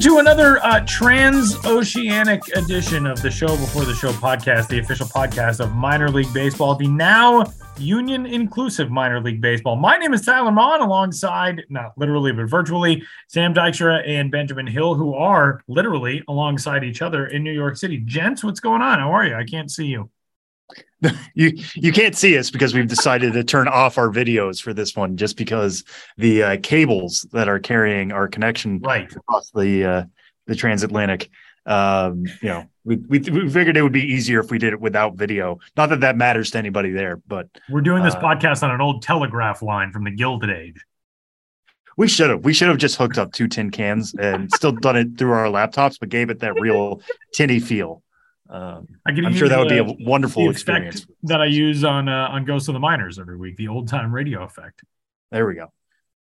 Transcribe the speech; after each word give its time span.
Into 0.00 0.16
another 0.16 0.56
uh, 0.64 0.80
transoceanic 0.86 2.40
edition 2.56 3.04
of 3.04 3.20
the 3.20 3.30
Show 3.30 3.48
Before 3.48 3.84
the 3.84 3.92
Show 3.92 4.12
podcast, 4.12 4.68
the 4.68 4.78
official 4.78 5.06
podcast 5.06 5.60
of 5.60 5.74
minor 5.74 6.08
league 6.08 6.32
baseball, 6.32 6.74
the 6.74 6.88
now 6.88 7.44
union 7.76 8.24
inclusive 8.24 8.90
minor 8.90 9.20
league 9.20 9.42
baseball. 9.42 9.76
My 9.76 9.98
name 9.98 10.14
is 10.14 10.22
Tyler 10.22 10.52
Maun, 10.52 10.80
alongside, 10.80 11.64
not 11.68 11.92
literally, 11.98 12.32
but 12.32 12.46
virtually, 12.46 13.02
Sam 13.28 13.52
Dykstra 13.52 14.02
and 14.08 14.30
Benjamin 14.30 14.66
Hill, 14.66 14.94
who 14.94 15.12
are 15.12 15.62
literally 15.68 16.22
alongside 16.28 16.82
each 16.82 17.02
other 17.02 17.26
in 17.26 17.44
New 17.44 17.52
York 17.52 17.76
City. 17.76 17.98
Gents, 17.98 18.42
what's 18.42 18.60
going 18.60 18.80
on? 18.80 19.00
How 19.00 19.12
are 19.12 19.26
you? 19.26 19.34
I 19.34 19.44
can't 19.44 19.70
see 19.70 19.88
you. 19.88 20.08
you 21.34 21.52
you 21.74 21.92
can't 21.92 22.16
see 22.16 22.36
us 22.36 22.50
because 22.50 22.74
we've 22.74 22.88
decided 22.88 23.32
to 23.32 23.44
turn 23.44 23.68
off 23.68 23.98
our 23.98 24.08
videos 24.08 24.60
for 24.60 24.74
this 24.74 24.94
one 24.94 25.16
just 25.16 25.36
because 25.36 25.84
the 26.16 26.42
uh, 26.42 26.56
cables 26.62 27.26
that 27.32 27.48
are 27.48 27.58
carrying 27.58 28.12
our 28.12 28.28
connection 28.28 28.78
right. 28.80 29.10
across 29.14 29.50
the 29.50 29.84
uh, 29.84 30.04
the 30.46 30.54
transatlantic 30.54 31.30
um 31.66 32.24
you 32.40 32.48
know 32.48 32.66
we, 32.84 32.96
we 32.96 33.18
we 33.18 33.48
figured 33.50 33.76
it 33.76 33.82
would 33.82 33.92
be 33.92 34.02
easier 34.02 34.40
if 34.40 34.50
we 34.50 34.58
did 34.58 34.72
it 34.72 34.80
without 34.80 35.16
video. 35.16 35.58
Not 35.76 35.90
that 35.90 36.00
that 36.00 36.16
matters 36.16 36.50
to 36.52 36.58
anybody 36.58 36.90
there 36.90 37.16
but 37.26 37.48
we're 37.68 37.82
doing 37.82 38.02
this 38.02 38.14
uh, 38.14 38.20
podcast 38.20 38.62
on 38.62 38.70
an 38.70 38.80
old 38.80 39.02
telegraph 39.02 39.62
line 39.62 39.92
from 39.92 40.04
the 40.04 40.10
gilded 40.10 40.50
age. 40.50 40.82
We 41.96 42.08
should 42.08 42.30
have 42.30 42.44
we 42.44 42.54
should 42.54 42.68
have 42.68 42.78
just 42.78 42.96
hooked 42.96 43.18
up 43.18 43.32
two 43.32 43.46
tin 43.46 43.70
cans 43.70 44.14
and 44.14 44.50
still 44.52 44.72
done 44.72 44.96
it 44.96 45.18
through 45.18 45.32
our 45.32 45.46
laptops 45.46 45.98
but 46.00 46.08
gave 46.08 46.30
it 46.30 46.40
that 46.40 46.58
real 46.58 47.02
tinny 47.34 47.60
feel 47.60 48.02
um, 48.50 48.88
I'm 49.06 49.34
sure 49.34 49.48
that 49.48 49.58
would 49.58 49.68
be 49.68 49.78
a 49.78 49.84
wonderful 49.84 50.50
experience 50.50 51.06
that 51.22 51.40
I 51.40 51.46
use 51.46 51.84
on 51.84 52.08
uh, 52.08 52.28
on 52.30 52.44
Ghost 52.44 52.68
of 52.68 52.72
the 52.72 52.80
Minors 52.80 53.18
every 53.18 53.36
week. 53.36 53.56
The 53.56 53.68
old 53.68 53.88
time 53.88 54.12
radio 54.12 54.42
effect. 54.42 54.82
There 55.30 55.46
we 55.46 55.54
go. 55.54 55.72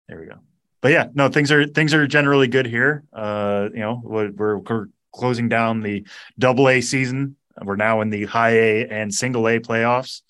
There 0.08 0.20
we 0.20 0.26
go. 0.26 0.40
But 0.82 0.94
yeah, 0.94 1.08
no 1.14 1.30
things 1.30 1.52
are 1.52 1.68
things 1.68 1.94
are 1.94 2.08
generally 2.08 2.48
good 2.48 2.66
here. 2.66 3.04
Uh, 3.14 3.70
you 3.72 3.82
know, 3.82 4.02
we're, 4.04 4.30
we're 4.32 4.88
closing 5.14 5.48
down 5.48 5.82
the 5.82 6.08
Double 6.40 6.70
A 6.70 6.82
season. 6.82 7.36
We're 7.62 7.76
now 7.76 8.02
in 8.02 8.10
the 8.10 8.26
High 8.26 8.58
A 8.58 8.88
and 8.88 9.14
Single 9.14 9.48
A 9.48 9.60
playoffs, 9.60 10.22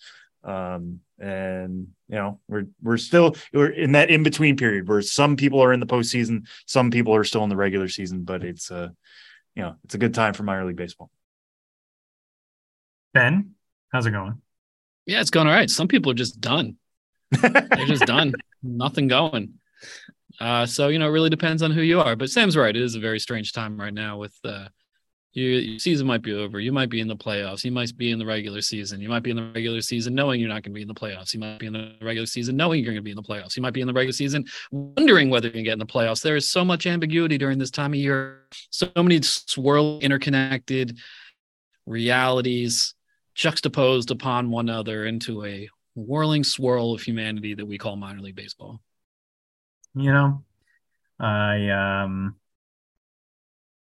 um, 0.44 1.00
and 1.20 1.88
you 2.10 2.16
know 2.16 2.40
we're 2.50 2.68
we're 2.82 2.98
still 2.98 3.36
we're 3.54 3.70
in 3.70 3.94
that 3.94 4.10
in 4.10 4.24
between 4.24 4.58
period 4.58 4.90
where 4.90 5.02
some 5.02 5.38
people 5.38 5.62
are 5.62 5.72
in 5.72 5.80
the 5.80 5.86
postseason, 5.86 6.48
some 6.66 6.92
people 6.92 7.16
are 7.16 7.24
still 7.24 7.44
in 7.44 7.50
the 7.50 7.56
regular 7.56 7.88
season. 7.88 8.24
But 8.24 8.44
it's 8.44 8.72
uh, 8.72 8.90
you 9.56 9.64
know, 9.64 9.76
it's 9.86 9.96
a 9.96 9.98
good 9.98 10.14
time 10.14 10.34
for 10.34 10.44
minor 10.44 10.66
league 10.66 10.76
baseball. 10.76 11.10
Ben, 13.18 13.56
how's 13.92 14.06
it 14.06 14.12
going? 14.12 14.40
Yeah, 15.08 15.22
it's 15.22 15.32
going 15.32 15.48
all 15.48 15.54
right. 15.54 15.72
Some 15.72 15.88
people 15.88 16.12
are 16.12 16.16
just 16.16 16.40
done. 16.40 16.76
They're 17.32 17.88
just 17.88 18.06
done. 18.06 18.36
Nothing 18.62 19.08
going. 19.08 19.56
Uh, 20.40 20.68
so 20.68 20.90
you 20.90 21.00
know, 21.00 21.08
it 21.08 21.12
really 21.12 21.32
depends 21.32 21.64
on 21.64 21.72
who 21.72 21.82
you 21.82 22.00
are. 22.00 22.16
But 22.16 22.30
Sam's 22.30 22.56
right. 22.56 22.76
It 22.76 22.80
is 22.80 22.94
a 22.94 23.00
very 23.00 23.18
strange 23.18 23.54
time 23.54 23.76
right 23.76 23.94
now. 23.94 24.20
With 24.20 24.36
uh, 24.46 24.68
your, 25.34 25.50
your 25.50 25.80
season 25.80 26.06
might 26.06 26.22
be 26.22 26.34
over. 26.34 26.60
You 26.60 26.72
might 26.72 26.92
be 26.92 27.00
in 27.00 27.08
the 27.08 27.16
playoffs. 27.16 27.64
You 27.64 27.72
might 27.72 27.98
be 27.98 28.12
in 28.12 28.20
the 28.20 28.26
regular 28.28 28.62
season. 28.62 29.02
You 29.02 29.10
might 29.10 29.24
be 29.24 29.32
in 29.32 29.36
the 29.36 29.52
regular 29.56 29.82
season 29.82 30.14
knowing 30.14 30.40
you're 30.40 30.50
not 30.50 30.62
going 30.62 30.74
to 30.74 30.78
be 30.78 30.84
in 30.84 30.88
the 30.88 30.94
playoffs. 30.94 31.34
You 31.34 31.40
might 31.40 31.58
be 31.58 31.66
in 31.66 31.74
the 31.74 31.96
regular 32.04 32.28
season 32.28 32.56
knowing 32.56 32.84
you're 32.84 32.94
going 32.94 32.98
to 32.98 33.02
be 33.02 33.10
in 33.10 33.18
the 33.18 33.24
playoffs. 33.24 33.56
You 33.56 33.64
might 33.64 33.74
be 33.74 33.82
in 33.82 33.88
the 33.88 33.94
regular 33.94 34.14
season 34.14 34.46
wondering 34.70 35.32
whether 35.32 35.48
you 35.48 35.54
can 35.54 35.64
get 35.64 35.74
in 35.74 35.80
the 35.80 35.88
playoffs. 35.88 36.22
There 36.22 36.36
is 36.36 36.52
so 36.52 36.64
much 36.64 36.86
ambiguity 36.86 37.40
during 37.40 37.58
this 37.58 37.72
time 37.72 37.94
of 37.94 38.00
year. 38.00 38.44
So 38.70 38.92
many 38.96 39.24
swirl 39.24 39.98
interconnected 40.02 41.00
realities 41.88 42.94
juxtaposed 43.38 44.10
upon 44.10 44.50
one 44.50 44.68
another 44.68 45.06
into 45.06 45.46
a 45.46 45.70
whirling 45.94 46.44
swirl 46.44 46.94
of 46.94 47.02
humanity 47.02 47.54
that 47.54 47.66
we 47.66 47.78
call 47.78 47.96
minor 47.96 48.20
league 48.20 48.36
baseball. 48.36 48.82
You 49.96 50.12
know, 50.12 50.44
I 51.20 51.70
um 51.70 52.36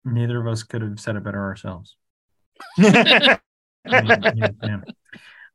neither 0.05 0.41
of 0.41 0.47
us 0.47 0.63
could 0.63 0.81
have 0.81 0.99
said 0.99 1.17
it 1.17 1.25
better 1.25 1.43
ourselves. 1.43 1.97
yeah, 2.79 3.39
yeah. 3.85 4.81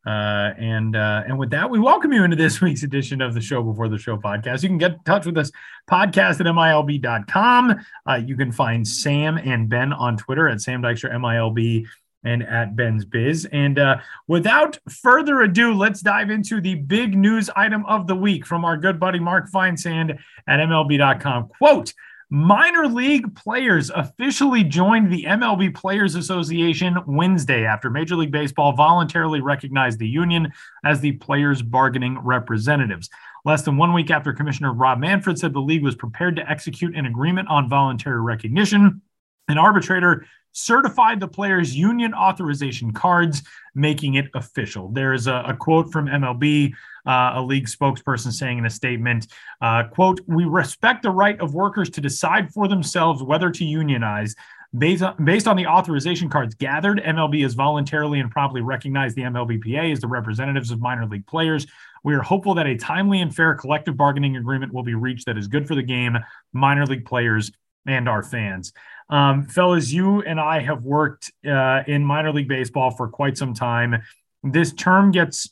Uh, 0.08 0.54
and 0.58 0.96
uh, 0.96 1.24
and 1.28 1.38
with 1.38 1.50
that, 1.50 1.70
we 1.70 1.80
welcome 1.80 2.14
you 2.14 2.24
into 2.24 2.36
this 2.36 2.62
week's 2.62 2.84
edition 2.84 3.22
of 3.22 3.34
the 3.34 3.42
Show 3.42 3.62
Before 3.62 3.90
the 3.90 3.98
Show 3.98 4.18
podcast. 4.18 4.64
You 4.64 4.70
can 4.70 4.78
get 4.78 4.94
in 4.94 5.04
touch 5.04 5.26
with 5.26 5.38
us, 5.38 5.52
podcast 5.90 6.40
at 6.40 6.46
MILB.com. 6.46 7.76
Uh, 8.08 8.16
you 8.16 8.38
can 8.38 8.52
find 8.52 8.88
Sam 8.88 9.38
and 9.38 9.68
Ben 9.68 9.92
on 9.92 10.16
Twitter 10.16 10.48
at 10.48 10.62
Sam 10.62 10.82
Dykstra 10.82 11.12
MILB 11.12 11.86
and 12.24 12.44
at 12.44 12.76
Ben's 12.76 13.06
Biz. 13.06 13.48
And 13.52 13.80
uh, 13.80 13.98
without 14.28 14.78
further 14.90 15.42
ado, 15.42 15.74
let's 15.74 16.02
dive 16.02 16.30
into 16.30 16.62
the 16.62 16.76
big 16.76 17.18
news 17.18 17.50
item 17.56 17.86
of 17.86 18.08
the 18.08 18.16
week 18.16 18.46
from 18.46 18.66
our 18.66 18.78
good 18.78 19.00
buddy 19.00 19.20
Mark 19.20 19.50
Feinsand 19.52 20.18
at 20.48 20.60
MLB.com. 20.60 21.48
Quote, 21.48 21.94
Minor 22.32 22.88
league 22.88 23.34
players 23.34 23.90
officially 23.90 24.64
joined 24.64 25.12
the 25.12 25.24
MLB 25.24 25.74
Players 25.74 26.14
Association 26.14 26.96
Wednesday 27.08 27.66
after 27.66 27.90
Major 27.90 28.16
League 28.16 28.32
Baseball 28.32 28.72
voluntarily 28.74 29.42
recognized 29.42 29.98
the 29.98 30.08
union 30.08 30.54
as 30.86 31.02
the 31.02 31.14
players' 31.14 31.64
bargaining 31.64 32.20
representatives. 32.20 33.10
Less 33.46 33.64
than 33.64 33.78
one 33.78 33.94
week 33.94 34.12
after 34.12 34.32
Commissioner 34.32 34.74
Rob 34.74 35.00
Manfred 35.00 35.40
said 35.40 35.54
the 35.54 35.60
league 35.60 35.84
was 35.84 35.96
prepared 35.96 36.36
to 36.36 36.48
execute 36.48 36.96
an 36.96 37.08
agreement 37.08 37.48
on 37.48 37.68
voluntary 37.68 38.22
recognition, 38.22 39.02
an 39.48 39.58
arbitrator 39.58 40.28
certified 40.52 41.20
the 41.20 41.28
players' 41.28 41.76
union 41.76 42.14
authorization 42.14 42.92
cards, 42.92 43.44
making 43.76 44.16
it 44.16 44.28
official. 44.34 44.90
There 44.90 45.14
is 45.14 45.28
a, 45.28 45.44
a 45.48 45.56
quote 45.56 45.92
from 45.92 46.08
MLB, 46.08 46.74
uh, 47.06 47.32
a 47.36 47.42
league 47.42 47.68
spokesperson 47.68 48.32
saying 48.32 48.58
in 48.58 48.66
a 48.66 48.70
statement, 48.70 49.28
uh, 49.62 49.84
quote, 49.86 50.22
we 50.28 50.46
respect 50.46 51.04
the 51.04 51.12
right 51.12 51.40
of 51.40 51.54
workers 51.54 51.90
to 51.92 52.02
decide 52.02 52.52
for 52.52 52.68
themselves 52.68 53.24
whether 53.24 53.50
to 53.52 53.66
unionize. 53.66 54.36
Based 54.78 55.02
on, 55.02 55.26
based 55.26 55.48
on 55.48 55.56
the 55.56 55.66
authorization 55.66 56.30
cards 56.30 56.54
gathered, 56.54 57.02
MLB 57.04 57.42
has 57.42 57.56
voluntarily 57.56 58.20
and 58.20 58.30
promptly 58.30 58.62
recognized 58.62 59.16
the 59.16 59.24
MLBPA 59.24 59.92
as 59.92 60.00
the 60.00 60.08
representatives 60.08 60.70
of 60.70 60.80
minor 60.80 61.08
league 61.08 61.26
players. 61.26 61.66
We 62.04 62.14
are 62.14 62.22
hopeful 62.22 62.54
that 62.54 62.68
a 62.68 62.78
timely 62.78 63.22
and 63.22 63.36
fair 63.36 63.56
collective 63.56 63.98
bargaining 63.98 64.38
agreement 64.38 64.72
will 64.72 64.84
be 64.84 64.94
reached 64.94 65.26
that 65.26 65.40
is 65.40 65.48
good 65.48 65.68
for 65.68 65.74
the 65.74 65.82
game, 65.82 66.20
minor 66.54 66.86
league 66.86 67.06
players, 67.06 67.52
and 67.88 68.08
our 68.08 68.22
fans. 68.22 68.72
Um, 69.10 69.44
fellas, 69.44 69.92
you 69.92 70.22
and 70.22 70.40
I 70.40 70.60
have 70.60 70.84
worked 70.84 71.32
uh, 71.46 71.84
in 71.88 72.04
minor 72.04 72.32
league 72.32 72.48
baseball 72.48 72.92
for 72.92 73.08
quite 73.08 73.38
some 73.38 73.54
time. 73.54 74.02
This 74.44 74.72
term 74.74 75.12
gets 75.12 75.50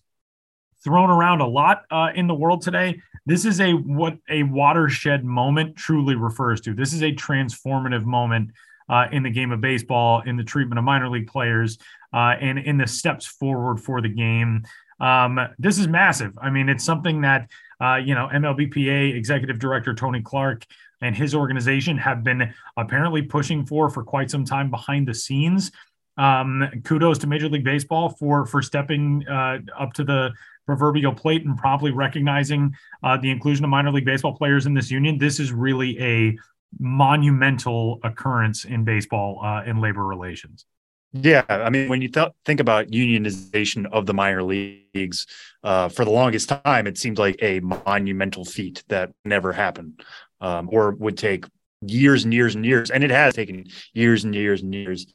thrown 0.84 1.09
around 1.09 1.41
a 1.41 1.47
lot 1.47 1.84
uh, 1.91 2.09
in 2.16 2.28
the 2.28 2.35
world 2.35 2.62
today. 2.62 3.01
This 3.25 3.45
is 3.45 3.59
a 3.59 3.73
what 3.73 4.18
a 4.29 4.44
watershed 4.44 5.25
moment 5.25 5.75
truly 5.75 6.16
refers 6.16 6.62
to. 6.62 6.73
This 6.73 6.94
is 6.94 7.01
a 7.01 7.12
transformative 7.12 8.06
moment 8.06 8.51
uh, 8.90 9.07
in 9.12 9.23
the 9.23 9.29
game 9.29 9.51
of 9.51 9.59
baseball, 9.59 10.21
in 10.21 10.38
the 10.38 10.44
treatment 10.44 10.80
of 10.80 10.86
minor 10.86 11.10
league 11.10 11.27
players, 11.27 11.77
uh, 12.13 12.36
and 12.39 12.60
in 12.60 12.77
the 12.77 12.88
steps 12.88 13.25
forward 13.25 13.81
for 13.81 14.01
the 14.01 14.10
game. 14.10 14.63
Um, 15.00 15.39
this 15.60 15.77
is 15.77 15.88
massive. 15.88 16.38
I 16.42 16.50
mean, 16.50 16.69
it's 16.69 16.83
something 16.83 17.21
that 17.21 17.50
uh, 17.81 17.95
you 17.95 18.15
know 18.15 18.30
MLBPA 18.33 19.15
Executive 19.15 19.60
Director 19.60 19.94
Tony 19.94 20.21
Clark 20.21 20.65
and 21.02 21.16
his 21.16 21.36
organization 21.36 21.98
have 21.98 22.24
been 22.24 22.54
apparently 22.76 23.22
pushing 23.22 23.66
for 23.66 23.90
for 23.90 24.04
quite 24.04 24.32
some 24.32 24.46
time 24.46 24.70
behind 24.70 25.08
the 25.08 25.14
scenes. 25.14 25.72
Um, 26.18 26.68
kudos 26.84 27.20
to 27.20 27.28
Major 27.28 27.48
League 27.50 27.64
Baseball 27.64 28.10
for 28.10 28.46
for 28.46 28.62
stepping 28.62 29.28
uh, 29.28 29.60
up 29.78 29.94
to 29.94 30.04
the 30.04 30.32
proverbial 30.66 31.14
plate 31.14 31.46
and 31.46 31.58
promptly 31.58 31.92
recognizing 31.92 32.76
uh, 33.04 33.18
the 33.18 33.30
inclusion 33.30 33.64
of 33.64 33.70
minor 33.70 33.92
league 33.92 34.06
baseball 34.06 34.36
players 34.36 34.66
in 34.66 34.74
this 34.74 34.92
union. 34.92 35.18
This 35.18 35.40
is 35.40 35.52
really 35.52 36.00
a 36.00 36.38
monumental 36.80 38.00
occurrence 38.04 38.66
in 38.66 38.84
baseball 38.84 39.42
uh, 39.44 39.64
in 39.64 39.80
labor 39.80 40.06
relations. 40.06 40.66
Yeah, 41.14 41.46
I 41.48 41.70
mean, 41.70 41.88
when 41.88 42.02
you 42.02 42.10
th- 42.10 42.32
think 42.44 42.60
about 42.60 42.88
unionization 42.88 43.86
of 43.92 44.06
the 44.06 44.14
minor 44.14 44.44
leagues, 44.44 45.26
uh, 45.64 45.88
for 45.88 46.04
the 46.04 46.12
longest 46.12 46.50
time, 46.50 46.86
it 46.86 46.98
seemed 46.98 47.18
like 47.18 47.38
a 47.42 47.62
monumental 47.62 48.44
feat 48.44 48.84
that 48.90 49.12
never 49.24 49.54
happened 49.54 50.04
um, 50.42 50.69
or 50.72 50.92
would 50.92 51.18
take 51.18 51.45
years 51.81 52.24
and 52.24 52.34
years 52.34 52.56
and 52.56 52.66
years, 52.66 52.89
and 52.89 53.04
it 53.04 53.12
has 53.12 53.34
taken 53.34 53.66
years 53.94 54.24
and 54.24 54.34
years 54.34 54.62
and 54.62 54.74
years. 54.74 55.07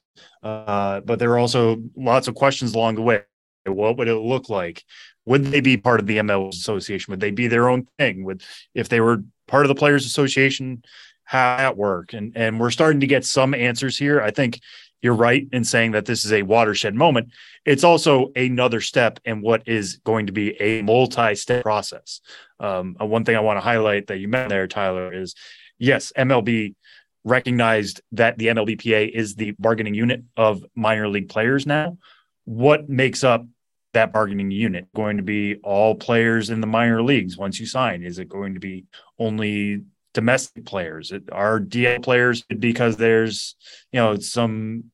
Uh, 0.43 1.01
but 1.01 1.19
there 1.19 1.31
are 1.31 1.39
also 1.39 1.83
lots 1.97 2.29
of 2.29 2.35
questions 2.35 2.75
along 2.75 2.97
the 2.97 3.03
way. 3.03 3.23
What 3.67 3.97
would 3.97 4.09
it 4.09 4.17
look 4.17 4.49
like? 4.49 4.83
Would 5.25 5.47
they 5.47 5.61
be 5.61 5.77
part 5.77 6.01
of 6.01 6.07
the 6.07 6.19
ML 6.19 6.53
association? 6.53 7.13
Would 7.13 7.21
they 7.21 7.31
be 7.31 7.47
their 7.47 7.69
own 7.69 7.87
thing? 7.99 8.25
Would 8.25 8.43
if 8.75 8.89
they 8.89 9.01
were 9.01 9.23
part 9.47 9.65
of 9.65 9.69
the 9.69 9.75
Players 9.75 10.05
Association? 10.05 10.83
How 11.25 11.57
that 11.57 11.77
work? 11.77 12.13
And 12.13 12.33
and 12.37 12.59
we're 12.59 12.71
starting 12.71 13.01
to 13.01 13.07
get 13.07 13.25
some 13.25 13.55
answers 13.55 13.97
here. 13.97 14.21
I 14.21 14.33
think 14.33 14.61
you're 15.03 15.15
right 15.15 15.47
in 15.53 15.65
saying 15.65 15.91
that 15.93 16.07
this 16.07 16.25
is 16.25 16.33
a 16.33 16.43
watershed 16.43 16.95
moment. 16.95 17.29
It's 17.67 17.85
also 17.85 18.31
another 18.37 18.81
step 18.81 19.19
in 19.25 19.43
what 19.43 19.65
is 19.67 19.97
going 20.05 20.27
to 20.27 20.33
be 20.33 20.61
a 20.61 20.83
multi-step 20.83 21.65
process. 21.65 22.21
Um, 22.61 22.97
uh, 23.01 23.05
one 23.05 23.25
thing 23.25 23.37
I 23.37 23.41
want 23.41 23.57
to 23.59 23.63
highlight 23.63 24.07
that 24.07 24.19
you 24.19 24.29
mentioned 24.29 24.53
there, 24.53 24.69
Tyler, 24.69 25.13
is 25.13 25.35
yes, 25.79 26.13
MLB 26.17 26.75
recognized 27.25 28.01
that 28.13 28.39
the 28.39 28.47
MLBPA 28.47 29.11
is 29.11 29.35
the 29.35 29.53
bargaining 29.59 29.95
unit 29.95 30.23
of 30.37 30.65
minor 30.75 31.09
league 31.09 31.29
players 31.29 31.67
now. 31.67 31.99
What 32.45 32.89
makes 32.89 33.23
up 33.25 33.45
that 33.93 34.13
bargaining 34.13 34.51
unit 34.51 34.87
going 34.95 35.19
to 35.19 35.23
be 35.23 35.57
all 35.57 35.95
players 35.95 36.51
in 36.51 36.61
the 36.61 36.67
minor 36.67 37.03
leagues 37.03 37.37
once 37.37 37.61
you 37.61 37.67
sign? 37.67 38.03
Is 38.03 38.19
it 38.19 38.29
going 38.29 38.55
to 38.55 38.61
be 38.61 38.85
only 39.19 39.83
domestic 40.15 40.65
players? 40.65 41.13
Are 41.31 41.61
DL 41.61 42.03
players 42.03 42.43
because 42.43 42.97
there's 42.97 43.57
you 43.93 44.01
know 44.01 44.19
some 44.19 44.85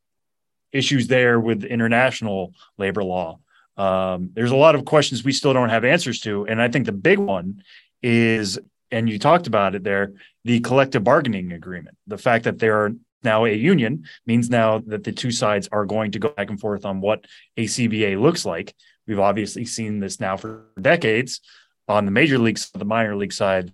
issues 0.73 1.07
there 1.07 1.41
with 1.41 1.65
international 1.65 2.55
labor 2.77 3.05
law? 3.05 3.39
Um, 3.77 4.31
there's 4.35 4.51
a 4.51 4.57
lot 4.57 4.75
of 4.75 4.85
questions 4.85 5.23
we 5.23 5.33
still 5.33 5.53
don't 5.53 5.69
have 5.69 5.85
answers 5.85 6.21
to, 6.21 6.47
and 6.47 6.61
I 6.61 6.69
think 6.69 6.87
the 6.87 6.93
big 6.93 7.19
one 7.19 7.63
is, 8.03 8.59
and 8.91 9.09
you 9.09 9.19
talked 9.19 9.47
about 9.47 9.75
it 9.75 9.85
there, 9.85 10.13
the 10.45 10.61
collective 10.61 11.05
bargaining 11.05 11.53
agreement. 11.53 11.97
The 12.07 12.19
fact 12.19 12.45
that 12.45 12.59
there 12.59 12.85
are 12.85 12.93
now 13.23 13.45
a 13.45 13.53
union 13.53 14.05
means 14.27 14.51
now 14.51 14.79
that 14.87 15.05
the 15.05 15.13
two 15.13 15.31
sides 15.31 15.69
are 15.73 15.85
going 15.85 16.13
to 16.13 16.19
go 16.19 16.31
back 16.31 16.51
and 16.51 16.61
forth 16.61 16.85
on 16.85 17.01
what 17.01 17.25
a 17.57 17.65
CBA 17.65 18.21
looks 18.21 18.45
like. 18.45 18.75
We've 19.07 19.19
obviously 19.19 19.65
seen 19.65 20.01
this 20.01 20.21
now 20.21 20.37
for 20.37 20.67
decades 20.81 21.41
on 21.89 22.05
the 22.05 22.11
major 22.11 22.39
leagues, 22.39 22.71
the 22.71 22.85
minor 22.85 23.17
league 23.17 23.33
side, 23.33 23.73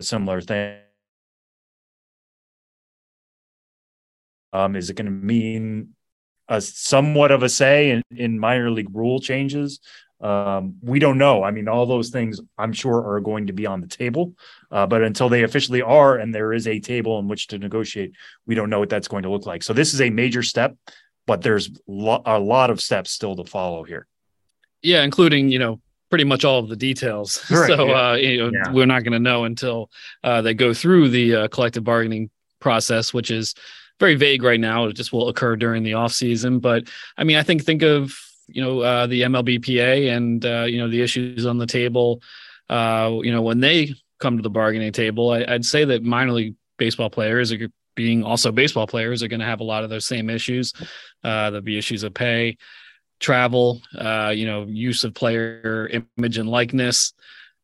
similar 0.00 0.40
thing. 0.40 0.78
Um, 4.52 4.76
is 4.76 4.90
it 4.90 4.94
going 4.94 5.06
to 5.06 5.12
mean 5.12 5.94
a 6.48 6.60
somewhat 6.60 7.30
of 7.30 7.42
a 7.42 7.48
say 7.48 7.90
in, 7.90 8.02
in 8.10 8.38
minor 8.38 8.70
league 8.70 8.94
rule 8.94 9.20
changes? 9.20 9.80
Um, 10.20 10.74
we 10.82 10.98
don't 10.98 11.16
know. 11.16 11.42
I 11.42 11.50
mean, 11.50 11.66
all 11.66 11.86
those 11.86 12.10
things 12.10 12.40
I'm 12.58 12.74
sure 12.74 13.14
are 13.14 13.20
going 13.20 13.46
to 13.46 13.54
be 13.54 13.66
on 13.66 13.80
the 13.80 13.86
table, 13.86 14.34
uh, 14.70 14.86
but 14.86 15.02
until 15.02 15.30
they 15.30 15.44
officially 15.44 15.80
are, 15.80 16.16
and 16.16 16.34
there 16.34 16.52
is 16.52 16.66
a 16.66 16.78
table 16.78 17.18
in 17.18 17.26
which 17.26 17.46
to 17.48 17.58
negotiate, 17.58 18.12
we 18.46 18.54
don't 18.54 18.68
know 18.68 18.80
what 18.80 18.90
that's 18.90 19.08
going 19.08 19.22
to 19.22 19.30
look 19.30 19.46
like. 19.46 19.62
So 19.62 19.72
this 19.72 19.94
is 19.94 20.00
a 20.02 20.10
major 20.10 20.42
step, 20.42 20.76
but 21.26 21.40
there's 21.40 21.70
lo- 21.86 22.22
a 22.26 22.38
lot 22.38 22.68
of 22.68 22.82
steps 22.82 23.10
still 23.10 23.34
to 23.36 23.44
follow 23.44 23.82
here. 23.82 24.06
Yeah, 24.82 25.02
including 25.02 25.48
you 25.48 25.58
know 25.58 25.80
pretty 26.10 26.24
much 26.24 26.44
all 26.44 26.58
of 26.58 26.68
the 26.68 26.76
details. 26.76 27.42
Right, 27.50 27.68
so 27.68 27.86
yeah. 27.86 28.10
uh, 28.10 28.14
you 28.14 28.38
know 28.38 28.50
yeah. 28.52 28.72
we're 28.72 28.86
not 28.86 29.04
going 29.04 29.12
to 29.12 29.20
know 29.20 29.44
until 29.44 29.90
uh, 30.22 30.42
they 30.42 30.52
go 30.52 30.74
through 30.74 31.08
the 31.08 31.34
uh, 31.34 31.48
collective 31.48 31.84
bargaining 31.84 32.30
process, 32.58 33.14
which 33.14 33.30
is 33.30 33.54
very 34.00 34.16
vague 34.16 34.42
right 34.42 34.58
now. 34.58 34.86
It 34.86 34.94
just 34.94 35.12
will 35.12 35.28
occur 35.28 35.54
during 35.54 35.82
the 35.82 35.94
off 35.94 36.12
season. 36.12 36.58
But 36.58 36.88
I 37.16 37.24
mean, 37.24 37.36
I 37.36 37.42
think 37.42 37.64
think 37.64 37.82
of 37.82 38.18
you 38.48 38.62
know 38.62 38.80
uh, 38.80 39.06
the 39.06 39.22
MLBPA 39.22 40.16
and 40.16 40.44
uh, 40.44 40.64
you 40.64 40.78
know 40.78 40.88
the 40.88 41.02
issues 41.02 41.46
on 41.46 41.58
the 41.58 41.66
table. 41.66 42.22
Uh, 42.68 43.18
you 43.22 43.32
know 43.32 43.42
when 43.42 43.60
they 43.60 43.94
come 44.18 44.36
to 44.36 44.42
the 44.42 44.50
bargaining 44.50 44.92
table, 44.92 45.30
I, 45.30 45.52
would 45.52 45.64
say 45.64 45.84
that 45.84 46.02
minor 46.02 46.32
league 46.32 46.56
baseball 46.78 47.10
players 47.10 47.52
are 47.52 47.68
being 47.94 48.24
also 48.24 48.50
baseball 48.50 48.86
players 48.86 49.22
are 49.22 49.28
going 49.28 49.40
to 49.40 49.46
have 49.46 49.60
a 49.60 49.64
lot 49.64 49.84
of 49.84 49.90
those 49.90 50.06
same 50.06 50.30
issues. 50.30 50.72
Uh, 51.22 51.50
there'll 51.50 51.60
be 51.60 51.78
issues 51.78 52.02
of 52.02 52.14
pay, 52.14 52.56
travel, 53.18 53.82
uh, 53.98 54.32
you 54.34 54.46
know, 54.46 54.64
use 54.66 55.04
of 55.04 55.14
player 55.14 55.90
image 56.16 56.38
and 56.38 56.48
likeness 56.48 57.12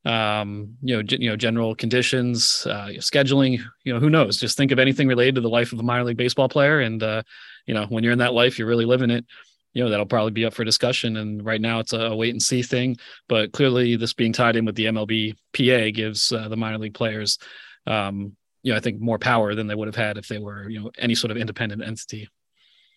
um, 0.06 0.76
you 0.82 0.96
know, 0.96 1.02
g- 1.02 1.18
you 1.20 1.28
know, 1.28 1.36
general 1.36 1.74
conditions, 1.74 2.64
uh, 2.70 2.88
scheduling, 2.98 3.58
you 3.84 3.92
know, 3.92 3.98
who 3.98 4.08
knows? 4.08 4.38
Just 4.38 4.56
think 4.56 4.70
of 4.70 4.78
anything 4.78 5.08
related 5.08 5.34
to 5.34 5.40
the 5.40 5.48
life 5.48 5.72
of 5.72 5.80
a 5.80 5.82
minor 5.82 6.04
league 6.04 6.16
baseball 6.16 6.48
player, 6.48 6.80
and 6.80 7.02
uh, 7.02 7.22
you 7.66 7.74
know, 7.74 7.86
when 7.86 8.04
you're 8.04 8.12
in 8.12 8.20
that 8.20 8.32
life, 8.32 8.58
you're 8.58 8.68
really 8.68 8.84
living 8.84 9.10
it. 9.10 9.26
You 9.72 9.84
know, 9.84 9.90
that'll 9.90 10.06
probably 10.06 10.30
be 10.30 10.46
up 10.46 10.54
for 10.54 10.64
discussion. 10.64 11.16
And 11.16 11.44
right 11.44 11.60
now, 11.60 11.80
it's 11.80 11.92
a 11.92 12.14
wait 12.14 12.30
and 12.30 12.40
see 12.40 12.62
thing. 12.62 12.96
But 13.28 13.52
clearly, 13.52 13.96
this 13.96 14.14
being 14.14 14.32
tied 14.32 14.56
in 14.56 14.64
with 14.64 14.76
the 14.76 14.86
MLB 14.86 15.34
PA 15.52 15.90
gives 15.94 16.32
uh, 16.32 16.48
the 16.48 16.56
minor 16.56 16.78
league 16.78 16.94
players, 16.94 17.36
um, 17.86 18.36
you 18.62 18.72
know, 18.72 18.78
I 18.78 18.80
think 18.80 19.00
more 19.00 19.18
power 19.18 19.54
than 19.54 19.66
they 19.66 19.74
would 19.74 19.88
have 19.88 19.96
had 19.96 20.18
if 20.18 20.28
they 20.28 20.38
were, 20.38 20.70
you 20.70 20.80
know, 20.80 20.90
any 20.98 21.16
sort 21.16 21.32
of 21.32 21.36
independent 21.36 21.82
entity 21.82 22.28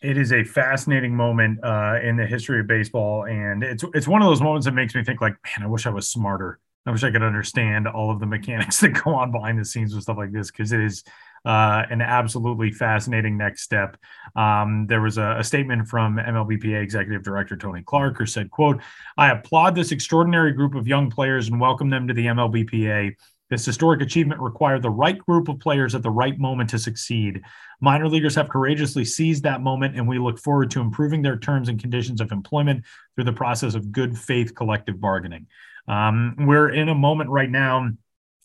it 0.01 0.17
is 0.17 0.31
a 0.31 0.45
fascinating 0.45 1.13
moment 1.13 1.59
uh, 1.61 1.99
in 2.01 2.15
the 2.15 2.25
history 2.25 2.61
of 2.61 2.67
baseball, 2.67 3.25
and 3.25 3.63
it's 3.63 3.83
it's 3.93 4.07
one 4.07 4.21
of 4.21 4.29
those 4.29 4.41
moments 4.41 4.65
that 4.65 4.71
makes 4.71 4.95
me 4.95 5.03
think 5.03 5.19
like, 5.19 5.35
man, 5.43 5.65
I 5.65 5.67
wish 5.67 5.85
I 5.85 5.89
was 5.89 6.09
smarter. 6.09 6.57
I 6.89 6.91
wish 6.91 7.03
I 7.03 7.11
could 7.11 7.21
understand 7.21 7.87
all 7.87 8.09
of 8.09 8.19
the 8.19 8.25
mechanics 8.25 8.79
that 8.81 8.89
go 8.89 9.13
on 9.13 9.31
behind 9.31 9.59
the 9.59 9.65
scenes 9.65 9.93
with 9.93 10.03
stuff 10.03 10.17
like 10.17 10.31
this 10.31 10.49
because 10.49 10.71
it 10.71 10.79
is 10.79 11.03
uh, 11.45 11.83
an 11.91 12.01
absolutely 12.01 12.71
fascinating 12.71 13.37
next 13.37 13.61
step. 13.61 13.95
Um, 14.35 14.87
there 14.87 14.99
was 14.99 15.19
a, 15.19 15.37
a, 15.37 15.43
statement 15.43 15.87
from 15.87 16.17
MLBPA 16.17 16.81
Executive 16.81 17.21
Director 17.23 17.55
Tony 17.55 17.83
Clark 17.83 18.17
who 18.17 18.25
said, 18.25 18.49
"quote 18.49 18.81
I 19.17 19.29
applaud 19.29 19.75
this 19.75 19.91
extraordinary 19.91 20.51
group 20.51 20.73
of 20.73 20.87
young 20.87 21.11
players 21.11 21.47
and 21.47 21.61
welcome 21.61 21.91
them 21.91 22.07
to 22.07 22.13
the 22.13 22.25
MLBPA." 22.25 23.15
This 23.51 23.65
historic 23.65 24.01
achievement 24.01 24.41
required 24.41 24.81
the 24.81 24.89
right 24.89 25.17
group 25.17 25.47
of 25.47 25.59
players 25.59 25.93
at 25.95 26.03
the 26.03 26.11
right 26.11 26.37
moment 26.39 26.71
to 26.71 26.79
succeed. 26.79 27.41
Minor 27.81 28.07
leaguers 28.07 28.35
have 28.35 28.49
courageously 28.49 29.05
seized 29.05 29.43
that 29.43 29.61
moment, 29.61 29.95
and 29.95 30.07
we 30.07 30.19
look 30.19 30.39
forward 30.39 30.69
to 30.71 30.81
improving 30.81 31.21
their 31.21 31.37
terms 31.37 31.69
and 31.69 31.79
conditions 31.79 32.19
of 32.19 32.31
employment 32.31 32.83
through 33.15 33.23
the 33.25 33.33
process 33.33 33.75
of 33.75 33.91
good 33.91 34.17
faith 34.17 34.53
collective 34.53 34.99
bargaining. 34.99 35.47
Um, 35.87 36.35
we're 36.39 36.69
in 36.69 36.89
a 36.89 36.95
moment 36.95 37.29
right 37.29 37.49
now 37.49 37.89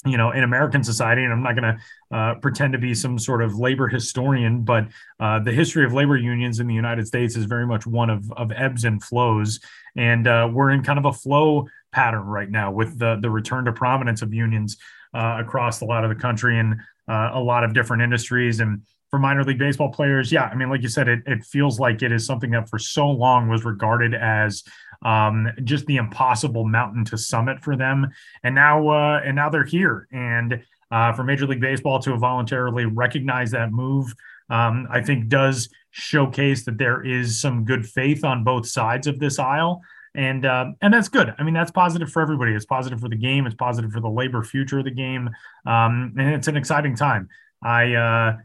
you 0.06 0.18
know, 0.18 0.32
in 0.32 0.44
American 0.44 0.84
society, 0.84 1.24
and 1.24 1.32
I'm 1.32 1.42
not 1.42 1.56
going 1.56 1.76
to 1.76 2.16
uh, 2.16 2.34
pretend 2.36 2.74
to 2.74 2.78
be 2.78 2.94
some 2.94 3.18
sort 3.18 3.42
of 3.42 3.58
labor 3.58 3.88
historian, 3.88 4.62
but 4.62 4.86
uh, 5.18 5.38
the 5.38 5.52
history 5.52 5.84
of 5.84 5.94
labor 5.94 6.16
unions 6.16 6.60
in 6.60 6.66
the 6.66 6.74
United 6.74 7.06
States 7.06 7.36
is 7.36 7.46
very 7.46 7.66
much 7.66 7.86
one 7.86 8.10
of, 8.10 8.30
of 8.32 8.52
ebbs 8.52 8.84
and 8.84 9.02
flows. 9.02 9.60
And 9.96 10.26
uh, 10.26 10.48
we're 10.52 10.70
in 10.70 10.82
kind 10.82 10.98
of 10.98 11.06
a 11.06 11.12
flow 11.12 11.68
pattern 11.90 12.24
right 12.24 12.50
now 12.50 12.70
with 12.70 12.98
the, 12.98 13.16
the 13.20 13.30
return 13.30 13.64
to 13.64 13.72
prominence 13.72 14.20
of 14.20 14.34
unions 14.34 14.76
uh, 15.14 15.38
across 15.40 15.80
a 15.80 15.84
lot 15.86 16.04
of 16.04 16.10
the 16.10 16.16
country 16.16 16.58
and 16.58 16.74
uh, 17.08 17.30
a 17.32 17.40
lot 17.40 17.64
of 17.64 17.72
different 17.72 18.02
industries. 18.02 18.60
And 18.60 18.82
for 19.10 19.18
minor 19.18 19.44
league 19.44 19.58
baseball 19.58 19.90
players, 19.90 20.30
yeah, 20.30 20.44
I 20.44 20.54
mean, 20.54 20.68
like 20.68 20.82
you 20.82 20.88
said, 20.88 21.08
it, 21.08 21.20
it 21.24 21.44
feels 21.44 21.78
like 21.80 22.02
it 22.02 22.12
is 22.12 22.26
something 22.26 22.50
that 22.50 22.68
for 22.68 22.78
so 22.78 23.08
long 23.08 23.48
was 23.48 23.64
regarded 23.64 24.12
as 24.12 24.64
um, 25.04 25.48
just 25.64 25.86
the 25.86 25.96
impossible 25.96 26.64
mountain 26.64 27.04
to 27.06 27.18
summit 27.18 27.62
for 27.62 27.76
them. 27.76 28.10
And 28.42 28.54
now, 28.54 28.88
uh, 28.88 29.20
and 29.24 29.36
now 29.36 29.50
they're 29.50 29.64
here. 29.64 30.08
And 30.10 30.62
uh, 30.90 31.12
for 31.12 31.24
Major 31.24 31.46
League 31.46 31.60
Baseball 31.60 31.98
to 32.00 32.16
voluntarily 32.16 32.86
recognize 32.86 33.50
that 33.52 33.72
move, 33.72 34.12
um, 34.50 34.86
I 34.90 35.00
think 35.00 35.28
does 35.28 35.68
showcase 35.90 36.64
that 36.64 36.78
there 36.78 37.04
is 37.04 37.40
some 37.40 37.64
good 37.64 37.86
faith 37.86 38.24
on 38.24 38.44
both 38.44 38.66
sides 38.66 39.06
of 39.06 39.18
this 39.18 39.38
aisle. 39.38 39.82
And 40.16 40.46
uh, 40.46 40.66
and 40.80 40.94
that's 40.94 41.08
good. 41.08 41.34
I 41.38 41.42
mean, 41.42 41.54
that's 41.54 41.72
positive 41.72 42.10
for 42.10 42.22
everybody. 42.22 42.52
It's 42.52 42.64
positive 42.64 43.00
for 43.00 43.08
the 43.08 43.16
game. 43.16 43.46
It's 43.46 43.56
positive 43.56 43.90
for 43.90 44.00
the 44.00 44.08
labor 44.08 44.44
future 44.44 44.78
of 44.78 44.84
the 44.84 44.92
game. 44.92 45.28
Um, 45.66 46.14
and 46.16 46.34
it's 46.34 46.46
an 46.46 46.56
exciting 46.56 46.94
time. 46.94 47.28
I, 47.62 47.94
uh, 47.94 48.36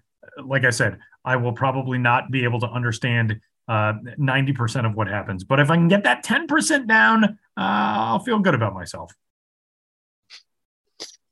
like 0.44 0.66
I 0.66 0.72
said, 0.72 0.98
I 1.24 1.36
will 1.36 1.52
probably 1.52 2.00
not 2.00 2.32
be 2.32 2.44
able 2.44 2.60
to 2.62 2.68
understand 2.68 3.40
uh, 3.70 3.94
90% 4.20 4.86
of 4.86 4.96
what 4.96 5.08
happens. 5.08 5.44
But 5.44 5.60
if 5.60 5.70
I 5.70 5.76
can 5.76 5.88
get 5.88 6.04
that 6.04 6.26
10% 6.26 6.88
down, 6.88 7.24
uh, 7.24 7.28
I'll 7.58 8.20
feel 8.20 8.40
good 8.40 8.56
about 8.56 8.74
myself. 8.74 9.14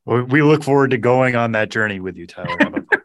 We 0.05 0.41
look 0.41 0.63
forward 0.63 0.91
to 0.91 0.97
going 0.97 1.35
on 1.35 1.51
that 1.51 1.69
journey 1.69 1.99
with 1.99 2.15
you, 2.15 2.27
Tyler. 2.27 2.57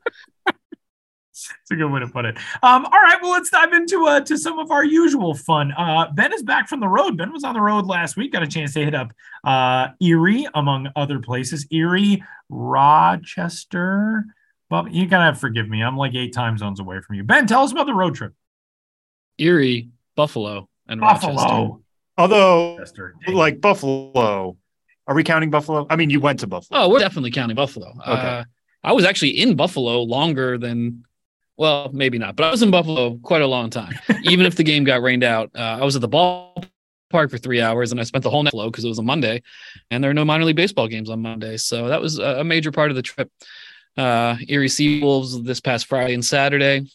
It's 1.62 1.70
a 1.70 1.76
good 1.76 1.90
way 1.90 2.00
to 2.00 2.08
put 2.08 2.24
it. 2.24 2.36
Um, 2.62 2.84
all 2.84 3.00
right, 3.00 3.18
well, 3.22 3.32
let's 3.32 3.50
dive 3.50 3.72
into 3.72 4.06
uh, 4.06 4.20
to 4.20 4.36
some 4.36 4.58
of 4.58 4.70
our 4.70 4.84
usual 4.84 5.34
fun. 5.34 5.72
Uh, 5.72 6.10
ben 6.12 6.32
is 6.32 6.42
back 6.42 6.68
from 6.68 6.80
the 6.80 6.88
road. 6.88 7.16
Ben 7.16 7.32
was 7.32 7.44
on 7.44 7.54
the 7.54 7.60
road 7.60 7.86
last 7.86 8.16
week. 8.16 8.32
Got 8.32 8.42
a 8.42 8.46
chance 8.46 8.74
to 8.74 8.84
hit 8.84 8.94
up 8.94 9.12
uh, 9.44 9.88
Erie, 10.00 10.46
among 10.54 10.88
other 10.94 11.18
places. 11.18 11.66
Erie, 11.70 12.22
Rochester. 12.48 14.24
Well, 14.70 14.88
you 14.88 15.06
gotta 15.06 15.34
forgive 15.34 15.68
me. 15.68 15.82
I'm 15.82 15.96
like 15.96 16.14
eight 16.14 16.32
time 16.32 16.58
zones 16.58 16.80
away 16.80 17.00
from 17.00 17.16
you. 17.16 17.24
Ben, 17.24 17.46
tell 17.46 17.62
us 17.62 17.72
about 17.72 17.86
the 17.86 17.94
road 17.94 18.14
trip. 18.14 18.34
Erie, 19.42 19.88
Buffalo, 20.16 20.68
and 20.88 21.00
Buffalo. 21.00 21.34
Rochester. 21.34 21.78
Although, 22.18 22.78
like 23.32 23.60
Buffalo, 23.60 24.56
are 25.06 25.14
we 25.14 25.24
counting 25.24 25.50
Buffalo? 25.50 25.86
I 25.90 25.96
mean, 25.96 26.10
you 26.10 26.20
went 26.20 26.40
to 26.40 26.46
Buffalo. 26.46 26.80
Oh, 26.80 26.88
we're 26.88 26.98
definitely 26.98 27.30
counting 27.30 27.56
Buffalo. 27.56 27.88
Okay. 27.88 28.12
Uh, 28.12 28.44
I 28.84 28.92
was 28.92 29.04
actually 29.04 29.30
in 29.30 29.56
Buffalo 29.56 30.02
longer 30.02 30.58
than, 30.58 31.04
well, 31.56 31.90
maybe 31.92 32.18
not, 32.18 32.36
but 32.36 32.44
I 32.44 32.50
was 32.50 32.62
in 32.62 32.70
Buffalo 32.70 33.16
quite 33.18 33.42
a 33.42 33.46
long 33.46 33.70
time. 33.70 33.94
Even 34.22 34.46
if 34.46 34.56
the 34.56 34.64
game 34.64 34.84
got 34.84 35.02
rained 35.02 35.24
out, 35.24 35.50
uh, 35.54 35.78
I 35.80 35.84
was 35.84 35.96
at 35.96 36.02
the 36.02 36.08
ballpark 36.08 37.30
for 37.30 37.38
three 37.38 37.60
hours 37.60 37.92
and 37.92 38.00
I 38.00 38.04
spent 38.04 38.24
the 38.24 38.30
whole 38.30 38.42
night 38.42 38.54
low 38.54 38.70
because 38.70 38.84
it 38.84 38.88
was 38.88 38.98
a 38.98 39.02
Monday, 39.02 39.42
and 39.90 40.02
there 40.02 40.10
are 40.10 40.14
no 40.14 40.24
minor 40.24 40.44
league 40.44 40.56
baseball 40.56 40.88
games 40.88 41.10
on 41.10 41.20
Monday, 41.22 41.56
so 41.56 41.88
that 41.88 42.00
was 42.00 42.18
a 42.18 42.44
major 42.44 42.72
part 42.72 42.90
of 42.90 42.96
the 42.96 43.02
trip. 43.02 43.30
Uh, 43.96 44.36
Erie 44.48 44.68
Seawolves 44.68 45.44
this 45.44 45.60
past 45.60 45.86
Friday 45.86 46.14
and 46.14 46.24
Saturday, 46.24 46.86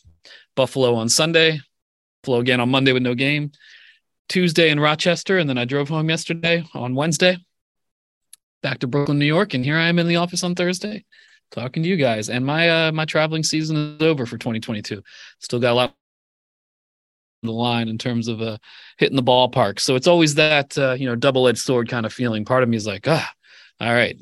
Buffalo 0.56 0.96
on 0.96 1.10
Sunday, 1.10 1.60
Buffalo 2.22 2.40
again 2.40 2.60
on 2.60 2.70
Monday 2.70 2.94
with 2.94 3.04
no 3.04 3.16
game, 3.16 3.52
Tuesday 4.30 4.70
in 4.70 4.80
Rochester, 4.80 5.38
and 5.38 5.50
then 5.50 5.58
I 5.58 5.66
drove 5.66 5.90
home 5.90 6.10
yesterday 6.10 6.64
on 6.74 6.96
Wednesday, 6.96 7.38
back 8.62 8.80
to 8.80 8.88
Brooklyn, 8.88 9.20
New 9.20 9.26
York, 9.26 9.54
and 9.54 9.64
here 9.64 9.78
I 9.78 9.88
am 9.88 10.00
in 10.00 10.08
the 10.08 10.18
office 10.18 10.44
on 10.44 10.56
Thursday, 10.56 11.06
talking 11.52 11.84
to 11.84 11.90
you 11.90 11.96
guys. 11.96 12.30
And 12.30 12.46
my 12.46 12.70
uh, 12.88 12.92
my 12.92 13.06
traveling 13.06 13.44
season 13.44 13.78
is 13.78 14.02
over 14.02 14.26
for 14.26 14.38
2022. 14.38 15.02
Still 15.40 15.60
got 15.60 15.72
a 15.72 15.74
lot 15.74 15.96
on 17.44 17.48
the 17.48 17.54
line 17.54 17.88
in 17.88 17.98
terms 17.98 18.28
of 18.28 18.42
uh, 18.42 18.58
hitting 18.98 19.16
the 19.16 19.24
ballpark. 19.24 19.80
So 19.80 19.96
it's 19.96 20.08
always 20.08 20.36
that 20.36 20.78
uh, 20.78 20.94
you 20.94 21.08
know 21.08 21.16
double-edged 21.16 21.60
sword 21.60 21.88
kind 21.90 22.06
of 22.06 22.14
feeling. 22.14 22.46
Part 22.46 22.64
of 22.64 22.70
me 22.70 22.78
is 22.78 22.88
like, 22.88 23.08
ah, 23.08 23.32
all 23.80 23.94
right, 23.94 24.18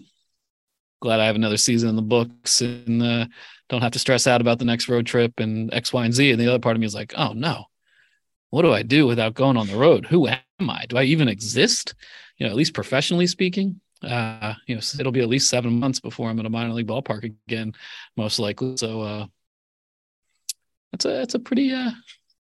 glad 1.01 1.19
I 1.19 1.25
have 1.25 1.35
another 1.35 1.57
season 1.57 1.89
in 1.89 1.95
the 1.95 2.01
books 2.01 2.61
and 2.61 3.01
uh, 3.01 3.25
don't 3.69 3.81
have 3.81 3.93
to 3.93 3.99
stress 3.99 4.27
out 4.27 4.41
about 4.41 4.59
the 4.59 4.65
next 4.65 4.89
road 4.89 5.05
trip 5.05 5.39
and 5.39 5.73
X, 5.73 5.93
Y, 5.93 6.05
and 6.05 6.13
Z. 6.13 6.31
And 6.31 6.39
the 6.39 6.47
other 6.47 6.59
part 6.59 6.75
of 6.75 6.79
me 6.79 6.85
is 6.85 6.95
like, 6.95 7.13
oh 7.17 7.33
no, 7.33 7.65
what 8.55 8.61
do 8.61 8.71
I 8.71 8.83
do 8.83 9.05
without 9.05 9.33
going 9.33 9.57
on 9.57 9.67
the 9.67 9.75
road? 9.75 10.05
Who 10.05 10.29
am 10.29 10.39
I? 10.61 10.85
Do 10.87 10.95
I 10.95 11.03
even 11.03 11.27
exist? 11.27 11.93
You 12.37 12.45
know, 12.45 12.51
at 12.51 12.55
least 12.55 12.73
professionally 12.73 13.27
speaking. 13.27 13.81
Uh, 14.01 14.53
you 14.65 14.75
know, 14.75 14.81
it'll 14.97 15.11
be 15.11 15.19
at 15.19 15.27
least 15.27 15.49
seven 15.49 15.77
months 15.77 15.99
before 15.99 16.29
I'm 16.29 16.39
in 16.39 16.45
a 16.45 16.49
minor 16.49 16.71
league 16.71 16.87
ballpark 16.87 17.25
again, 17.25 17.73
most 18.15 18.39
likely. 18.39 18.77
So 18.77 19.01
uh, 19.01 19.25
that's 20.93 21.03
a 21.03 21.09
that's 21.09 21.33
a 21.35 21.39
pretty 21.39 21.73
uh 21.73 21.91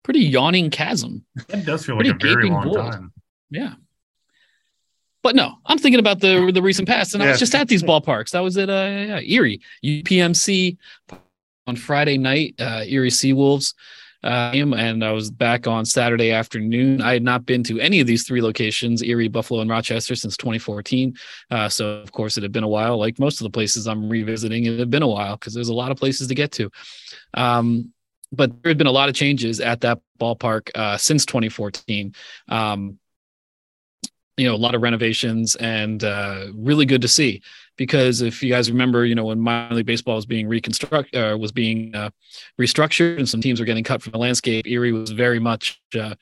pretty 0.03 0.19
yawning 0.19 0.69
chasm. 0.69 1.25
It 1.49 1.65
does 1.65 1.87
feel 1.87 1.97
like 1.97 2.05
a 2.05 2.13
very 2.13 2.47
long 2.47 2.65
void. 2.65 2.75
time. 2.75 3.11
Yeah. 3.49 3.73
But 5.23 5.35
no, 5.35 5.55
I'm 5.65 5.79
thinking 5.79 5.99
about 5.99 6.19
the 6.19 6.51
the 6.53 6.61
recent 6.61 6.87
past, 6.87 7.15
and 7.15 7.23
yeah. 7.23 7.29
I 7.29 7.31
was 7.31 7.39
just 7.39 7.55
at 7.55 7.69
these 7.69 7.81
ballparks. 7.81 8.35
I 8.35 8.41
was 8.41 8.55
at 8.59 8.69
uh, 8.69 9.19
Erie 9.23 9.61
UPMC 9.83 10.77
on 11.65 11.75
Friday 11.75 12.19
night, 12.19 12.53
uh, 12.59 12.83
Erie 12.85 13.09
Seawolves, 13.09 13.73
uh, 14.27 14.51
and 14.53 15.05
I 15.05 15.11
was 15.13 15.31
back 15.31 15.67
on 15.67 15.85
Saturday 15.85 16.31
afternoon. 16.31 17.01
I 17.01 17.13
had 17.13 17.23
not 17.23 17.45
been 17.45 17.63
to 17.63 17.79
any 17.79 18.01
of 18.01 18.07
these 18.07 18.27
three 18.27 18.41
locations, 18.41 19.01
Erie, 19.01 19.29
Buffalo, 19.29 19.61
and 19.61 19.69
Rochester, 19.69 20.15
since 20.15 20.35
2014. 20.35 21.15
Uh, 21.49 21.69
so 21.69 21.91
of 21.91 22.11
course, 22.11 22.35
it 22.37 22.43
had 22.43 22.51
been 22.51 22.65
a 22.65 22.67
while. 22.67 22.97
Like 22.97 23.19
most 23.19 23.39
of 23.39 23.45
the 23.45 23.49
places 23.49 23.87
I'm 23.87 24.09
revisiting, 24.09 24.65
it 24.65 24.79
had 24.79 24.89
been 24.89 25.01
a 25.01 25.07
while 25.07 25.37
because 25.37 25.53
there's 25.53 25.69
a 25.69 25.73
lot 25.73 25.91
of 25.91 25.97
places 25.97 26.27
to 26.27 26.35
get 26.35 26.51
to. 26.53 26.69
Um, 27.35 27.93
but 28.33 28.51
there 28.61 28.69
had 28.69 28.77
been 28.77 28.87
a 28.87 28.91
lot 28.91 29.07
of 29.07 29.15
changes 29.15 29.61
at 29.61 29.79
that 29.81 30.01
ballpark 30.19 30.71
uh, 30.75 30.97
since 30.97 31.25
2014. 31.25 32.13
Um, 32.49 32.99
you 34.35 34.45
know, 34.45 34.55
a 34.55 34.57
lot 34.57 34.75
of 34.75 34.81
renovations 34.81 35.55
and 35.55 36.03
uh, 36.03 36.47
really 36.53 36.85
good 36.85 37.01
to 37.01 37.07
see. 37.07 37.41
Because 37.77 38.21
if 38.21 38.41
you 38.41 38.49
guys 38.49 38.71
remember, 38.71 39.05
you 39.05 39.15
know, 39.15 39.25
when 39.25 39.39
minor 39.39 39.75
league 39.75 39.85
baseball 39.85 40.15
was 40.15 40.25
being 40.25 40.47
reconstructed, 40.47 41.15
uh, 41.15 41.37
was 41.37 41.51
being 41.51 41.93
uh, 41.95 42.09
restructured, 42.59 43.17
and 43.17 43.29
some 43.29 43.41
teams 43.41 43.59
were 43.59 43.65
getting 43.65 43.83
cut 43.83 44.01
from 44.01 44.11
the 44.11 44.17
landscape, 44.17 44.67
Erie 44.67 44.91
was 44.91 45.11
very 45.11 45.39
much 45.39 45.79
uh, 45.99 46.15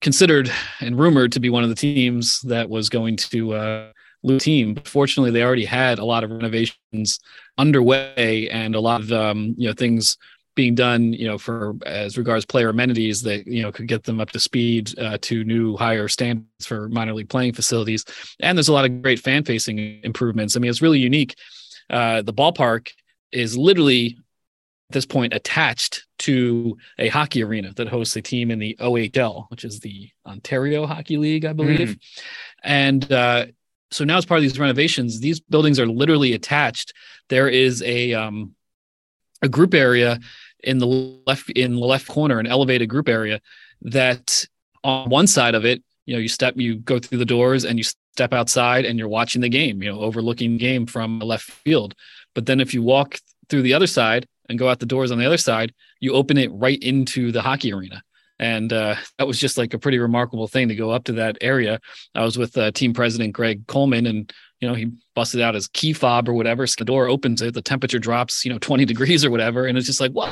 considered 0.00 0.50
and 0.80 0.98
rumored 0.98 1.32
to 1.32 1.40
be 1.40 1.50
one 1.50 1.62
of 1.64 1.68
the 1.68 1.74
teams 1.74 2.40
that 2.42 2.68
was 2.68 2.88
going 2.88 3.16
to 3.16 3.54
uh, 3.54 3.92
lose 4.22 4.44
team. 4.44 4.74
But 4.74 4.88
fortunately, 4.88 5.30
they 5.30 5.42
already 5.42 5.64
had 5.64 5.98
a 5.98 6.04
lot 6.04 6.24
of 6.24 6.30
renovations 6.30 7.18
underway 7.58 8.48
and 8.50 8.74
a 8.74 8.80
lot 8.80 9.00
of 9.00 9.12
um, 9.12 9.54
you 9.56 9.68
know 9.68 9.74
things 9.74 10.16
being 10.54 10.74
done, 10.74 11.12
you 11.12 11.26
know, 11.26 11.38
for 11.38 11.74
as 11.86 12.18
regards 12.18 12.44
player 12.44 12.68
amenities 12.68 13.22
that 13.22 13.46
you 13.46 13.62
know 13.62 13.72
could 13.72 13.88
get 13.88 14.04
them 14.04 14.20
up 14.20 14.30
to 14.30 14.40
speed 14.40 14.98
uh, 14.98 15.18
to 15.22 15.44
new 15.44 15.76
higher 15.76 16.08
standards 16.08 16.66
for 16.66 16.88
minor 16.88 17.14
league 17.14 17.28
playing 17.28 17.52
facilities. 17.52 18.04
And 18.40 18.56
there's 18.56 18.68
a 18.68 18.72
lot 18.72 18.84
of 18.84 19.02
great 19.02 19.20
fan 19.20 19.44
facing 19.44 20.00
improvements. 20.02 20.56
I 20.56 20.60
mean, 20.60 20.70
it's 20.70 20.82
really 20.82 20.98
unique. 20.98 21.36
Uh, 21.88 22.22
the 22.22 22.34
ballpark 22.34 22.90
is 23.30 23.56
literally 23.56 24.18
at 24.90 24.94
this 24.94 25.06
point 25.06 25.32
attached 25.32 26.06
to 26.18 26.76
a 26.98 27.08
hockey 27.08 27.42
arena 27.42 27.72
that 27.76 27.88
hosts 27.88 28.14
a 28.16 28.22
team 28.22 28.50
in 28.50 28.58
the 28.58 28.76
OHL, 28.80 29.46
which 29.50 29.64
is 29.64 29.80
the 29.80 30.10
Ontario 30.26 30.86
Hockey 30.86 31.16
League, 31.16 31.44
I 31.44 31.52
believe. 31.52 31.88
Mm. 31.88 32.00
And 32.62 33.12
uh, 33.12 33.46
so 33.90 34.04
now, 34.04 34.18
as 34.18 34.26
part 34.26 34.38
of 34.38 34.42
these 34.42 34.58
renovations, 34.58 35.20
these 35.20 35.40
buildings 35.40 35.80
are 35.80 35.86
literally 35.86 36.34
attached. 36.34 36.92
There 37.28 37.48
is 37.48 37.82
a 37.82 38.14
um, 38.14 38.54
a 39.42 39.48
group 39.48 39.74
area 39.74 40.18
in 40.62 40.78
the 40.78 40.86
left 41.26 41.50
in 41.50 41.74
the 41.74 41.80
left 41.80 42.08
corner, 42.08 42.38
an 42.38 42.46
elevated 42.46 42.88
group 42.88 43.08
area 43.08 43.40
that 43.82 44.44
on 44.84 45.10
one 45.10 45.26
side 45.26 45.54
of 45.54 45.64
it, 45.64 45.82
you 46.06 46.14
know, 46.14 46.20
you 46.20 46.28
step, 46.28 46.54
you 46.56 46.76
go 46.76 46.98
through 46.98 47.18
the 47.18 47.24
doors 47.24 47.64
and 47.64 47.78
you 47.78 47.84
step 47.84 48.32
outside 48.32 48.84
and 48.84 48.98
you're 48.98 49.08
watching 49.08 49.40
the 49.40 49.48
game, 49.48 49.82
you 49.82 49.90
know, 49.90 50.00
overlooking 50.00 50.52
the 50.52 50.58
game 50.58 50.86
from 50.86 51.18
the 51.18 51.24
left 51.26 51.44
field. 51.44 51.94
But 52.34 52.46
then 52.46 52.60
if 52.60 52.74
you 52.74 52.82
walk 52.82 53.18
through 53.48 53.62
the 53.62 53.74
other 53.74 53.86
side 53.86 54.26
and 54.48 54.58
go 54.58 54.68
out 54.68 54.80
the 54.80 54.86
doors 54.86 55.10
on 55.10 55.18
the 55.18 55.26
other 55.26 55.38
side, 55.38 55.72
you 56.00 56.12
open 56.12 56.36
it 56.36 56.50
right 56.52 56.82
into 56.82 57.32
the 57.32 57.42
hockey 57.42 57.72
arena. 57.72 58.02
And 58.38 58.72
uh, 58.72 58.96
that 59.18 59.26
was 59.26 59.38
just 59.38 59.56
like 59.56 59.72
a 59.72 59.78
pretty 59.78 59.98
remarkable 60.00 60.48
thing 60.48 60.68
to 60.68 60.74
go 60.74 60.90
up 60.90 61.04
to 61.04 61.12
that 61.12 61.38
area. 61.40 61.80
I 62.14 62.24
was 62.24 62.36
with 62.36 62.58
uh, 62.58 62.72
team 62.72 62.92
president 62.92 63.34
Greg 63.34 63.66
Coleman, 63.68 64.06
and 64.06 64.32
you 64.62 64.68
know, 64.68 64.74
he 64.74 64.92
busted 65.16 65.40
out 65.40 65.56
his 65.56 65.66
key 65.66 65.92
fob 65.92 66.28
or 66.28 66.34
whatever. 66.34 66.64
The 66.64 66.84
door 66.84 67.08
opens 67.08 67.42
it, 67.42 67.52
the 67.52 67.60
temperature 67.60 67.98
drops, 67.98 68.44
you 68.44 68.52
know, 68.52 68.60
20 68.60 68.84
degrees 68.84 69.24
or 69.24 69.30
whatever. 69.30 69.66
And 69.66 69.76
it's 69.76 69.88
just 69.88 70.00
like, 70.00 70.12
whoa, 70.12 70.30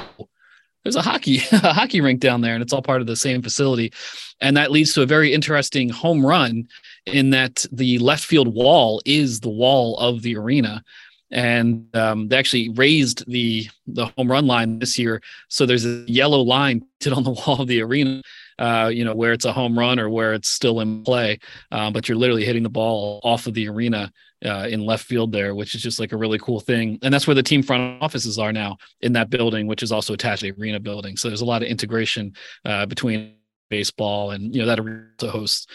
there's 0.85 0.95
a 0.95 1.03
hockey, 1.03 1.39
a 1.53 1.73
hockey 1.73 2.01
rink 2.01 2.21
down 2.21 2.41
there, 2.41 2.55
and 2.55 2.63
it's 2.63 2.73
all 2.73 2.81
part 2.81 3.01
of 3.01 3.09
the 3.09 3.17
same 3.17 3.43
facility. 3.43 3.93
And 4.41 4.57
that 4.57 4.71
leads 4.71 4.95
to 4.95 5.03
a 5.03 5.07
very 5.07 5.35
interesting 5.35 5.89
home 5.89 6.25
run 6.25 6.69
in 7.07 7.31
that 7.31 7.67
the 7.73 7.99
left 7.99 8.25
field 8.25 8.55
wall 8.55 9.03
is 9.05 9.41
the 9.41 9.51
wall 9.51 9.99
of 9.99 10.23
the 10.23 10.37
arena. 10.37 10.85
And 11.33 11.85
um, 11.95 12.29
they 12.29 12.39
actually 12.39 12.71
raised 12.71 13.25
the 13.31 13.69
the 13.87 14.07
home 14.17 14.31
run 14.31 14.49
line 14.49 14.81
this 14.81 14.99
year, 14.99 15.23
so 15.49 15.65
there's 15.65 15.87
a 15.87 16.05
yellow 16.09 16.41
line 16.41 16.83
on 17.15 17.23
the 17.23 17.31
wall 17.31 17.61
of 17.61 17.69
the 17.69 17.83
arena 17.83 18.21
uh, 18.61 18.91
you 18.93 19.05
know, 19.05 19.15
where 19.15 19.33
it's 19.33 19.47
a 19.47 19.53
home 19.53 19.77
run 19.77 19.99
or 19.99 20.09
where 20.09 20.35
it's 20.35 20.49
still 20.49 20.81
in 20.81 21.03
play. 21.03 21.39
Uh, 21.73 21.91
but 21.91 22.09
you're 22.09 22.19
literally 22.19 22.45
hitting 22.45 22.63
the 22.63 22.69
ball 22.69 23.21
off 23.25 23.47
of 23.47 23.55
the 23.55 23.69
arena 23.69 24.13
uh, 24.45 24.69
in 24.71 24.85
left 24.85 25.05
field 25.05 25.33
there, 25.33 25.55
which 25.55 25.75
is 25.75 25.83
just 25.83 25.99
like 25.99 26.13
a 26.13 26.17
really 26.17 26.39
cool 26.39 26.61
thing. 26.61 26.99
And 27.03 27.13
that's 27.13 27.27
where 27.27 27.35
the 27.35 27.43
team 27.43 27.63
front 27.63 28.03
offices 28.03 28.39
are 28.39 28.53
now 28.53 28.77
in 29.01 29.15
that 29.15 29.31
building, 29.31 29.67
which 29.67 29.83
is 29.83 29.93
also 29.93 30.13
attached 30.13 30.43
to 30.43 30.53
the 30.53 30.61
arena 30.61 30.79
building. 30.79 31.17
So 31.17 31.29
there's 31.29 31.41
a 31.41 31.47
lot 31.47 31.63
of 31.63 31.69
integration 31.69 32.35
uh, 32.65 32.87
between 32.87 33.35
baseball 33.71 34.31
and, 34.33 34.55
you 34.55 34.61
know, 34.61 34.67
that 34.67 34.79
arena 34.79 35.07
to 35.19 35.31
host 35.31 35.71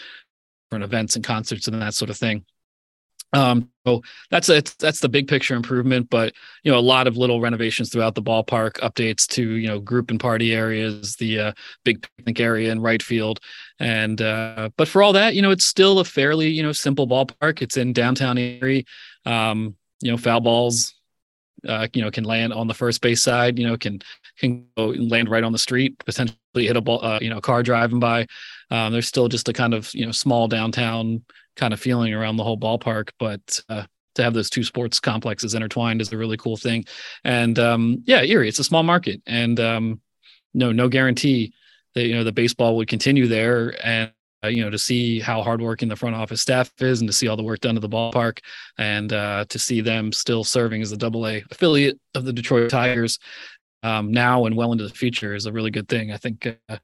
different 0.70 0.84
events 0.84 1.16
and 1.16 1.24
concerts 1.24 1.68
and 1.68 1.82
that 1.82 1.94
sort 1.94 2.10
of 2.10 2.16
thing. 2.16 2.44
Um, 3.36 3.68
so 3.84 4.02
that's 4.30 4.48
a, 4.48 4.62
that's 4.78 5.00
the 5.00 5.10
big 5.10 5.28
picture 5.28 5.54
improvement, 5.54 6.08
but 6.08 6.32
you 6.62 6.72
know, 6.72 6.78
a 6.78 6.80
lot 6.80 7.06
of 7.06 7.18
little 7.18 7.40
renovations 7.40 7.90
throughout 7.90 8.14
the 8.14 8.22
ballpark, 8.22 8.80
updates 8.80 9.26
to 9.28 9.42
you 9.42 9.68
know 9.68 9.78
group 9.78 10.10
and 10.10 10.18
party 10.18 10.54
areas, 10.54 11.16
the 11.16 11.38
uh, 11.38 11.52
big 11.84 12.06
picnic 12.16 12.40
area 12.40 12.72
in 12.72 12.80
right 12.80 13.02
field, 13.02 13.40
and 13.78 14.22
uh, 14.22 14.70
but 14.78 14.88
for 14.88 15.02
all 15.02 15.12
that, 15.12 15.34
you 15.34 15.42
know, 15.42 15.50
it's 15.50 15.66
still 15.66 15.98
a 15.98 16.04
fairly 16.04 16.48
you 16.48 16.62
know 16.62 16.72
simple 16.72 17.06
ballpark. 17.06 17.60
It's 17.60 17.76
in 17.76 17.92
downtown 17.92 18.38
Erie. 18.38 18.86
Um, 19.26 19.76
you 20.00 20.10
know, 20.10 20.16
foul 20.16 20.40
balls, 20.40 20.94
uh, 21.68 21.88
you 21.92 22.00
know, 22.02 22.10
can 22.10 22.24
land 22.24 22.54
on 22.54 22.68
the 22.68 22.74
first 22.74 23.02
base 23.02 23.22
side. 23.22 23.58
You 23.58 23.66
know, 23.66 23.76
can 23.76 24.00
can 24.38 24.66
go 24.78 24.86
land 24.86 25.28
right 25.28 25.44
on 25.44 25.52
the 25.52 25.58
street, 25.58 25.98
potentially 26.04 26.38
hit 26.54 26.76
a 26.76 26.80
ball, 26.80 27.04
uh, 27.04 27.18
you 27.20 27.28
know, 27.28 27.42
car 27.42 27.62
driving 27.62 28.00
by. 28.00 28.26
Um, 28.70 28.92
there's 28.92 29.06
still 29.06 29.28
just 29.28 29.48
a 29.48 29.52
kind 29.52 29.74
of 29.74 29.92
you 29.94 30.06
know 30.06 30.12
small 30.12 30.48
downtown 30.48 31.22
kind 31.56 31.72
of 31.74 31.80
feeling 31.80 32.14
around 32.14 32.36
the 32.36 32.44
whole 32.44 32.58
ballpark. 32.58 33.10
But 33.18 33.60
uh, 33.68 33.84
to 34.14 34.22
have 34.22 34.34
those 34.34 34.50
two 34.50 34.64
sports 34.64 35.00
complexes 35.00 35.54
intertwined 35.54 36.00
is 36.00 36.12
a 36.12 36.16
really 36.16 36.36
cool 36.36 36.56
thing. 36.56 36.84
And 37.24 37.58
um, 37.58 38.02
yeah, 38.06 38.22
Erie, 38.22 38.48
it's 38.48 38.58
a 38.58 38.64
small 38.64 38.82
market, 38.82 39.22
and 39.26 39.58
um, 39.60 40.00
no, 40.54 40.72
no 40.72 40.88
guarantee 40.88 41.52
that 41.94 42.06
you 42.06 42.14
know 42.14 42.24
the 42.24 42.32
baseball 42.32 42.76
would 42.76 42.88
continue 42.88 43.26
there. 43.26 43.74
And 43.84 44.12
uh, 44.44 44.48
you 44.48 44.62
know 44.62 44.70
to 44.70 44.78
see 44.78 45.18
how 45.18 45.42
hardworking 45.42 45.88
the 45.88 45.96
front 45.96 46.16
office 46.16 46.42
staff 46.42 46.70
is, 46.78 47.00
and 47.00 47.08
to 47.08 47.12
see 47.12 47.28
all 47.28 47.36
the 47.36 47.42
work 47.42 47.60
done 47.60 47.76
at 47.76 47.82
the 47.82 47.88
ballpark, 47.88 48.40
and 48.78 49.12
uh, 49.12 49.44
to 49.48 49.58
see 49.58 49.80
them 49.80 50.12
still 50.12 50.44
serving 50.44 50.82
as 50.82 50.92
a 50.92 50.96
Double 50.96 51.26
A 51.26 51.42
affiliate 51.50 51.98
of 52.14 52.24
the 52.24 52.32
Detroit 52.32 52.70
Tigers. 52.70 53.18
Um, 53.82 54.10
now 54.10 54.46
and 54.46 54.56
well 54.56 54.72
into 54.72 54.84
the 54.84 54.94
future 54.94 55.34
is 55.34 55.46
a 55.46 55.52
really 55.52 55.70
good 55.70 55.88
thing. 55.88 56.10
I 56.10 56.16
think 56.16 56.58
uh, 56.68 56.78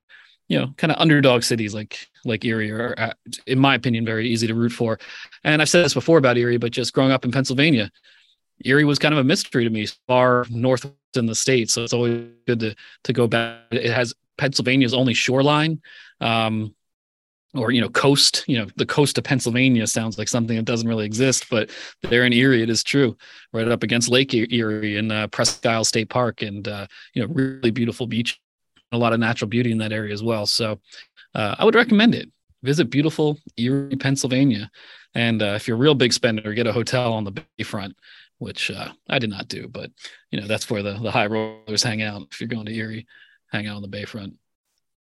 you 0.49 0.59
know 0.59 0.75
kind 0.77 0.93
of 0.93 0.99
underdog 0.99 1.43
cities 1.43 1.75
like 1.75 2.09
like 2.25 2.45
Erie 2.45 2.71
are, 2.71 2.95
uh, 2.99 3.13
in 3.47 3.59
my 3.59 3.75
opinion, 3.75 4.05
very 4.05 4.29
easy 4.29 4.47
to 4.47 4.55
root 4.55 4.73
for. 4.73 4.99
And 5.45 5.61
I've 5.61 5.69
said 5.69 5.85
this 5.85 5.95
before 5.95 6.19
about 6.19 6.37
Erie, 6.37 6.59
but 6.59 6.73
just 6.73 6.93
growing 6.93 7.11
up 7.11 7.25
in 7.25 7.33
Pennsylvania, 7.33 7.91
Erie 8.65 8.85
was 8.85 8.99
kind 8.99 9.13
of 9.13 9.19
a 9.19 9.25
mystery 9.25 9.65
to 9.65 9.71
me, 9.71 9.87
far 10.07 10.47
north 10.51 10.91
in 11.15 11.27
the 11.27 11.35
state. 11.35 11.71
So 11.71 11.83
it's 11.83 11.93
always 11.93 12.29
good 12.47 12.61
to 12.61 12.75
to 13.05 13.13
go 13.13 13.27
back. 13.27 13.61
It 13.71 13.93
has 13.93 14.15
Pennsylvania's 14.39 14.95
only 14.95 15.15
shoreline. 15.15 15.81
Um, 16.21 16.75
or 17.55 17.71
you 17.71 17.81
know 17.81 17.89
coast 17.89 18.45
you 18.47 18.59
know 18.59 18.67
the 18.77 18.87
coast 18.87 19.19
of 19.19 19.25
pennsylvania 19.25 19.87
sounds 19.87 20.17
like 20.17 20.29
something 20.29 20.57
that 20.57 20.65
doesn't 20.65 20.89
really 20.89 21.05
exist 21.05 21.47
but 21.51 21.71
there 22.03 22.25
in 22.25 22.33
erie 22.33 22.63
it 22.63 22.71
is 22.71 22.83
true 22.83 23.17
right 23.53 23.69
up 23.69 23.83
against 23.83 24.09
lake 24.09 24.33
erie 24.33 24.97
in 24.97 25.13
uh, 25.13 25.27
presque 25.29 25.67
isle 25.67 25.85
state 25.85 26.09
park 26.09 26.43
and 26.43 26.67
uh, 26.67 26.87
you 27.15 27.23
know 27.23 27.29
really 27.29 27.71
beautiful 27.71 28.07
beach 28.07 28.41
a 28.93 28.99
lot 28.99 29.13
of 29.13 29.21
natural 29.21 29.49
beauty 29.49 29.73
in 29.73 29.79
that 29.79 29.93
area 29.93 30.13
as 30.13 30.23
well. 30.23 30.47
So 30.47 30.81
uh, 31.35 31.57
I 31.59 31.65
would 31.65 31.75
recommend 31.75 32.15
it. 32.15 32.31
Visit 32.63 32.91
beautiful 32.91 33.39
Erie, 33.57 33.97
Pennsylvania, 33.97 34.71
and 35.15 35.43
uh, 35.43 35.55
if 35.57 35.67
you're 35.67 35.77
a 35.77 35.81
real 35.81 35.97
big 35.97 36.13
spender, 36.13 36.55
get 36.55 36.69
a 36.69 36.73
hotel 36.73 37.13
on 37.13 37.25
the 37.25 37.33
bayfront, 37.33 37.95
which 38.39 38.71
uh, 38.71 38.93
I 39.09 39.19
did 39.19 39.31
not 39.31 39.49
do. 39.49 39.67
But 39.67 39.91
you 40.31 40.41
know, 40.41 40.47
that's 40.47 40.71
where 40.71 40.83
the 40.83 40.93
the 40.93 41.11
high 41.11 41.27
rollers 41.27 41.83
hang 41.83 42.03
out. 42.03 42.29
If 42.31 42.41
you're 42.41 42.47
going 42.49 42.67
to 42.67 42.75
Erie, 42.75 43.07
hang 43.51 43.67
out 43.67 43.77
on 43.77 43.83
the 43.83 43.89
Bayfront. 43.89 44.35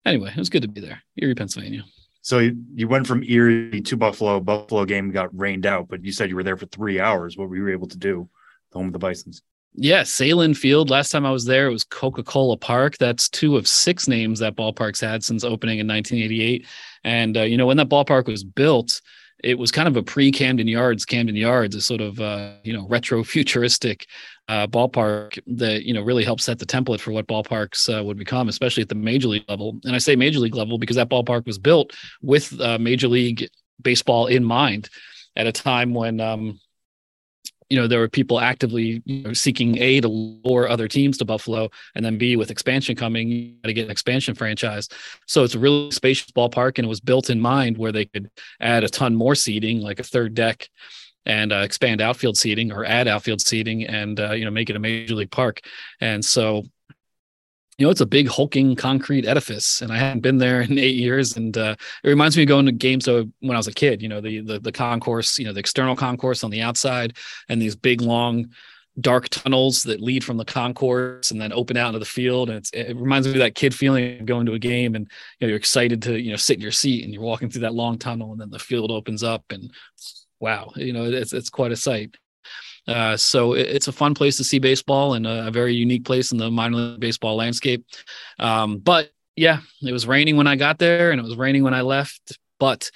Anyway, 0.05 0.31
it 0.31 0.37
was 0.37 0.49
good 0.49 0.61
to 0.63 0.67
be 0.67 0.81
there, 0.81 1.03
Erie, 1.17 1.35
Pennsylvania. 1.35 1.83
So 2.21 2.39
you, 2.39 2.55
you 2.73 2.87
went 2.87 3.07
from 3.07 3.23
Erie 3.23 3.81
to 3.81 3.97
Buffalo. 3.97 4.39
Buffalo 4.39 4.85
game 4.85 5.11
got 5.11 5.37
rained 5.37 5.65
out, 5.65 5.87
but 5.89 6.05
you 6.05 6.11
said 6.11 6.29
you 6.29 6.35
were 6.35 6.43
there 6.43 6.57
for 6.57 6.67
three 6.67 6.99
hours. 6.99 7.37
What 7.37 7.49
were 7.49 7.57
you 7.57 7.69
able 7.69 7.87
to 7.87 7.97
do? 7.97 8.29
The 8.71 8.77
home 8.77 8.87
of 8.87 8.93
the 8.93 8.99
Bisons. 8.99 9.41
Yeah, 9.73 10.01
Sahlen 10.01 10.55
Field. 10.55 10.89
Last 10.89 11.11
time 11.11 11.25
I 11.25 11.31
was 11.31 11.45
there, 11.45 11.67
it 11.67 11.71
was 11.71 11.85
Coca 11.85 12.23
Cola 12.23 12.57
Park. 12.57 12.97
That's 12.97 13.29
two 13.29 13.55
of 13.55 13.67
six 13.67 14.07
names 14.07 14.39
that 14.39 14.55
ballpark's 14.55 14.99
had 14.99 15.23
since 15.23 15.43
opening 15.43 15.79
in 15.79 15.87
1988. 15.87 16.67
And 17.03 17.37
uh, 17.37 17.43
you 17.43 17.57
know, 17.57 17.67
when 17.67 17.77
that 17.77 17.89
ballpark 17.89 18.27
was 18.27 18.43
built, 18.43 19.01
it 19.43 19.57
was 19.57 19.71
kind 19.71 19.87
of 19.87 19.95
a 19.95 20.03
pre 20.03 20.31
Camden 20.31 20.67
Yards. 20.67 21.05
Camden 21.05 21.35
Yards, 21.37 21.75
a 21.75 21.81
sort 21.81 22.01
of 22.01 22.19
uh, 22.19 22.53
you 22.63 22.73
know 22.73 22.85
retro 22.89 23.23
futuristic 23.23 24.07
uh, 24.49 24.67
ballpark 24.67 25.39
that 25.47 25.83
you 25.83 25.93
know 25.93 26.01
really 26.01 26.25
helped 26.25 26.41
set 26.41 26.59
the 26.59 26.65
template 26.65 26.99
for 26.99 27.11
what 27.11 27.27
ballparks 27.27 27.87
uh, 27.89 28.03
would 28.03 28.17
become, 28.17 28.49
especially 28.49 28.83
at 28.83 28.89
the 28.89 28.95
major 28.95 29.29
league 29.29 29.45
level. 29.47 29.79
And 29.85 29.95
I 29.95 29.99
say 29.99 30.17
major 30.17 30.39
league 30.39 30.55
level 30.55 30.77
because 30.79 30.97
that 30.97 31.09
ballpark 31.09 31.45
was 31.45 31.57
built 31.57 31.93
with 32.21 32.59
uh, 32.59 32.77
major 32.77 33.07
league 33.07 33.47
baseball 33.81 34.27
in 34.27 34.43
mind 34.43 34.89
at 35.37 35.47
a 35.47 35.51
time 35.51 35.93
when 35.93 36.19
um, 36.19 36.59
you 37.71 37.79
know 37.79 37.87
there 37.87 37.99
were 37.99 38.09
people 38.09 38.39
actively 38.39 39.01
you 39.05 39.23
know, 39.23 39.33
seeking 39.33 39.77
a 39.77 40.01
to 40.01 40.09
lure 40.09 40.67
other 40.67 40.87
teams 40.87 41.17
to 41.17 41.25
buffalo 41.25 41.69
and 41.95 42.03
then 42.03 42.17
b 42.17 42.35
with 42.35 42.51
expansion 42.51 42.95
coming 42.95 43.57
to 43.63 43.73
get 43.73 43.85
an 43.85 43.91
expansion 43.91 44.35
franchise. 44.35 44.89
So 45.25 45.43
it's 45.43 45.55
a 45.55 45.59
really 45.59 45.91
spacious 45.91 46.31
ballpark 46.31 46.77
and 46.77 46.85
it 46.85 46.89
was 46.89 46.99
built 46.99 47.29
in 47.29 47.39
mind 47.39 47.77
where 47.77 47.93
they 47.93 48.05
could 48.05 48.29
add 48.59 48.83
a 48.83 48.89
ton 48.89 49.15
more 49.15 49.35
seating 49.35 49.79
like 49.79 49.99
a 49.99 50.03
third 50.03 50.33
deck 50.33 50.67
and 51.25 51.53
uh, 51.53 51.57
expand 51.57 52.01
outfield 52.01 52.37
seating 52.37 52.71
or 52.71 52.83
add 52.83 53.07
outfield 53.07 53.41
seating 53.41 53.85
and 53.85 54.19
uh, 54.19 54.31
you 54.31 54.43
know 54.43 54.51
make 54.51 54.69
it 54.69 54.75
a 54.75 54.79
major 54.79 55.15
league 55.15 55.31
park. 55.31 55.61
And 56.01 56.23
so 56.23 56.63
you 57.77 57.85
know, 57.85 57.91
it's 57.91 58.01
a 58.01 58.05
big 58.05 58.27
hulking 58.27 58.75
concrete 58.75 59.25
edifice, 59.25 59.81
and 59.81 59.91
I 59.91 59.97
hadn't 59.97 60.21
been 60.21 60.37
there 60.37 60.61
in 60.61 60.77
eight 60.79 60.95
years. 60.95 61.35
And 61.35 61.57
uh, 61.57 61.75
it 62.03 62.09
reminds 62.09 62.37
me 62.37 62.43
of 62.43 62.49
going 62.49 62.65
to 62.65 62.71
games 62.71 63.07
when 63.07 63.31
I 63.51 63.57
was 63.57 63.67
a 63.67 63.73
kid. 63.73 64.01
You 64.01 64.09
know, 64.09 64.21
the, 64.21 64.41
the 64.41 64.59
the 64.59 64.71
concourse, 64.71 65.39
you 65.39 65.45
know, 65.45 65.53
the 65.53 65.59
external 65.59 65.95
concourse 65.95 66.43
on 66.43 66.51
the 66.51 66.61
outside, 66.61 67.17
and 67.49 67.61
these 67.61 67.75
big 67.75 68.01
long 68.01 68.49
dark 68.99 69.29
tunnels 69.29 69.83
that 69.83 70.01
lead 70.01 70.23
from 70.23 70.37
the 70.37 70.45
concourse 70.45 71.31
and 71.31 71.39
then 71.39 71.53
open 71.53 71.77
out 71.77 71.87
into 71.87 71.99
the 71.99 72.05
field. 72.05 72.49
And 72.49 72.65
it 72.73 72.95
reminds 72.95 73.27
me 73.27 73.33
of 73.33 73.39
that 73.39 73.55
kid 73.55 73.73
feeling 73.73 74.19
of 74.19 74.25
going 74.25 74.45
to 74.47 74.53
a 74.53 74.59
game 74.59 74.95
and 74.95 75.09
you 75.39 75.47
know, 75.47 75.49
you're 75.49 75.57
excited 75.57 76.01
to, 76.03 76.19
you 76.19 76.31
know, 76.31 76.37
sit 76.37 76.57
in 76.57 76.61
your 76.61 76.71
seat 76.71 77.03
and 77.03 77.13
you're 77.13 77.23
walking 77.23 77.49
through 77.49 77.61
that 77.61 77.73
long 77.73 77.97
tunnel 77.97 78.31
and 78.33 78.41
then 78.41 78.49
the 78.49 78.59
field 78.59 78.91
opens 78.91 79.23
up 79.23 79.45
and 79.49 79.71
wow, 80.39 80.71
you 80.75 80.91
know, 80.91 81.05
it's, 81.05 81.31
it's 81.31 81.49
quite 81.49 81.71
a 81.71 81.75
sight. 81.75 82.17
Uh, 82.87 83.15
so 83.15 83.53
it, 83.53 83.67
it's 83.67 83.87
a 83.87 83.91
fun 83.91 84.13
place 84.13 84.37
to 84.37 84.43
see 84.43 84.59
baseball 84.59 85.13
and 85.13 85.27
a, 85.27 85.47
a, 85.47 85.51
very 85.51 85.73
unique 85.73 86.03
place 86.03 86.31
in 86.31 86.37
the 86.37 86.49
minor 86.49 86.77
league 86.77 86.99
baseball 86.99 87.35
landscape. 87.35 87.85
Um, 88.39 88.79
but 88.79 89.11
yeah, 89.35 89.59
it 89.81 89.91
was 89.91 90.07
raining 90.07 90.35
when 90.35 90.47
I 90.47 90.55
got 90.55 90.79
there 90.79 91.11
and 91.11 91.19
it 91.19 91.23
was 91.23 91.35
raining 91.35 91.63
when 91.63 91.73
I 91.73 91.81
left. 91.81 92.37
But 92.59 92.89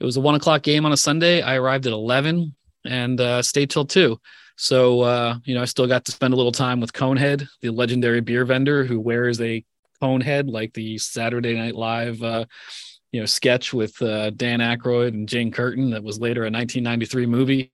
it 0.00 0.04
was 0.04 0.16
a 0.16 0.20
one 0.20 0.34
o'clock 0.34 0.62
game 0.62 0.86
on 0.86 0.92
a 0.92 0.96
Sunday. 0.96 1.42
I 1.42 1.56
arrived 1.56 1.86
at 1.86 1.92
11 1.92 2.54
and 2.84 3.20
uh, 3.20 3.42
stayed 3.42 3.70
till 3.70 3.84
two. 3.84 4.20
So, 4.56 5.00
uh, 5.00 5.36
you 5.44 5.54
know, 5.54 5.62
I 5.62 5.64
still 5.64 5.86
got 5.86 6.04
to 6.04 6.12
spend 6.12 6.32
a 6.32 6.36
little 6.36 6.52
time 6.52 6.80
with 6.80 6.92
Conehead, 6.92 7.46
the 7.60 7.70
legendary 7.70 8.20
beer 8.20 8.44
vendor 8.44 8.84
who 8.84 9.00
wears 9.00 9.40
a 9.40 9.64
cone 10.00 10.20
head 10.20 10.48
like 10.48 10.72
the 10.74 10.98
Saturday 10.98 11.54
Night 11.54 11.74
Live, 11.74 12.22
uh, 12.22 12.44
you 13.10 13.20
know, 13.20 13.26
sketch 13.26 13.72
with 13.72 14.00
uh, 14.00 14.30
Dan 14.30 14.60
Aykroyd 14.60 15.08
and 15.08 15.28
Jane 15.28 15.50
Curtin 15.50 15.90
that 15.90 16.04
was 16.04 16.20
later 16.20 16.42
a 16.42 16.50
1993 16.50 17.26
movie 17.26 17.72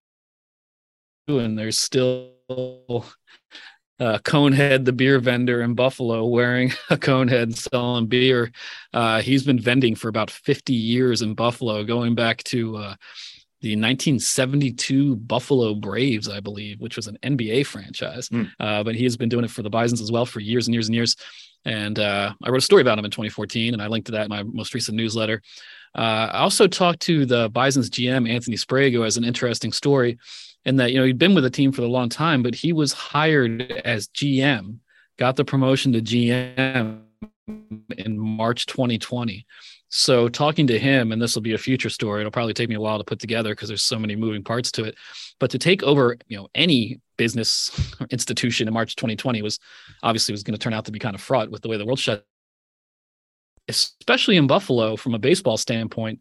and 1.38 1.58
there's 1.58 1.78
still 1.78 2.32
uh, 2.48 4.18
Conehead, 4.24 4.84
the 4.84 4.92
beer 4.92 5.18
vendor 5.18 5.62
in 5.62 5.74
Buffalo, 5.74 6.26
wearing 6.26 6.72
a 6.90 6.96
Conehead 6.96 7.56
selling 7.56 8.06
beer. 8.06 8.50
Uh, 8.92 9.20
he's 9.20 9.44
been 9.44 9.60
vending 9.60 9.94
for 9.94 10.08
about 10.08 10.30
50 10.30 10.72
years 10.72 11.22
in 11.22 11.34
Buffalo, 11.34 11.84
going 11.84 12.14
back 12.14 12.42
to 12.44 12.76
uh, 12.76 12.94
the 13.60 13.76
1972 13.76 15.16
Buffalo 15.16 15.74
Braves, 15.74 16.28
I 16.28 16.40
believe, 16.40 16.80
which 16.80 16.96
was 16.96 17.06
an 17.06 17.18
NBA 17.22 17.66
franchise. 17.66 18.30
Mm. 18.30 18.50
but 18.58 18.94
he 18.94 19.04
has 19.04 19.16
been 19.16 19.28
doing 19.28 19.44
it 19.44 19.50
for 19.50 19.62
the 19.62 19.70
Bisons 19.70 20.00
as 20.00 20.10
well 20.10 20.24
for 20.24 20.40
years 20.40 20.66
and 20.66 20.74
years 20.74 20.88
and 20.88 20.94
years. 20.94 21.16
And 21.64 21.98
uh, 21.98 22.32
I 22.42 22.50
wrote 22.50 22.58
a 22.58 22.62
story 22.62 22.82
about 22.82 22.98
him 22.98 23.04
in 23.04 23.10
2014, 23.10 23.74
and 23.74 23.82
I 23.82 23.86
linked 23.86 24.06
to 24.06 24.12
that 24.12 24.24
in 24.24 24.28
my 24.30 24.42
most 24.42 24.72
recent 24.72 24.96
newsletter. 24.96 25.42
Uh, 25.94 26.30
I 26.32 26.38
also 26.38 26.66
talked 26.66 27.00
to 27.00 27.26
the 27.26 27.50
Bison's 27.50 27.90
GM, 27.90 28.28
Anthony 28.28 28.56
Sprague, 28.56 28.92
who 28.92 29.02
has 29.02 29.16
an 29.16 29.24
interesting 29.24 29.72
story 29.72 30.18
and 30.64 30.78
that 30.78 30.92
you 30.92 30.98
know 30.98 31.04
he'd 31.04 31.18
been 31.18 31.34
with 31.34 31.44
the 31.44 31.50
team 31.50 31.72
for 31.72 31.82
a 31.82 31.88
long 31.88 32.08
time, 32.08 32.42
but 32.42 32.54
he 32.54 32.72
was 32.72 32.92
hired 32.92 33.62
as 33.84 34.08
GM, 34.08 34.78
got 35.18 35.36
the 35.36 35.44
promotion 35.44 35.92
to 35.92 36.00
GM 36.00 37.00
in 37.96 38.18
March 38.18 38.66
2020. 38.66 39.46
So 39.88 40.28
talking 40.28 40.68
to 40.68 40.78
him, 40.78 41.10
and 41.10 41.20
this 41.20 41.34
will 41.34 41.42
be 41.42 41.54
a 41.54 41.58
future 41.58 41.90
story. 41.90 42.20
It'll 42.20 42.30
probably 42.30 42.54
take 42.54 42.68
me 42.68 42.76
a 42.76 42.80
while 42.80 42.98
to 42.98 43.04
put 43.04 43.18
together 43.18 43.50
because 43.50 43.68
there's 43.68 43.82
so 43.82 43.98
many 43.98 44.14
moving 44.14 44.44
parts 44.44 44.70
to 44.72 44.84
it. 44.84 44.94
But 45.40 45.50
to 45.50 45.58
take 45.58 45.82
over, 45.82 46.16
you 46.28 46.36
know, 46.36 46.48
any 46.54 47.00
business 47.16 47.70
institution 48.10 48.68
in 48.68 48.74
March 48.74 48.94
2020 48.94 49.42
was 49.42 49.58
obviously 50.02 50.32
was 50.32 50.44
going 50.44 50.56
to 50.56 50.62
turn 50.62 50.74
out 50.74 50.84
to 50.84 50.92
be 50.92 51.00
kind 51.00 51.16
of 51.16 51.20
fraught 51.20 51.50
with 51.50 51.62
the 51.62 51.68
way 51.68 51.76
the 51.76 51.84
world 51.84 51.98
shut, 51.98 52.24
especially 53.66 54.36
in 54.36 54.46
Buffalo 54.46 54.96
from 54.96 55.14
a 55.14 55.18
baseball 55.18 55.56
standpoint 55.56 56.20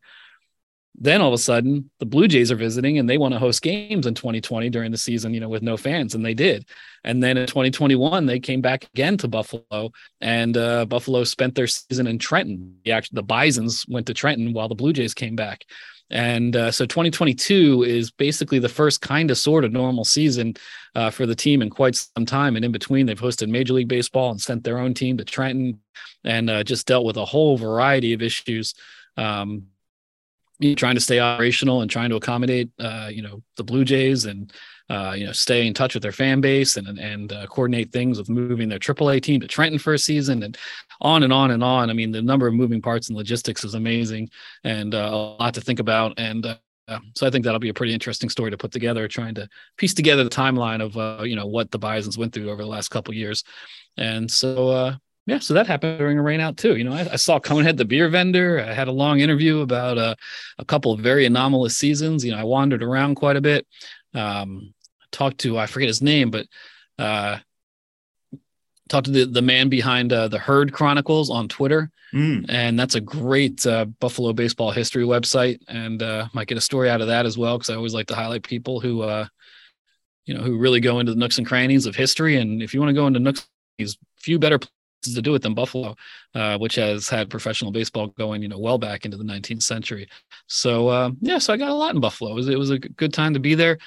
then 0.96 1.22
all 1.22 1.30
of 1.30 1.34
a 1.34 1.38
sudden 1.38 1.90
the 2.00 2.06
blue 2.06 2.28
jays 2.28 2.52
are 2.52 2.56
visiting 2.56 2.98
and 2.98 3.10
they 3.10 3.18
want 3.18 3.34
to 3.34 3.40
host 3.40 3.62
games 3.62 4.06
in 4.06 4.14
2020 4.14 4.70
during 4.70 4.92
the 4.92 4.98
season 4.98 5.34
you 5.34 5.40
know 5.40 5.50
with 5.50 5.64
no 5.64 5.78
fans 5.78 6.16
and 6.16 6.26
they 6.26 6.34
did 6.34 6.66
and 7.04 7.24
then 7.24 7.38
in 7.38 7.48
2021 7.48 8.26
they 8.26 8.40
came 8.40 8.62
back 8.62 8.86
again 8.94 9.18
to 9.18 9.28
buffalo 9.28 9.92
and 10.22 10.58
uh, 10.58 10.86
buffalo 10.86 11.24
spent 11.24 11.56
their 11.56 11.68
season 11.68 12.08
in 12.08 12.18
trenton 12.18 12.76
the, 12.84 13.08
the 13.12 13.24
bisons 13.24 13.86
went 13.88 14.08
to 14.08 14.14
trenton 14.14 14.54
while 14.54 14.68
the 14.68 14.76
blue 14.76 14.94
jays 14.94 15.14
came 15.14 15.36
back 15.36 15.64
and 16.12 16.56
uh, 16.56 16.72
so 16.72 16.86
2022 16.86 17.84
is 17.84 18.10
basically 18.10 18.60
the 18.60 18.70
first 18.70 19.02
kind 19.02 19.30
of 19.30 19.38
sort 19.38 19.64
of 19.64 19.72
normal 19.72 20.04
season 20.04 20.56
uh, 20.96 21.12
for 21.12 21.26
the 21.26 21.36
team 21.36 21.62
in 21.62 21.70
quite 21.70 21.96
some 21.96 22.26
time. 22.26 22.56
And 22.56 22.66
in 22.66 22.72
between, 22.72 23.06
they've 23.06 23.20
hosted 23.20 23.50
Major 23.50 23.74
League 23.74 23.88
Baseball 23.88 24.32
and 24.32 24.42
sent 24.42 24.64
their 24.64 24.80
own 24.80 24.96
team 24.96 25.18
to 25.18 25.24
Trenton 25.24 25.80
and 26.24 26.50
uh, 26.50 26.64
just 26.64 26.88
dealt 26.88 27.06
with 27.06 27.18
a 27.18 27.26
whole 27.26 27.58
variety 27.58 28.14
of 28.14 28.24
issues. 28.24 28.74
Um, 29.18 29.68
trying 30.76 30.96
to 30.96 31.02
stay 31.02 31.20
operational 31.20 31.82
and 31.82 31.90
trying 31.90 32.10
to 32.10 32.16
accommodate 32.16 32.70
uh, 32.80 33.10
you 33.12 33.22
know 33.22 33.42
the 33.58 33.64
Blue 33.64 33.86
Jays 33.86 34.26
and 34.26 34.52
uh, 34.90 35.14
you 35.16 35.26
know 35.26 35.32
stay 35.32 35.66
in 35.66 35.74
touch 35.74 35.94
with 35.94 36.04
their 36.04 36.12
fan 36.12 36.42
base 36.42 36.78
and 36.78 37.00
and 37.00 37.32
uh, 37.32 37.46
coordinate 37.48 37.92
things 37.92 38.18
with 38.18 38.30
moving 38.30 38.70
their 38.70 38.80
AAA 38.80 39.22
team 39.22 39.40
to 39.42 39.48
Trenton 39.48 39.80
for 39.80 39.94
a 39.94 40.00
season 40.00 40.44
and 40.44 40.58
on 41.02 41.24
and 41.24 41.32
on 41.32 41.52
and 41.52 41.64
on. 41.64 41.90
I 41.90 41.94
mean, 41.94 42.12
the 42.12 42.22
number 42.22 42.48
of 42.48 42.54
moving 42.54 42.82
parts 42.82 43.08
and 43.08 43.18
logistics 43.18 43.64
is 43.64 43.74
amazing 43.74 44.30
and 44.64 44.94
uh, 44.94 45.10
a 45.12 45.16
lot 45.16 45.54
to 45.54 45.62
think 45.62 45.80
about. 45.80 46.14
And 46.18 46.46
uh, 46.46 47.00
so 47.16 47.26
I 47.26 47.30
think 47.30 47.46
that'll 47.46 47.60
be 47.60 47.70
a 47.70 47.74
pretty 47.74 47.94
interesting 47.94 48.30
story 48.30 48.52
to 48.52 48.58
put 48.58 48.72
together, 48.72 49.08
trying 49.08 49.36
to 49.36 49.48
piece 49.78 49.94
together 49.94 50.24
the 50.24 50.30
timeline 50.30 50.84
of 50.84 50.98
uh, 50.98 51.24
you 51.24 51.36
know 51.36 51.48
what 51.48 51.72
the 51.72 51.80
Bison's 51.80 52.18
went 52.18 52.34
through 52.34 52.50
over 52.50 52.64
the 52.64 52.70
last 52.70 52.90
couple 52.90 53.14
years. 53.14 53.44
And 53.96 54.30
so 54.30 54.98
yeah, 55.30 55.40
so 55.40 55.54
that 55.54 55.68
happened 55.68 56.00
during 56.00 56.18
a 56.18 56.22
rain 56.22 56.40
out 56.40 56.58
too. 56.58 56.76
You 56.76 56.84
know, 56.84 56.94
I, 56.94 57.08
I, 57.14 57.16
saw 57.16 57.40
Conehead, 57.40 57.78
the 57.78 57.86
beer 57.86 58.10
vendor. 58.10 58.60
I 58.60 58.74
had 58.74 58.88
a 58.88 58.92
long 58.92 59.20
interview 59.20 59.60
about 59.60 59.98
uh, 59.98 60.16
a 60.58 60.66
couple 60.66 60.92
of 60.92 61.00
very 61.00 61.26
anomalous 61.26 61.78
seasons. 61.78 62.26
You 62.26 62.32
know, 62.32 62.40
I 62.40 62.44
wandered 62.44 62.84
around 62.84 63.16
quite 63.16 63.36
a 63.36 63.42
bit. 63.42 63.68
Um, 64.14 64.74
talked 65.12 65.40
to 65.40 65.58
I 65.58 65.68
forget 65.68 65.88
his 65.88 66.02
name, 66.02 66.32
but 66.32 66.48
uh, 66.98 67.38
talked 68.90 69.06
to 69.06 69.12
the 69.12 69.26
the 69.26 69.42
man 69.42 69.70
behind 69.70 70.12
uh, 70.12 70.28
the 70.28 70.40
Herd 70.40 70.74
Chronicles 70.74 71.30
on 71.30 71.48
Twitter, 71.48 71.92
mm. 72.14 72.46
and 72.50 72.80
that's 72.80 72.96
a 72.96 73.02
great 73.02 73.66
uh, 73.68 73.86
Buffalo 73.86 74.34
baseball 74.34 74.72
history 74.72 75.04
website. 75.04 75.60
And 75.68 76.02
uh, 76.02 76.28
might 76.34 76.48
get 76.48 76.58
a 76.58 76.62
story 76.62 76.90
out 76.90 77.02
of 77.02 77.08
that 77.08 77.26
as 77.26 77.38
well 77.38 77.58
because 77.58 77.70
I 77.70 77.76
always 77.76 77.94
like 77.94 78.08
to 78.08 78.16
highlight 78.16 78.44
people 78.44 78.80
who, 78.80 79.04
uh, 79.04 79.28
you 80.26 80.34
know, 80.34 80.42
who 80.42 80.58
really 80.58 80.80
go 80.80 81.00
into 81.00 81.14
the 81.14 81.20
nooks 81.20 81.38
and 81.38 81.46
crannies 81.46 81.86
of 81.86 81.96
history. 81.96 82.38
And 82.38 82.64
if 82.64 82.74
you 82.74 82.80
want 82.80 82.90
to 82.90 83.00
go 83.00 83.06
into 83.06 83.20
nooks, 83.20 83.48
these 83.78 83.98
few 84.18 84.40
better 84.40 84.60
to 85.02 85.22
do 85.22 85.36
it 85.36 85.42
than 85.42 85.54
Buffalo, 85.54 85.96
uh, 86.36 86.58
which 86.58 86.76
has 86.76 87.08
had 87.08 87.30
professional 87.30 87.72
baseball 87.72 88.08
going, 88.08 88.42
you 88.42 88.48
know, 88.48 88.60
well 88.60 88.78
back 88.78 89.06
into 89.06 89.18
the 89.18 89.24
19th 89.24 89.64
century. 89.64 90.08
So 90.48 90.88
uh, 90.88 91.12
yeah, 91.22 91.38
so 91.38 91.54
I 91.54 91.58
got 91.58 91.70
a 91.70 91.74
lot 91.74 91.96
in 91.96 92.02
Buffalo. 92.02 92.32
It 92.32 92.36
was, 92.36 92.50
it 92.50 92.60
was 92.60 92.70
a 92.70 92.80
good 92.80 93.14
time 93.14 93.34
to 93.34 93.40
be 93.40 93.56
there. 93.56 93.78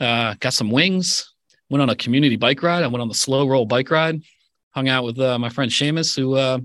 Uh, 0.00 0.34
got 0.40 0.52
some 0.52 0.70
wings. 0.70 1.34
Went 1.70 1.82
on 1.82 1.90
a 1.90 1.96
community 1.96 2.36
bike 2.36 2.62
ride. 2.62 2.82
I 2.82 2.86
went 2.86 3.02
on 3.02 3.08
the 3.08 3.14
slow 3.14 3.46
roll 3.46 3.66
bike 3.66 3.90
ride. 3.90 4.22
Hung 4.70 4.88
out 4.88 5.04
with 5.04 5.18
uh, 5.18 5.38
my 5.38 5.48
friend 5.48 5.70
Seamus, 5.70 6.16
who 6.16 6.34
uh, 6.34 6.60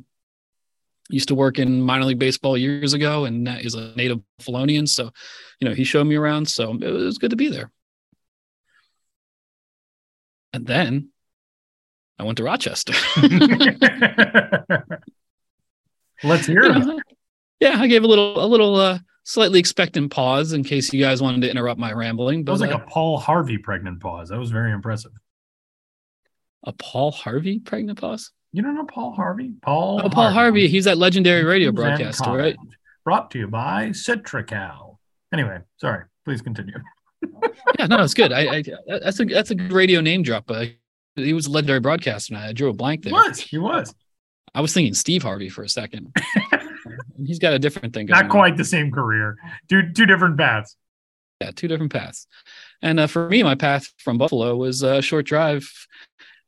used 1.10 1.28
to 1.30 1.36
work 1.36 1.60
in 1.60 1.82
minor 1.82 2.06
league 2.06 2.20
baseball 2.20 2.58
years 2.58 2.94
ago 2.94 3.26
and 3.26 3.48
is 3.48 3.76
a 3.76 3.94
native 3.96 4.20
Buffalonian. 4.40 4.88
So, 4.88 5.12
you 5.60 5.68
know, 5.68 5.74
he 5.74 5.84
showed 5.84 6.06
me 6.06 6.16
around. 6.16 6.48
So 6.48 6.74
it 6.74 6.92
was 6.92 7.18
good 7.18 7.32
to 7.32 7.36
be 7.36 7.50
there. 7.50 7.72
And 10.54 10.66
then 10.66 11.10
I 12.20 12.24
went 12.24 12.38
to 12.38 12.44
Rochester. 12.44 12.94
Let's 16.24 16.46
hear 16.46 16.62
it. 16.64 17.04
Yeah, 17.60 17.80
I 17.80 17.88
gave 17.88 18.04
a 18.04 18.08
little 18.08 18.44
a 18.44 18.48
little 18.48 18.76
uh, 18.76 19.00
slightly 19.24 19.60
expectant 19.60 20.12
pause 20.12 20.54
in 20.54 20.64
case 20.64 20.94
you 20.94 21.02
guys 21.02 21.22
wanted 21.22 21.42
to 21.42 21.50
interrupt 21.50 21.80
my 21.80 21.92
rambling. 21.92 22.44
But 22.44 22.54
was 22.54 22.62
like 22.62 22.72
uh, 22.72 22.78
a 22.78 22.88
Paul 22.88 23.18
Harvey 23.18 23.58
pregnant 23.58 24.00
pause. 24.00 24.30
That 24.30 24.40
was 24.40 24.52
very 24.52 24.72
impressive. 24.72 25.12
a 26.64 26.74
Paul 26.74 27.12
Harvey 27.12 27.60
pregnant 27.60 28.00
pause. 28.00 28.32
You 28.52 28.62
don't 28.62 28.76
know 28.76 28.86
Paul 28.86 29.14
Harvey? 29.14 29.54
Paul. 29.62 30.02
Oh, 30.04 30.10
Paul 30.10 30.30
Harvey. 30.32 30.68
He's 30.68 30.86
that 30.86 30.98
legendary 30.98 31.44
radio 31.44 31.70
and 31.70 31.76
broadcaster, 31.76 32.32
right? 32.32 32.56
Brought 33.04 33.32
to 33.32 33.40
you 33.40 33.48
by 33.48 33.90
Citracal. 33.90 34.98
Anyway, 35.34 35.60
sorry. 35.78 36.06
Please 36.24 36.42
continue. 36.42 36.76
Yeah, 37.80 37.88
no, 37.88 38.04
it's 38.04 38.14
good. 38.14 38.32
I, 38.32 38.58
I 38.58 38.64
that's 38.88 39.20
a 39.20 39.26
that's 39.26 39.52
a 39.52 39.56
good 39.56 39.72
radio 39.72 40.02
name 40.02 40.22
drop. 40.24 40.50
Uh, 40.52 40.66
he 41.16 41.34
was 41.34 41.48
a 41.48 41.52
legendary 41.52 41.80
broadcaster, 41.80 42.34
and 42.36 42.44
I 42.44 42.54
drew 42.54 42.70
a 42.70 42.74
blank 42.74 43.04
He 43.04 43.10
there. 43.12 43.20
was. 43.20 43.40
He 43.40 43.58
was. 43.58 43.94
I 44.56 44.62
was 44.62 44.74
thinking 44.74 44.94
Steve 44.94 45.24
Harvey 45.24 45.50
for 45.50 45.64
a 45.64 45.70
second. 45.70 46.16
He's 47.26 47.40
got 47.40 47.54
a 47.54 47.60
different 47.60 47.94
thing. 47.94 48.06
Going 48.08 48.16
Not 48.18 48.26
on. 48.26 48.30
quite 48.32 48.58
the 48.58 48.66
same 48.66 48.92
career. 48.92 49.36
Two 49.70 49.92
two 49.94 50.06
different 50.06 50.38
paths. 50.38 50.76
Yeah, 51.42 51.52
two 51.56 51.68
different 51.68 51.92
paths. 51.92 52.28
And 52.82 53.00
uh, 53.00 53.08
for 53.08 53.30
me, 53.30 53.44
my 53.44 53.56
path 53.56 53.92
from 53.98 54.18
Buffalo 54.18 54.56
was 54.56 54.84
a 54.84 55.02
short 55.02 55.26
drive 55.26 55.68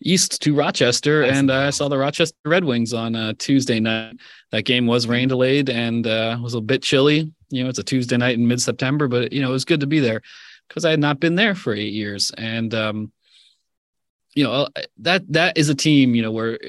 east 0.02 0.42
to 0.44 0.54
Rochester, 0.54 1.22
Nice. 1.22 1.36
and 1.38 1.50
uh, 1.50 1.56
I 1.62 1.70
saw 1.70 1.88
the 1.88 1.98
Rochester 1.98 2.38
Red 2.46 2.64
Wings 2.66 2.94
on 2.94 3.16
uh, 3.16 3.34
Tuesday 3.40 3.80
night. 3.80 4.18
That 4.52 4.64
game 4.64 4.86
was 4.88 5.08
rain 5.08 5.28
delayed 5.30 5.70
and 5.70 6.06
uh, 6.06 6.38
was 6.42 6.54
a 6.54 6.62
bit 6.62 6.84
chilly. 6.84 7.32
You 7.50 7.64
know, 7.64 7.70
it's 7.70 7.80
a 7.80 7.84
Tuesday 7.84 8.18
night 8.18 8.38
in 8.38 8.48
mid 8.48 8.62
September, 8.62 9.08
but 9.08 9.32
you 9.32 9.42
know 9.42 9.50
it 9.50 9.54
was 9.54 9.66
good 9.66 9.80
to 9.80 9.88
be 9.88 10.00
there 10.00 10.22
because 10.68 10.84
I 10.86 10.92
had 10.92 11.00
not 11.00 11.20
been 11.20 11.36
there 11.36 11.56
for 11.56 11.74
eight 11.74 11.94
years, 11.94 12.32
and 12.38 12.74
um, 12.74 13.12
you 14.36 14.44
know 14.44 14.52
uh, 14.52 14.82
that 15.00 15.24
that 15.32 15.58
is 15.58 15.70
a 15.70 15.76
team. 15.76 16.16
You 16.16 16.22
know 16.22 16.32
where 16.32 16.60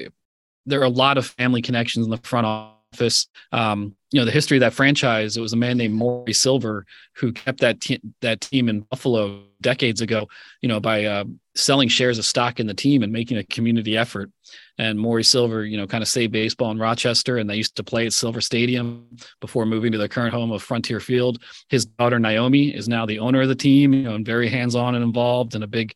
there 0.65 0.81
are 0.81 0.85
a 0.85 0.89
lot 0.89 1.19
of 1.19 1.27
family 1.27 1.63
connections 1.63 2.07
in 2.07 2.11
the 2.11 2.19
front 2.19 2.47
office. 2.47 3.29
Um, 3.53 3.95
you 4.13 4.21
know 4.21 4.25
the 4.25 4.33
history 4.33 4.57
of 4.57 4.63
that 4.63 4.73
franchise. 4.73 5.37
It 5.37 5.41
was 5.41 5.53
a 5.53 5.57
man 5.57 5.77
named 5.77 5.95
Maury 5.95 6.33
Silver 6.33 6.87
who 7.17 7.33
kept 7.33 7.61
that 7.61 7.81
te- 7.81 8.01
that 8.21 8.41
team 8.41 8.69
in 8.69 8.81
Buffalo 8.81 9.43
decades 9.61 10.01
ago. 10.01 10.29
You 10.63 10.69
know 10.69 10.81
by 10.81 11.05
uh, 11.05 11.25
selling 11.57 11.89
shares 11.89 12.19
of 12.19 12.25
stock 12.25 12.61
in 12.61 12.67
the 12.67 12.75
team 12.75 13.03
and 13.03 13.13
making 13.13 13.39
a 13.39 13.45
community 13.45 13.97
effort. 13.97 14.31
And 14.79 14.99
Maury 14.99 15.25
Silver, 15.25 15.65
you 15.65 15.79
know, 15.79 15.87
kind 15.87 16.03
of 16.03 16.09
saved 16.09 16.33
baseball 16.33 16.71
in 16.71 16.79
Rochester, 16.79 17.39
and 17.39 17.49
they 17.49 17.57
used 17.57 17.77
to 17.77 17.83
play 17.83 18.05
at 18.05 18.13
Silver 18.13 18.43
Stadium 18.43 19.07
before 19.41 19.65
moving 19.65 19.91
to 19.93 19.99
their 19.99 20.07
current 20.07 20.35
home 20.35 20.53
of 20.53 20.63
Frontier 20.63 21.01
Field. 21.01 21.43
His 21.71 21.87
daughter 21.87 22.19
Naomi 22.19 22.75
is 22.75 22.89
now 22.89 23.07
the 23.07 23.19
owner 23.19 23.41
of 23.43 23.49
the 23.49 23.55
team, 23.55 23.95
you 23.95 24.03
know, 24.03 24.15
and 24.15 24.27
very 24.27 24.49
hands-on 24.51 24.95
and 24.95 25.03
involved, 25.03 25.55
and 25.55 25.65
a 25.65 25.67
big, 25.67 25.95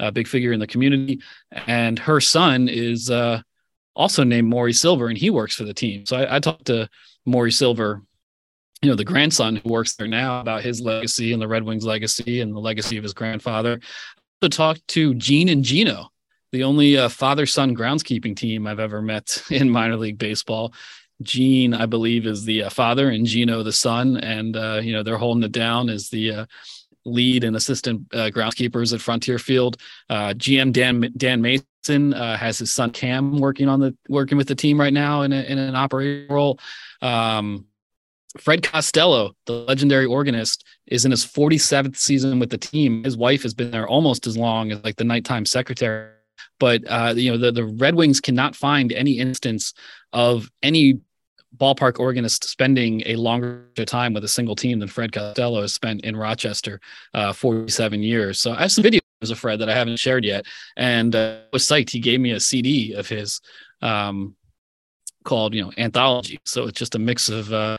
a 0.00 0.10
big 0.10 0.26
figure 0.26 0.52
in 0.52 0.60
the 0.60 0.66
community. 0.66 1.20
And 1.66 1.98
her 1.98 2.20
son 2.20 2.68
is 2.68 3.10
uh, 3.10 3.42
also 3.94 4.24
named 4.24 4.48
Maury 4.48 4.72
Silver, 4.72 5.08
and 5.08 5.18
he 5.18 5.30
works 5.30 5.54
for 5.54 5.64
the 5.64 5.74
team. 5.74 6.06
So 6.06 6.16
I, 6.16 6.36
I 6.36 6.40
talked 6.40 6.66
to 6.66 6.88
Maury 7.26 7.52
Silver, 7.52 8.02
you 8.82 8.88
know, 8.88 8.96
the 8.96 9.04
grandson 9.04 9.56
who 9.56 9.68
works 9.68 9.94
there 9.96 10.08
now, 10.08 10.40
about 10.40 10.62
his 10.62 10.80
legacy 10.80 11.32
and 11.32 11.40
the 11.40 11.48
Red 11.48 11.62
Wings 11.64 11.84
legacy 11.84 12.40
and 12.40 12.54
the 12.54 12.60
legacy 12.60 12.96
of 12.96 13.02
his 13.02 13.12
grandfather. 13.12 13.80
To 14.42 14.48
talk 14.48 14.78
to 14.88 15.14
Gene 15.14 15.50
and 15.50 15.62
Gino, 15.62 16.08
the 16.52 16.64
only 16.64 16.96
uh, 16.96 17.10
father-son 17.10 17.76
groundskeeping 17.76 18.34
team 18.36 18.66
I've 18.66 18.80
ever 18.80 19.02
met 19.02 19.42
in 19.50 19.70
minor 19.70 19.96
league 19.96 20.18
baseball. 20.18 20.72
Gene, 21.22 21.74
I 21.74 21.84
believe, 21.84 22.26
is 22.26 22.44
the 22.44 22.64
uh, 22.64 22.70
father, 22.70 23.10
and 23.10 23.26
Gino 23.26 23.62
the 23.62 23.72
son, 23.72 24.16
and 24.16 24.56
uh, 24.56 24.80
you 24.82 24.94
know 24.94 25.02
they're 25.02 25.18
holding 25.18 25.42
it 25.42 25.52
down 25.52 25.90
as 25.90 26.08
the 26.08 26.30
uh, 26.30 26.46
lead 27.04 27.44
and 27.44 27.56
assistant 27.56 28.06
uh, 28.12 28.30
groundskeepers 28.32 28.92
at 28.92 29.00
Frontier 29.00 29.38
Field. 29.38 29.76
Uh, 30.08 30.34
GM 30.34 30.72
Dan 30.72 31.12
Dan 31.16 31.40
Mason 31.40 32.14
uh, 32.14 32.36
has 32.36 32.58
his 32.58 32.72
son 32.72 32.90
Cam 32.90 33.38
working 33.38 33.68
on 33.68 33.80
the 33.80 33.96
working 34.08 34.38
with 34.38 34.48
the 34.48 34.54
team 34.54 34.78
right 34.78 34.92
now 34.92 35.22
in, 35.22 35.32
a, 35.32 35.42
in 35.42 35.58
an 35.58 35.76
operating 35.76 36.32
role. 36.32 36.58
Um, 37.02 37.66
Fred 38.38 38.62
Costello, 38.62 39.34
the 39.46 39.52
legendary 39.52 40.06
organist, 40.06 40.64
is 40.86 41.04
in 41.04 41.10
his 41.10 41.26
47th 41.26 41.96
season 41.96 42.38
with 42.38 42.50
the 42.50 42.58
team. 42.58 43.02
His 43.02 43.16
wife 43.16 43.42
has 43.42 43.54
been 43.54 43.72
there 43.72 43.88
almost 43.88 44.26
as 44.26 44.36
long 44.36 44.70
as 44.70 44.82
like 44.84 44.96
the 44.96 45.04
nighttime 45.04 45.44
secretary. 45.44 46.10
But 46.60 46.82
uh, 46.88 47.14
you 47.16 47.32
know, 47.32 47.38
the, 47.38 47.50
the 47.50 47.64
Red 47.64 47.94
Wings 47.96 48.20
cannot 48.20 48.54
find 48.54 48.92
any 48.92 49.18
instance 49.18 49.74
of 50.12 50.48
any 50.62 51.00
ballpark 51.56 51.98
organist 51.98 52.44
spending 52.44 53.02
a 53.06 53.16
longer 53.16 53.66
time 53.86 54.12
with 54.14 54.24
a 54.24 54.28
single 54.28 54.56
team 54.56 54.78
than 54.78 54.88
Fred 54.88 55.12
Costello 55.12 55.62
has 55.62 55.74
spent 55.74 56.04
in 56.04 56.16
Rochester, 56.16 56.80
uh, 57.14 57.32
47 57.32 58.02
years. 58.02 58.40
So 58.40 58.52
I 58.52 58.62
have 58.62 58.72
some 58.72 58.84
videos 58.84 59.00
of 59.22 59.38
Fred 59.38 59.58
that 59.60 59.68
I 59.68 59.74
haven't 59.74 59.98
shared 59.98 60.24
yet, 60.24 60.46
and 60.76 61.14
uh, 61.14 61.40
I 61.42 61.48
was 61.52 61.66
psyched. 61.66 61.90
He 61.90 62.00
gave 62.00 62.20
me 62.20 62.32
a 62.32 62.40
CD 62.40 62.94
of 62.94 63.08
his 63.08 63.40
um, 63.82 64.36
called, 65.24 65.54
you 65.54 65.62
know, 65.62 65.72
Anthology. 65.76 66.38
So 66.44 66.66
it's 66.66 66.78
just 66.78 66.94
a 66.94 66.98
mix 66.98 67.28
of 67.28 67.52
uh, 67.52 67.76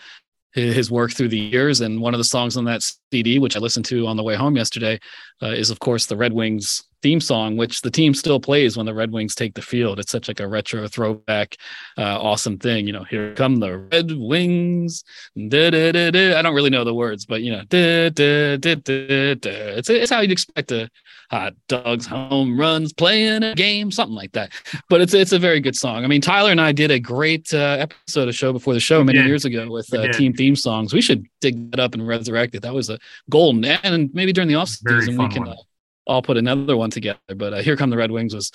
his 0.53 0.91
work 0.91 1.11
through 1.11 1.29
the 1.29 1.39
years. 1.39 1.81
And 1.81 2.01
one 2.01 2.13
of 2.13 2.17
the 2.17 2.23
songs 2.23 2.57
on 2.57 2.65
that 2.65 2.83
CD, 3.11 3.39
which 3.39 3.55
I 3.55 3.59
listened 3.59 3.85
to 3.85 4.07
on 4.07 4.17
the 4.17 4.23
way 4.23 4.35
home 4.35 4.55
yesterday, 4.55 4.99
uh, 5.41 5.47
is 5.47 5.69
of 5.69 5.79
course 5.79 6.05
the 6.05 6.17
Red 6.17 6.33
Wings 6.33 6.83
theme 7.01 7.19
song, 7.19 7.57
which 7.57 7.81
the 7.81 7.91
team 7.91 8.13
still 8.13 8.39
plays 8.39 8.77
when 8.77 8.85
the 8.85 8.93
Red 8.93 9.11
Wings 9.11 9.35
take 9.35 9.53
the 9.53 9.61
field. 9.61 9.99
It's 9.99 10.11
such 10.11 10.27
like 10.27 10.39
a 10.39 10.47
retro 10.47 10.87
throwback, 10.87 11.57
uh, 11.97 12.21
awesome 12.21 12.57
thing. 12.57 12.87
You 12.87 12.93
know, 12.93 13.03
here 13.03 13.33
come 13.35 13.57
the 13.57 13.77
Red 13.77 14.11
Wings. 14.11 15.03
Da, 15.35 15.69
da, 15.69 15.91
da, 15.91 16.11
da. 16.11 16.35
I 16.35 16.41
don't 16.41 16.55
really 16.55 16.69
know 16.69 16.83
the 16.83 16.93
words, 16.93 17.25
but 17.25 17.41
you 17.41 17.51
know. 17.51 17.63
It's 17.71 19.89
it's 19.89 20.11
how 20.11 20.21
you'd 20.21 20.31
expect 20.31 20.71
a 20.71 20.89
hot 21.29 21.53
dogs 21.67 22.05
home 22.05 22.59
runs 22.59 22.93
playing 22.93 23.43
a 23.43 23.55
game, 23.55 23.91
something 23.91 24.15
like 24.15 24.31
that. 24.33 24.51
But 24.89 25.01
it's 25.01 25.13
it's 25.13 25.31
a 25.31 25.39
very 25.39 25.59
good 25.59 25.75
song. 25.75 26.03
I 26.03 26.07
mean, 26.07 26.21
Tyler 26.21 26.51
and 26.51 26.61
I 26.61 26.71
did 26.71 26.91
a 26.91 26.99
great 26.99 27.53
uh, 27.53 27.77
episode 27.79 28.27
of 28.27 28.35
show 28.35 28.53
before 28.53 28.73
the 28.73 28.79
show 28.79 29.03
many 29.03 29.19
years 29.19 29.45
ago 29.45 29.69
with 29.69 29.93
uh, 29.93 30.11
team 30.13 30.33
theme 30.33 30.55
songs. 30.55 30.93
We 30.93 31.01
should 31.01 31.25
dig 31.39 31.71
that 31.71 31.79
up 31.79 31.93
and 31.93 32.07
resurrect 32.07 32.55
it. 32.55 32.61
That 32.61 32.73
was 32.73 32.89
a 32.89 32.99
golden. 33.29 33.65
And 33.65 34.13
maybe 34.13 34.33
during 34.33 34.47
the 34.47 34.55
off 34.55 34.69
season 34.69 35.17
we 35.17 35.29
can 35.29 35.55
all 36.05 36.21
put 36.21 36.37
another 36.37 36.77
one 36.77 36.89
together. 36.89 37.19
But 37.35 37.53
uh, 37.53 37.61
here 37.61 37.75
come 37.75 37.89
the 37.89 37.97
Red 37.97 38.11
Wings 38.11 38.33
was 38.33 38.51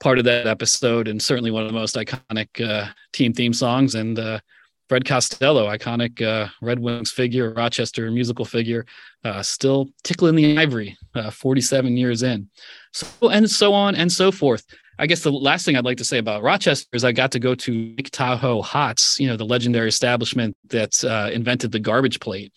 part 0.00 0.18
of 0.18 0.24
that 0.24 0.46
episode 0.46 1.08
and 1.08 1.20
certainly 1.20 1.50
one 1.50 1.62
of 1.62 1.68
the 1.68 1.78
most 1.78 1.96
iconic 1.96 2.48
uh, 2.60 2.90
team 3.12 3.32
theme 3.32 3.52
songs. 3.52 3.94
And 3.94 4.18
uh, 4.18 4.40
Fred 4.88 5.04
Costello, 5.04 5.66
iconic 5.66 6.20
uh, 6.22 6.48
Red 6.60 6.78
Wings 6.78 7.10
figure, 7.10 7.52
Rochester 7.52 8.10
musical 8.10 8.44
figure, 8.44 8.86
uh, 9.24 9.42
still 9.42 9.88
tickling 10.02 10.34
the 10.34 10.58
ivory, 10.58 10.96
uh, 11.14 11.30
47 11.30 11.96
years 11.96 12.22
in. 12.22 12.48
So 12.92 13.28
and 13.28 13.50
so 13.50 13.72
on 13.72 13.94
and 13.96 14.10
so 14.12 14.30
forth. 14.30 14.64
I 14.96 15.08
guess 15.08 15.22
the 15.24 15.32
last 15.32 15.64
thing 15.64 15.76
I'd 15.76 15.84
like 15.84 15.96
to 15.96 16.04
say 16.04 16.18
about 16.18 16.44
Rochester 16.44 16.88
is 16.92 17.04
I 17.04 17.10
got 17.10 17.32
to 17.32 17.40
go 17.40 17.56
to 17.56 17.72
Lake 17.72 18.10
Tahou 18.12 18.62
Hots, 18.62 19.18
you 19.18 19.26
know, 19.26 19.36
the 19.36 19.44
legendary 19.44 19.88
establishment 19.88 20.56
that 20.68 21.02
invented 21.32 21.72
the 21.72 21.80
garbage 21.80 22.20
plate. 22.20 22.52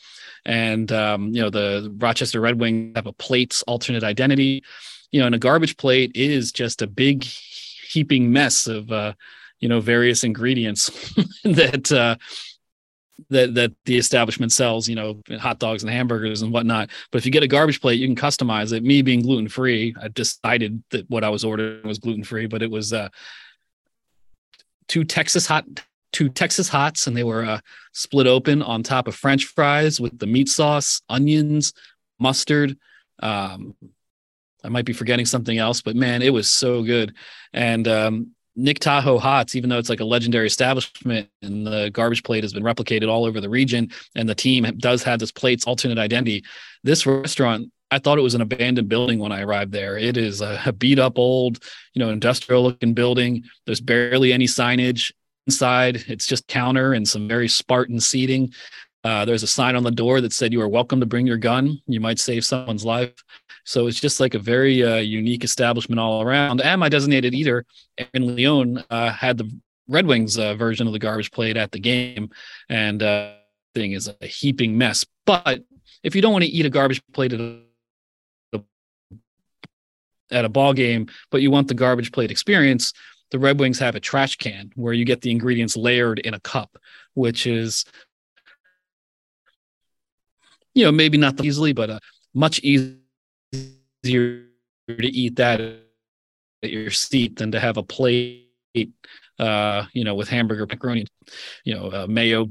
And, 0.48 0.92
um, 0.94 1.36
you 1.36 1.42
know, 1.42 1.50
the 1.50 1.94
Rochester 1.98 2.40
Red 2.40 2.60
Wings 2.60 2.94
have 2.96 3.06
a 3.06 3.12
plates 3.12 3.64
alternate 3.64 4.04
identity, 4.04 4.64
you 5.12 5.20
know, 5.20 5.26
and 5.26 5.36
a 5.36 5.40
garbage 5.40 5.76
plate 5.76 6.14
is 6.16 6.54
just 6.54 6.82
a 6.82 6.88
big 6.88 7.24
heaping 7.24 8.32
mess 8.32 8.66
of, 8.66 8.90
uh, 8.92 9.14
you 9.60 9.68
know, 9.68 9.82
various 9.82 10.24
ingredients 10.24 10.90
that, 11.44 11.92
uh, 11.92 12.16
that 13.30 13.56
that 13.56 13.74
the 13.86 13.98
establishment 13.98 14.52
sells, 14.52 14.88
you 14.88 14.96
know, 14.96 15.22
hot 15.40 15.60
dogs 15.60 15.84
and 15.84 15.92
hamburgers 15.92 16.42
and 16.42 16.54
whatnot. 16.54 16.90
But 17.12 17.18
if 17.18 17.26
you 17.26 17.32
get 17.32 17.44
a 17.44 17.48
garbage 17.48 17.82
plate, 17.82 18.00
you 18.00 18.08
can 18.08 18.16
customize 18.16 18.72
it. 18.72 18.84
Me 18.84 19.02
being 19.02 19.22
gluten 19.22 19.50
free, 19.50 19.96
I 20.02 20.08
decided 20.08 20.84
that 20.92 21.10
what 21.10 21.24
I 21.24 21.30
was 21.30 21.44
ordering 21.44 21.86
was 21.86 22.00
gluten 22.00 22.24
free, 22.24 22.46
but 22.46 22.62
it 22.62 22.72
was 22.72 22.94
uh, 22.94 23.10
two 24.88 25.04
Texas 25.04 25.48
hot 25.48 25.66
two 26.12 26.30
Texas 26.30 26.70
hots, 26.70 27.08
and 27.08 27.16
they 27.16 27.24
were 27.24 27.46
uh, 27.46 27.60
split 27.94 28.28
open 28.28 28.62
on 28.62 28.84
top 28.84 29.08
of 29.08 29.16
French 29.16 29.46
fries 29.46 30.00
with 30.00 30.18
the 30.18 30.28
meat 30.28 30.50
sauce, 30.50 31.02
onions, 31.10 31.74
mustard. 32.20 32.78
Um, 33.20 33.76
I 34.64 34.70
might 34.70 34.86
be 34.86 34.94
forgetting 34.94 35.26
something 35.26 35.58
else, 35.58 35.82
but 35.82 35.96
man, 35.96 36.22
it 36.22 36.34
was 36.34 36.50
so 36.50 36.84
good. 36.84 37.14
And 37.54 37.88
um, 37.88 38.32
Nick 38.56 38.80
Tahou 38.80 39.20
Hots, 39.20 39.56
even 39.56 39.70
though 39.70 39.78
it's 39.78 39.90
like 39.90 40.00
a 40.00 40.06
legendary 40.06 40.48
establishment 40.48 41.30
and 41.42 41.66
the 41.66 41.90
garbage 41.94 42.24
plate 42.24 42.44
has 42.44 42.54
been 42.54 42.64
replicated 42.64 43.08
all 43.08 43.26
over 43.26 43.40
the 43.40 43.50
region, 43.50 43.92
and 44.16 44.28
the 44.28 44.36
team 44.36 44.66
does 44.78 45.04
have 45.04 45.20
this 45.20 45.32
plate's 45.32 45.66
alternate 45.66 46.00
identity, 46.00 46.44
this 46.84 47.06
restaurant, 47.06 47.72
I 47.92 48.00
thought 48.00 48.18
it 48.18 48.24
was 48.24 48.36
an 48.36 48.42
abandoned 48.42 48.90
building 48.90 49.20
when 49.20 49.32
I 49.32 49.42
arrived 49.42 49.72
there. 49.72 49.98
It 49.98 50.18
is 50.18 50.42
a, 50.42 50.74
beat 50.78 51.00
up 51.00 51.18
old, 51.18 51.64
you 51.94 52.00
know, 52.00 52.10
industrial 52.10 52.64
looking 52.64 52.94
building. 52.94 53.44
There's 53.66 53.80
barely 53.80 54.34
any 54.34 54.46
signage 54.46 55.14
inside. 55.48 56.04
It's 56.08 56.28
just 56.28 56.48
counter 56.48 56.94
and 56.94 57.08
some 57.08 57.28
very 57.28 57.48
Spartan 57.48 58.00
seating. 58.00 58.54
Uh, 59.04 59.24
there's 59.26 59.44
a 59.44 59.48
sign 59.48 59.76
on 59.76 59.84
the 59.84 59.92
door 59.92 60.20
that 60.22 60.34
said 60.34 60.52
you 60.52 60.62
are 60.62 60.68
welcome 60.68 61.00
to 61.00 61.06
bring 61.06 61.26
your 61.26 61.38
gun. 61.38 61.80
You 61.88 62.02
might 62.02 62.20
save 62.20 62.44
someone's 62.44 62.84
life. 62.84 63.14
So 63.64 63.88
it's 63.88 64.00
just 64.00 64.20
like 64.20 64.34
a 64.34 64.40
very 64.40 64.84
uh, 64.84 64.98
unique 64.98 65.44
establishment 65.44 66.00
all 66.00 66.22
around. 66.22 66.62
And 66.62 66.80
my 66.80 66.90
designated 66.90 67.34
eater, 67.34 67.66
Aaron 67.98 68.36
Leone, 68.36 68.84
uh, 68.90 69.12
had 69.12 69.38
the 69.38 69.50
Red 69.88 70.06
Wings 70.06 70.38
uh, 70.38 70.56
version 70.56 70.88
of 70.88 70.94
the 70.94 71.00
garbage 71.00 71.32
plate 71.32 71.56
at 71.56 71.72
the 71.72 71.80
game, 71.80 72.30
and 72.68 73.02
uh, 73.02 73.32
thing 73.74 73.94
is 73.94 74.10
a 74.22 74.28
heaping 74.28 74.78
mess. 74.78 75.06
But 75.26 75.64
if 76.04 76.14
you 76.16 76.22
don't 76.22 76.34
want 76.34 76.44
to 76.44 76.50
eat 76.50 76.66
a 76.66 76.70
garbage 76.70 77.02
plate 77.14 77.34
at 77.34 77.40
a 77.40 77.62
at 80.30 80.44
a 80.44 80.50
ball 80.50 80.74
game, 80.74 81.08
but 81.32 81.42
you 81.42 81.50
want 81.52 81.70
the 81.70 81.74
garbage 81.74 82.12
plate 82.12 82.32
experience, 82.32 82.92
the 83.32 83.40
Red 83.40 83.60
Wings 83.60 83.80
have 83.80 83.96
a 83.96 84.00
trash 84.00 84.36
can 84.38 84.72
where 84.76 84.94
you 84.94 85.06
get 85.06 85.22
the 85.22 85.32
ingredients 85.32 85.76
layered 85.76 86.20
in 86.20 86.34
a 86.34 86.40
cup, 86.40 86.78
which 87.14 87.46
is 87.48 87.86
you 90.78 90.86
know, 90.86 90.92
maybe 90.92 91.18
not 91.18 91.44
easily, 91.44 91.74
but 91.74 91.90
uh, 91.90 92.00
much 92.36 92.60
easier 92.60 93.00
to 94.04 94.44
eat 94.88 95.36
that 95.38 95.60
at 95.60 96.70
your 96.70 96.92
seat 96.92 97.38
than 97.38 97.52
to 97.52 97.60
have 97.60 97.78
a 97.78 97.84
plate, 97.84 98.46
uh, 99.40 99.86
you 99.94 100.04
know, 100.04 100.14
with 100.14 100.30
hamburger, 100.30 100.68
macaroni, 100.68 101.08
you 101.64 101.74
know, 101.74 101.92
uh, 101.92 102.06
mayo 102.08 102.48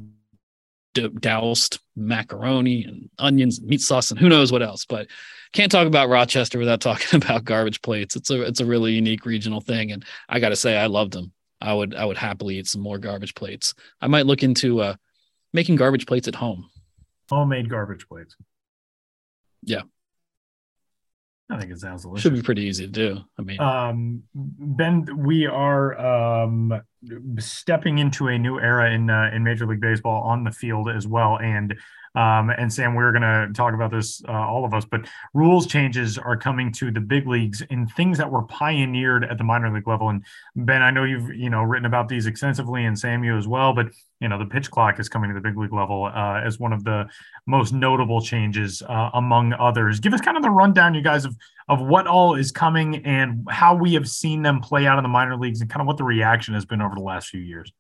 doused 1.21 1.79
macaroni 1.95 2.85
and 2.85 3.09
onions, 3.17 3.63
meat 3.63 3.81
sauce, 3.81 4.11
and 4.11 4.19
who 4.19 4.29
knows 4.29 4.51
what 4.51 4.63
else. 4.63 4.85
But 4.87 5.07
can't 5.57 5.73
talk 5.73 5.87
about 5.87 6.09
Rochester 6.09 6.59
without 6.59 6.81
talking 6.83 7.21
about 7.21 7.45
garbage 7.45 7.83
plates. 7.83 8.15
It's 8.15 8.31
a 8.31 8.43
it's 8.43 8.61
a 8.61 8.67
really 8.67 8.93
unique 8.93 9.25
regional 9.25 9.61
thing, 9.61 9.91
and 9.91 10.05
I 10.29 10.39
got 10.39 10.51
to 10.51 10.57
say, 10.57 10.77
I 10.77 10.87
loved 10.87 11.13
them. 11.13 11.33
I 11.61 11.73
would 11.73 11.95
I 11.95 12.05
would 12.05 12.19
happily 12.19 12.59
eat 12.59 12.69
some 12.69 12.83
more 12.83 12.99
garbage 12.99 13.35
plates. 13.35 13.75
I 14.01 14.07
might 14.07 14.27
look 14.27 14.43
into 14.43 14.81
uh, 14.81 14.95
making 15.53 15.77
garbage 15.77 16.07
plates 16.07 16.29
at 16.29 16.35
home. 16.35 16.71
Homemade 17.31 17.69
garbage 17.69 18.07
plates. 18.07 18.37
Yeah, 19.63 19.83
I 21.49 21.59
think 21.59 21.73
it 21.73 21.79
sounds 21.79 22.03
delicious. 22.03 22.23
Should 22.23 22.35
be 22.35 22.43
pretty 22.43 22.63
easy 22.63 22.87
to 22.87 22.93
do. 22.93 23.21
I 23.39 23.43
mean, 23.43 23.61
um, 23.61 24.23
Ben, 24.35 25.07
we 25.17 25.47
are 25.47 25.99
um, 25.99 26.83
stepping 27.39 27.99
into 27.99 28.29
a 28.29 28.39
new 28.39 28.59
era 28.59 28.93
in 28.93 29.09
uh, 29.09 29.31
in 29.33 29.45
Major 29.45 29.67
League 29.67 29.81
Baseball 29.81 30.23
on 30.25 30.43
the 30.43 30.51
field 30.51 30.91
as 30.91 31.07
well, 31.07 31.39
and 31.39 31.75
um, 32.17 32.49
and 32.49 32.73
Sam, 32.73 32.95
we're 32.95 33.13
going 33.13 33.21
to 33.21 33.53
talk 33.53 33.75
about 33.75 33.91
this, 33.91 34.23
uh, 34.27 34.33
all 34.33 34.65
of 34.65 34.73
us, 34.73 34.87
but 34.87 35.07
rules 35.35 35.67
changes 35.67 36.17
are 36.17 36.37
coming 36.37 36.73
to 36.73 36.91
the 36.91 37.01
big 37.01 37.27
leagues 37.27 37.61
in 37.69 37.87
things 37.89 38.17
that 38.17 38.31
were 38.31 38.43
pioneered 38.45 39.25
at 39.25 39.37
the 39.37 39.45
minor 39.45 39.73
league 39.73 39.87
level. 39.87 40.09
And 40.09 40.25
Ben, 40.57 40.81
I 40.81 40.91
know 40.91 41.05
you've 41.05 41.35
you 41.35 41.51
know 41.51 41.63
written 41.63 41.85
about 41.85 42.09
these 42.09 42.25
extensively, 42.25 42.87
and 42.87 42.99
Sam, 42.99 43.23
you 43.23 43.37
as 43.37 43.47
well. 43.47 43.75
But 43.75 43.89
you 44.21 44.29
know 44.29 44.39
the 44.39 44.47
pitch 44.47 44.71
clock 44.71 44.99
is 44.99 45.11
coming 45.11 45.29
to 45.29 45.35
the 45.35 45.43
big 45.43 45.59
league 45.59 45.75
level 45.75 46.05
uh, 46.05 46.41
as 46.43 46.59
one 46.59 46.73
of 46.73 46.85
the 46.85 47.07
most 47.47 47.75
notable 47.75 48.23
changes 48.23 48.83
uh, 48.89 49.11
among 49.13 49.53
others. 49.53 50.01
Give 50.01 50.15
us 50.15 50.23
kind 50.23 50.39
of 50.39 50.43
the 50.43 50.51
rundown, 50.51 50.95
you 50.95 51.03
guys, 51.03 51.27
of 51.27 51.37
of 51.69 51.83
what 51.83 52.07
all 52.07 52.35
is 52.35 52.51
coming 52.51 53.05
and 53.05 53.47
how 53.51 53.75
we 53.75 53.93
have 53.93 54.09
seen 54.09 54.41
them 54.41 54.61
play 54.61 54.87
out 54.87 54.99
in 54.99 55.03
the 55.03 55.09
minor 55.09 55.37
leagues, 55.37 55.61
and 55.61 55.69
kind 55.69 55.83
of 55.83 55.87
what 55.87 55.99
the 55.99 56.05
reaction 56.05 56.55
has 56.55 56.65
been 56.65 56.81
over 56.81 56.95
the 56.95 57.03
last 57.03 57.29
few 57.29 57.41
years. 57.41 57.71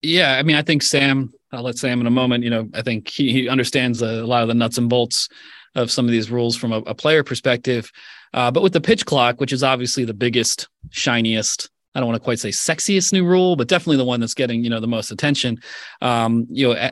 Yeah, 0.00 0.38
I 0.38 0.42
mean, 0.42 0.56
I 0.56 0.62
think 0.62 0.82
Sam. 0.82 1.34
I'll 1.52 1.62
let 1.62 1.78
Sam 1.78 2.00
in 2.00 2.06
a 2.06 2.10
moment. 2.10 2.44
You 2.44 2.50
know, 2.50 2.68
I 2.74 2.82
think 2.82 3.08
he, 3.08 3.32
he 3.32 3.48
understands 3.48 4.02
a, 4.02 4.24
lot 4.26 4.42
of 4.42 4.48
the 4.48 4.54
nuts 4.54 4.78
and 4.78 4.88
bolts 4.88 5.28
of 5.74 5.90
some 5.90 6.04
of 6.04 6.10
these 6.10 6.30
rules 6.30 6.56
from 6.56 6.72
a, 6.72 6.78
a 6.78 6.94
player 6.94 7.22
perspective. 7.22 7.90
Uh, 8.34 8.50
but 8.50 8.62
with 8.62 8.72
the 8.72 8.80
pitch 8.80 9.06
clock, 9.06 9.40
which 9.40 9.52
is 9.52 9.62
obviously 9.62 10.04
the 10.04 10.14
biggest, 10.14 10.68
shiniest, 10.90 11.70
I 11.94 12.00
don't 12.00 12.08
want 12.08 12.20
to 12.20 12.24
quite 12.24 12.38
say 12.38 12.50
sexiest 12.50 13.12
new 13.12 13.24
rule, 13.24 13.56
but 13.56 13.68
definitely 13.68 13.96
the 13.96 14.04
one 14.04 14.20
that's 14.20 14.34
getting 14.34 14.62
you 14.62 14.70
know 14.70 14.80
the 14.80 14.86
most 14.86 15.10
attention. 15.10 15.58
Um, 16.02 16.46
you 16.50 16.74
know, 16.74 16.90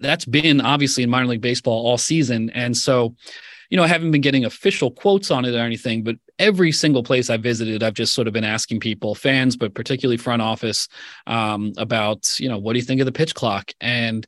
that's 0.00 0.24
been 0.24 0.60
obviously 0.60 1.02
in 1.02 1.10
minor 1.10 1.26
league 1.26 1.40
baseball 1.40 1.86
all 1.86 1.98
season, 1.98 2.50
and 2.50 2.76
so 2.76 3.14
you 3.70 3.76
know, 3.76 3.82
I 3.82 3.88
haven't 3.88 4.10
been 4.10 4.20
getting 4.20 4.44
official 4.44 4.90
quotes 4.90 5.30
on 5.30 5.44
it 5.44 5.54
or 5.54 5.58
anything, 5.58 6.02
but 6.02 6.16
every 6.38 6.72
single 6.72 7.02
place 7.02 7.30
I've 7.30 7.42
visited, 7.42 7.82
I've 7.82 7.94
just 7.94 8.14
sort 8.14 8.28
of 8.28 8.34
been 8.34 8.44
asking 8.44 8.80
people, 8.80 9.14
fans, 9.14 9.56
but 9.56 9.74
particularly 9.74 10.16
front 10.16 10.42
office, 10.42 10.88
um, 11.26 11.72
about, 11.76 12.38
you 12.38 12.48
know, 12.48 12.58
what 12.58 12.74
do 12.74 12.78
you 12.78 12.84
think 12.84 13.00
of 13.00 13.06
the 13.06 13.12
pitch 13.12 13.34
clock? 13.34 13.72
And 13.80 14.26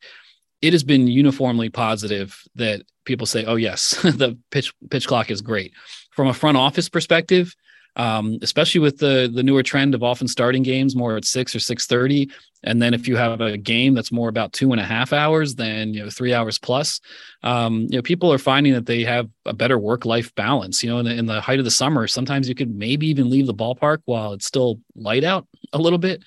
it 0.62 0.72
has 0.72 0.84
been 0.84 1.06
uniformly 1.06 1.70
positive 1.70 2.42
that 2.56 2.82
people 3.04 3.26
say, 3.26 3.44
oh, 3.44 3.56
yes, 3.56 3.90
the 4.02 4.38
pitch 4.50 4.72
pitch 4.90 5.06
clock 5.06 5.30
is 5.30 5.40
great. 5.40 5.72
From 6.10 6.28
a 6.28 6.34
front 6.34 6.56
office 6.56 6.88
perspective, 6.88 7.54
um, 7.96 8.38
especially 8.42 8.80
with 8.80 8.98
the 8.98 9.30
the 9.32 9.42
newer 9.42 9.62
trend 9.62 9.94
of 9.94 10.02
often 10.02 10.28
starting 10.28 10.62
games 10.62 10.94
more 10.94 11.16
at 11.16 11.24
six 11.24 11.54
or 11.54 11.60
six 11.60 11.86
thirty, 11.86 12.30
and 12.62 12.80
then 12.80 12.94
if 12.94 13.08
you 13.08 13.16
have 13.16 13.40
a 13.40 13.56
game 13.56 13.94
that's 13.94 14.12
more 14.12 14.28
about 14.28 14.52
two 14.52 14.72
and 14.72 14.80
a 14.80 14.84
half 14.84 15.12
hours 15.12 15.54
than 15.54 15.94
you 15.94 16.02
know 16.02 16.10
three 16.10 16.32
hours 16.32 16.58
plus, 16.58 17.00
um, 17.42 17.86
you 17.90 17.98
know 17.98 18.02
people 18.02 18.32
are 18.32 18.38
finding 18.38 18.72
that 18.72 18.86
they 18.86 19.02
have 19.02 19.28
a 19.46 19.52
better 19.52 19.78
work 19.78 20.04
life 20.04 20.34
balance. 20.34 20.82
You 20.82 20.90
know, 20.90 20.98
in 20.98 21.04
the, 21.06 21.14
in 21.14 21.26
the 21.26 21.40
height 21.40 21.58
of 21.58 21.64
the 21.64 21.70
summer, 21.70 22.06
sometimes 22.06 22.48
you 22.48 22.54
could 22.54 22.74
maybe 22.74 23.08
even 23.08 23.30
leave 23.30 23.46
the 23.46 23.54
ballpark 23.54 23.98
while 24.04 24.32
it's 24.32 24.46
still 24.46 24.80
light 24.94 25.24
out 25.24 25.46
a 25.72 25.78
little 25.78 25.98
bit. 25.98 26.22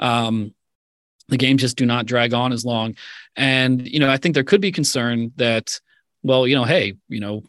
Um, 0.00 0.54
the 1.28 1.38
games 1.38 1.62
just 1.62 1.76
do 1.76 1.86
not 1.86 2.06
drag 2.06 2.34
on 2.34 2.52
as 2.52 2.64
long, 2.64 2.96
and 3.36 3.86
you 3.86 4.00
know 4.00 4.10
I 4.10 4.16
think 4.16 4.34
there 4.34 4.44
could 4.44 4.60
be 4.60 4.72
concern 4.72 5.32
that 5.36 5.80
well, 6.24 6.46
you 6.46 6.56
know, 6.56 6.64
hey, 6.64 6.94
you 7.08 7.20
know, 7.20 7.42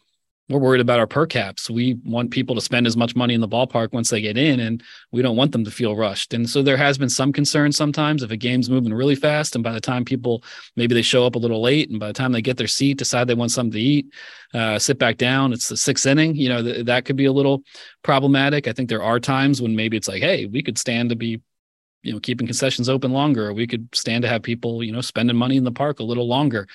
we're 0.47 0.59
worried 0.59 0.81
about 0.81 0.99
our 0.99 1.07
per 1.07 1.25
caps. 1.25 1.71
We 1.71 1.97
want 2.05 2.29
people 2.29 2.53
to 2.53 2.61
spend 2.61 2.85
as 2.85 2.95
much 2.95 3.15
money 3.15 3.33
in 3.33 3.41
the 3.41 3.47
ballpark 3.47 3.93
once 3.93 4.11
they 4.11 4.21
get 4.21 4.37
in, 4.37 4.59
and 4.59 4.83
we 5.11 5.23
don't 5.23 5.35
want 5.35 5.51
them 5.51 5.63
to 5.63 5.71
feel 5.71 5.95
rushed. 5.95 6.35
And 6.35 6.47
so 6.47 6.61
there 6.61 6.77
has 6.77 6.99
been 6.99 7.09
some 7.09 7.33
concern 7.33 7.71
sometimes 7.71 8.21
if 8.21 8.29
a 8.29 8.37
game's 8.37 8.69
moving 8.69 8.93
really 8.93 9.15
fast, 9.15 9.55
and 9.55 9.63
by 9.63 9.71
the 9.71 9.81
time 9.81 10.05
people 10.05 10.43
maybe 10.75 10.93
they 10.93 11.01
show 11.01 11.25
up 11.25 11.33
a 11.33 11.39
little 11.39 11.61
late, 11.61 11.89
and 11.89 11.99
by 11.99 12.07
the 12.07 12.13
time 12.13 12.31
they 12.31 12.43
get 12.43 12.57
their 12.57 12.67
seat, 12.67 12.99
decide 12.99 13.27
they 13.27 13.33
want 13.33 13.51
something 13.51 13.71
to 13.71 13.79
eat, 13.79 14.13
uh, 14.53 14.77
sit 14.77 14.99
back 14.99 15.17
down. 15.17 15.51
It's 15.51 15.67
the 15.67 15.77
sixth 15.77 16.05
inning. 16.05 16.35
You 16.35 16.49
know 16.49 16.61
th- 16.61 16.85
that 16.85 17.05
could 17.05 17.15
be 17.15 17.25
a 17.25 17.33
little 17.33 17.63
problematic. 18.03 18.67
I 18.67 18.73
think 18.73 18.89
there 18.89 19.03
are 19.03 19.19
times 19.19 19.63
when 19.63 19.75
maybe 19.75 19.97
it's 19.97 20.07
like, 20.07 20.21
hey, 20.21 20.45
we 20.45 20.61
could 20.61 20.77
stand 20.77 21.09
to 21.09 21.15
be 21.15 21.41
you 22.03 22.13
know 22.13 22.19
keeping 22.19 22.45
concessions 22.45 22.87
open 22.87 23.11
longer 23.11 23.51
we 23.51 23.65
could 23.65 23.89
stand 23.95 24.21
to 24.21 24.27
have 24.27 24.43
people 24.43 24.83
you 24.83 24.91
know 24.91 25.01
spending 25.01 25.35
money 25.35 25.57
in 25.57 25.63
the 25.63 25.71
park 25.71 25.99
a 25.99 26.03
little 26.03 26.27
longer 26.27 26.67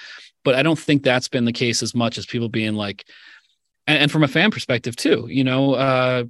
but 0.43 0.57
i 0.57 0.63
don't 0.63 0.79
think 0.79 1.05
that's 1.05 1.29
been 1.29 1.45
the 1.45 1.53
case 1.53 1.85
as 1.85 1.95
much 1.95 2.19
as 2.19 2.27
people 2.27 2.49
being 2.49 2.75
like 2.75 3.07
and, 3.91 4.03
and 4.03 4.13
from 4.13 4.23
a 4.23 4.29
fan 4.29 4.51
perspective 4.51 4.97
too. 4.97 5.27
You 5.29 5.45
know, 5.45 5.75
uh, 5.75 6.25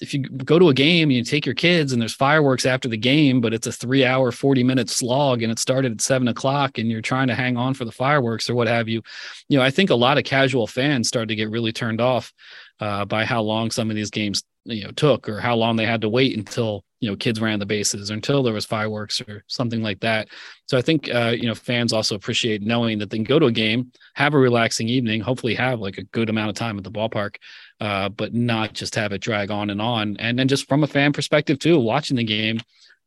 if 0.00 0.12
you 0.12 0.20
go 0.20 0.58
to 0.58 0.68
a 0.68 0.74
game 0.74 1.10
and 1.10 1.16
you 1.16 1.22
take 1.22 1.46
your 1.46 1.54
kids 1.54 1.92
and 1.92 2.02
there's 2.02 2.14
fireworks 2.14 2.66
after 2.66 2.88
the 2.88 2.96
game, 2.96 3.40
but 3.40 3.54
it's 3.54 3.66
a 3.66 3.72
three 3.72 4.04
hour, 4.04 4.32
40 4.32 4.64
minute 4.64 4.90
slog 4.90 5.42
and 5.42 5.52
it 5.52 5.58
started 5.58 5.92
at 5.92 6.00
seven 6.00 6.28
o'clock 6.28 6.78
and 6.78 6.90
you're 6.90 7.02
trying 7.02 7.28
to 7.28 7.34
hang 7.34 7.56
on 7.56 7.74
for 7.74 7.84
the 7.84 7.92
fireworks 7.92 8.50
or 8.50 8.54
what 8.54 8.66
have 8.66 8.88
you, 8.88 9.02
you 9.48 9.58
know, 9.58 9.64
I 9.64 9.70
think 9.70 9.90
a 9.90 9.94
lot 9.94 10.18
of 10.18 10.24
casual 10.24 10.66
fans 10.66 11.08
started 11.08 11.28
to 11.28 11.36
get 11.36 11.50
really 11.50 11.72
turned 11.72 12.00
off 12.00 12.32
uh, 12.80 13.04
by 13.04 13.24
how 13.24 13.42
long 13.42 13.70
some 13.70 13.90
of 13.90 13.96
these 13.96 14.10
games 14.10 14.42
you 14.64 14.84
know 14.84 14.90
took 14.92 15.28
or 15.28 15.40
how 15.40 15.56
long 15.56 15.76
they 15.76 15.86
had 15.86 16.02
to 16.02 16.08
wait 16.08 16.36
until 16.36 16.84
you 17.02 17.10
know 17.10 17.16
kids 17.16 17.40
ran 17.40 17.58
the 17.58 17.66
bases 17.66 18.10
or 18.10 18.14
until 18.14 18.42
there 18.42 18.54
was 18.54 18.64
fireworks 18.64 19.20
or 19.22 19.42
something 19.48 19.82
like 19.82 20.00
that. 20.00 20.28
So 20.68 20.78
i 20.78 20.80
think 20.80 21.12
uh, 21.12 21.34
you 21.36 21.46
know 21.46 21.54
fans 21.54 21.92
also 21.92 22.14
appreciate 22.14 22.62
knowing 22.62 22.98
that 23.00 23.10
they 23.10 23.18
can 23.18 23.24
go 23.24 23.40
to 23.40 23.46
a 23.46 23.52
game 23.52 23.90
have 24.14 24.34
a 24.34 24.38
relaxing 24.38 24.88
evening 24.88 25.20
hopefully 25.20 25.54
have 25.54 25.80
like 25.80 25.98
a 25.98 26.04
good 26.04 26.30
amount 26.30 26.50
of 26.50 26.54
time 26.54 26.78
at 26.78 26.84
the 26.84 26.90
ballpark 26.90 27.36
uh, 27.80 28.08
but 28.08 28.32
not 28.32 28.72
just 28.72 28.94
have 28.94 29.12
it 29.12 29.20
drag 29.20 29.50
on 29.50 29.68
and 29.68 29.82
on. 29.82 30.16
And 30.18 30.38
then 30.38 30.46
just 30.46 30.68
from 30.68 30.84
a 30.84 30.86
fan 30.86 31.12
perspective 31.12 31.58
too 31.58 31.78
watching 31.78 32.16
the 32.16 32.24
game 32.24 32.60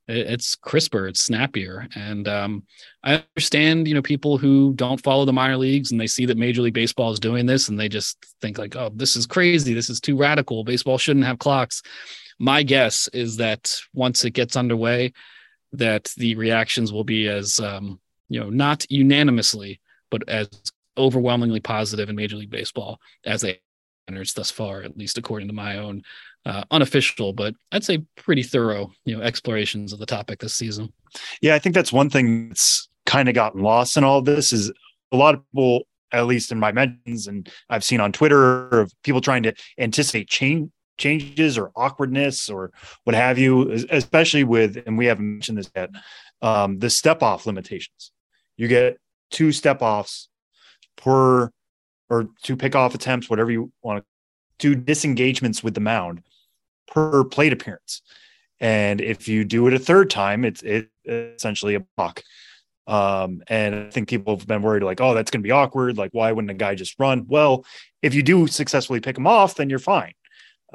it's 0.07 0.55
crisper 0.55 1.07
it's 1.07 1.21
snappier. 1.21 1.87
And 1.95 2.27
um, 2.27 2.63
i 3.03 3.23
understand 3.35 3.87
you 3.87 3.93
know 3.93 4.01
people 4.01 4.37
who 4.37 4.73
don't 4.75 5.01
follow 5.01 5.23
the 5.23 5.33
minor 5.33 5.57
leagues 5.57 5.91
and 5.91 6.01
they 6.01 6.07
see 6.07 6.25
that 6.25 6.37
major 6.37 6.61
league 6.61 6.73
baseball 6.73 7.11
is 7.11 7.19
doing 7.19 7.45
this 7.45 7.69
and 7.69 7.79
they 7.79 7.87
just 7.87 8.17
think 8.41 8.57
like 8.57 8.75
oh 8.75 8.91
this 8.93 9.15
is 9.15 9.25
crazy. 9.25 9.73
This 9.73 9.89
is 9.89 10.01
too 10.01 10.17
radical. 10.17 10.65
Baseball 10.65 10.97
shouldn't 10.97 11.25
have 11.25 11.39
clocks 11.39 11.81
my 12.39 12.63
guess 12.63 13.07
is 13.13 13.37
that 13.37 13.73
once 13.93 14.25
it 14.25 14.31
gets 14.31 14.55
underway 14.55 15.13
that 15.73 16.05
the 16.17 16.35
reactions 16.35 16.91
will 16.91 17.03
be 17.03 17.27
as 17.27 17.59
um, 17.59 17.99
you 18.29 18.39
know 18.39 18.49
not 18.49 18.89
unanimously 18.89 19.79
but 20.09 20.27
as 20.29 20.49
overwhelmingly 20.97 21.59
positive 21.59 22.09
in 22.09 22.15
major 22.15 22.37
league 22.37 22.49
baseball 22.49 22.99
as 23.25 23.41
they 23.41 23.59
have 24.07 24.33
thus 24.35 24.51
far 24.51 24.81
at 24.81 24.97
least 24.97 25.17
according 25.17 25.47
to 25.47 25.53
my 25.53 25.77
own 25.77 26.01
uh, 26.45 26.63
unofficial, 26.71 27.33
but 27.33 27.55
I'd 27.71 27.83
say 27.83 28.03
pretty 28.15 28.43
thorough, 28.43 28.91
you 29.03 29.17
know, 29.17 29.23
explorations 29.23 29.93
of 29.93 29.99
the 29.99 30.05
topic 30.05 30.39
this 30.39 30.53
season. 30.53 30.93
Yeah, 31.41 31.55
I 31.55 31.59
think 31.59 31.73
that's 31.73 31.91
one 31.91 32.09
thing 32.09 32.49
that's 32.49 32.87
kind 33.05 33.27
of 33.27 33.35
gotten 33.35 33.61
lost 33.61 33.97
in 33.97 34.03
all 34.03 34.21
this 34.21 34.53
is 34.53 34.71
a 35.11 35.17
lot 35.17 35.33
of 35.33 35.41
people, 35.51 35.87
at 36.11 36.27
least 36.27 36.51
in 36.51 36.59
my 36.59 36.71
mentions, 36.71 37.27
and 37.27 37.49
I've 37.69 37.83
seen 37.83 37.99
on 37.99 38.11
Twitter 38.11 38.69
of 38.69 38.93
people 39.03 39.21
trying 39.21 39.43
to 39.43 39.53
anticipate 39.79 40.29
change 40.29 40.69
changes 40.97 41.57
or 41.57 41.71
awkwardness 41.75 42.49
or 42.49 42.71
what 43.03 43.15
have 43.15 43.37
you, 43.37 43.71
especially 43.89 44.43
with, 44.43 44.81
and 44.85 44.97
we 44.97 45.05
haven't 45.05 45.33
mentioned 45.33 45.57
this 45.57 45.69
yet, 45.75 45.89
um, 46.41 46.79
the 46.79 46.89
step 46.89 47.21
off 47.21 47.45
limitations. 47.45 48.11
You 48.57 48.67
get 48.67 48.97
two 49.31 49.51
step 49.51 49.81
offs 49.81 50.29
per 50.95 51.51
or 52.09 52.29
two 52.43 52.55
pick 52.55 52.75
off 52.75 52.95
attempts, 52.95 53.29
whatever 53.29 53.51
you 53.51 53.71
want 53.81 53.99
to, 53.99 54.05
two 54.59 54.75
disengagements 54.75 55.63
with 55.63 55.73
the 55.73 55.81
mound 55.81 56.21
per 56.87 57.23
plate 57.23 57.51
appearance. 57.51 58.01
And 58.59 59.01
if 59.01 59.27
you 59.27 59.43
do 59.43 59.67
it 59.67 59.73
a 59.73 59.79
third 59.79 60.09
time, 60.09 60.45
it's 60.45 60.61
it, 60.63 60.89
essentially 61.05 61.75
a 61.75 61.81
block. 61.97 62.23
Um, 62.87 63.41
and 63.47 63.75
I 63.75 63.89
think 63.89 64.07
people 64.07 64.37
have 64.37 64.47
been 64.47 64.61
worried 64.61 64.83
like, 64.83 65.01
oh, 65.01 65.13
that's 65.13 65.31
going 65.31 65.41
to 65.41 65.47
be 65.47 65.51
awkward. 65.51 65.97
Like, 65.97 66.11
why 66.13 66.31
wouldn't 66.31 66.51
a 66.51 66.55
guy 66.55 66.75
just 66.75 66.99
run? 66.99 67.25
Well, 67.27 67.65
if 68.01 68.13
you 68.13 68.21
do 68.21 68.47
successfully 68.47 68.99
pick 68.99 69.17
him 69.17 69.27
off, 69.27 69.55
then 69.55 69.69
you're 69.69 69.79
fine. 69.79 70.13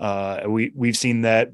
Uh, 0.01 0.41
we 0.49 0.73
we've 0.75 0.97
seen 0.97 1.23
that 1.23 1.51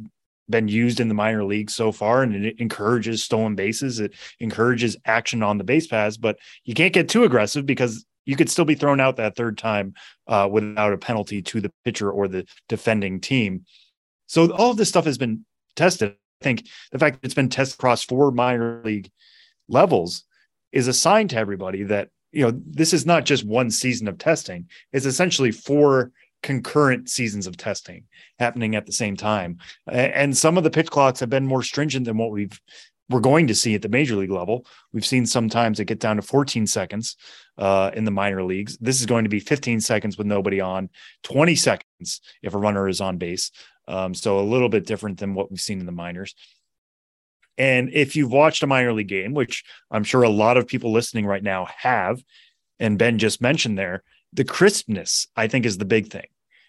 been 0.49 0.69
used 0.69 1.01
in 1.01 1.09
the 1.09 1.15
minor 1.15 1.45
leagues 1.45 1.75
so 1.75 1.91
far, 1.91 2.23
and 2.23 2.47
it 2.47 2.61
encourages 2.61 3.25
stolen 3.25 3.57
bases. 3.57 3.99
It 3.99 4.15
encourages 4.39 4.97
action 5.05 5.43
on 5.43 5.59
the 5.59 5.65
base 5.65 5.87
paths, 5.89 6.17
but 6.17 6.39
you 6.65 6.73
can't 6.73 6.95
get 6.95 7.09
too 7.09 7.25
aggressive 7.25 7.67
because 7.67 8.07
you 8.25 8.37
could 8.37 8.51
still 8.51 8.65
be 8.65 8.75
thrown 8.75 9.01
out 9.01 9.17
that 9.17 9.37
third 9.37 9.59
time 9.59 9.95
uh, 10.27 10.49
without 10.51 10.93
a 10.93 10.99
penalty 10.99 11.43
to 11.43 11.61
the 11.61 11.73
pitcher 11.85 12.11
or 12.11 12.29
the 12.29 12.47
defending 12.69 13.21
team. 13.21 13.65
So 14.27 14.53
all 14.53 14.71
of 14.71 14.77
this 14.77 14.89
stuff 14.89 15.05
has 15.05 15.19
been 15.19 15.45
tested. 15.75 16.15
I 16.41 16.45
think 16.45 16.69
the 16.93 16.99
fact 16.99 17.21
that 17.21 17.27
it's 17.27 17.35
been 17.35 17.49
tested 17.49 17.79
across 17.79 18.05
four 18.05 18.31
minor 18.31 18.83
league 18.85 19.11
levels 19.69 20.25
is 20.73 20.89
a 20.89 20.93
sign 20.93 21.29
to 21.29 21.37
everybody 21.37 21.85
that 21.85 22.11
you 22.33 22.43
know, 22.43 22.61
this 22.67 22.93
is 22.93 23.07
not 23.07 23.25
just 23.25 23.45
one 23.45 23.71
season 23.71 24.09
of 24.09 24.19
testing. 24.19 24.69
It's 24.93 25.07
essentially 25.07 25.53
four 25.53 26.11
concurrent 26.47 27.11
seasons 27.11 27.49
of 27.49 27.57
testing 27.57 28.05
happening 28.39 28.77
at 28.77 28.87
the 28.87 28.93
same 28.93 29.17
time. 29.17 29.59
And 29.89 30.37
some 30.37 30.57
of 30.57 30.63
the 30.63 30.71
pitch 30.71 30.89
clocks 30.89 31.19
have 31.19 31.29
been 31.29 31.45
more 31.45 31.65
stringent 31.65 32.07
than 32.07 32.17
what 32.17 32.31
we've 32.31 32.59
we're 33.09 33.21
going 33.21 33.47
to 33.49 33.55
see 33.55 33.75
at 33.75 33.83
the 33.83 33.89
major 33.89 34.17
league 34.17 34.31
level. 34.31 34.67
We've 34.93 35.07
seen 35.07 35.27
sometimes 35.27 35.79
it 35.79 35.85
get 35.85 36.01
down 36.01 36.17
to 36.17 36.23
14 36.23 36.67
seconds 36.67 37.17
uh, 37.57 37.93
in 37.95 38.05
the 38.05 38.11
minor 38.11 38.43
leagues. 38.43 38.77
This 38.79 38.99
is 38.99 39.07
going 39.07 39.25
to 39.25 39.31
be 39.31 39.39
15 39.39 39.81
seconds 39.81 40.19
with 40.19 40.27
nobody 40.27 40.61
on, 40.61 40.89
20 41.23 41.55
seconds 41.55 42.21
if 42.43 42.55
a 42.55 42.59
runner 42.59 42.89
is 42.89 43.01
on 43.01 43.17
base. 43.17 43.53
Um, 43.87 44.13
so 44.13 44.41
a 44.41 44.51
little 44.51 44.69
bit 44.69 44.87
different 44.87 45.19
than 45.19 45.35
what 45.35 45.51
we've 45.51 45.61
seen 45.61 45.79
in 45.79 45.87
the 45.87 45.93
minors. 45.93 46.35
And 47.59 47.91
if 47.93 48.17
you've 48.17 48.33
watched 48.33 48.65
a 48.65 48.67
minor 48.67 48.93
league 48.93 49.09
game, 49.09 49.35
which 49.35 49.65
I'm 49.89 50.05
sure 50.05 50.23
a 50.23 50.29
lot 50.29 50.57
of 50.57 50.67
people 50.67 50.93
listening 50.93 51.27
right 51.27 51.43
now 51.43 51.69
have, 51.79 52.23
and 52.81 52.99
Ben 52.99 53.19
just 53.19 53.41
mentioned 53.41 53.79
there, 53.79 54.03
the 54.33 54.45
crispness, 54.45 55.29
I 55.37 55.49
think, 55.49 55.65
is 55.65 55.79
the 55.79 55.85
big 55.85 56.11
thing. 56.11 56.27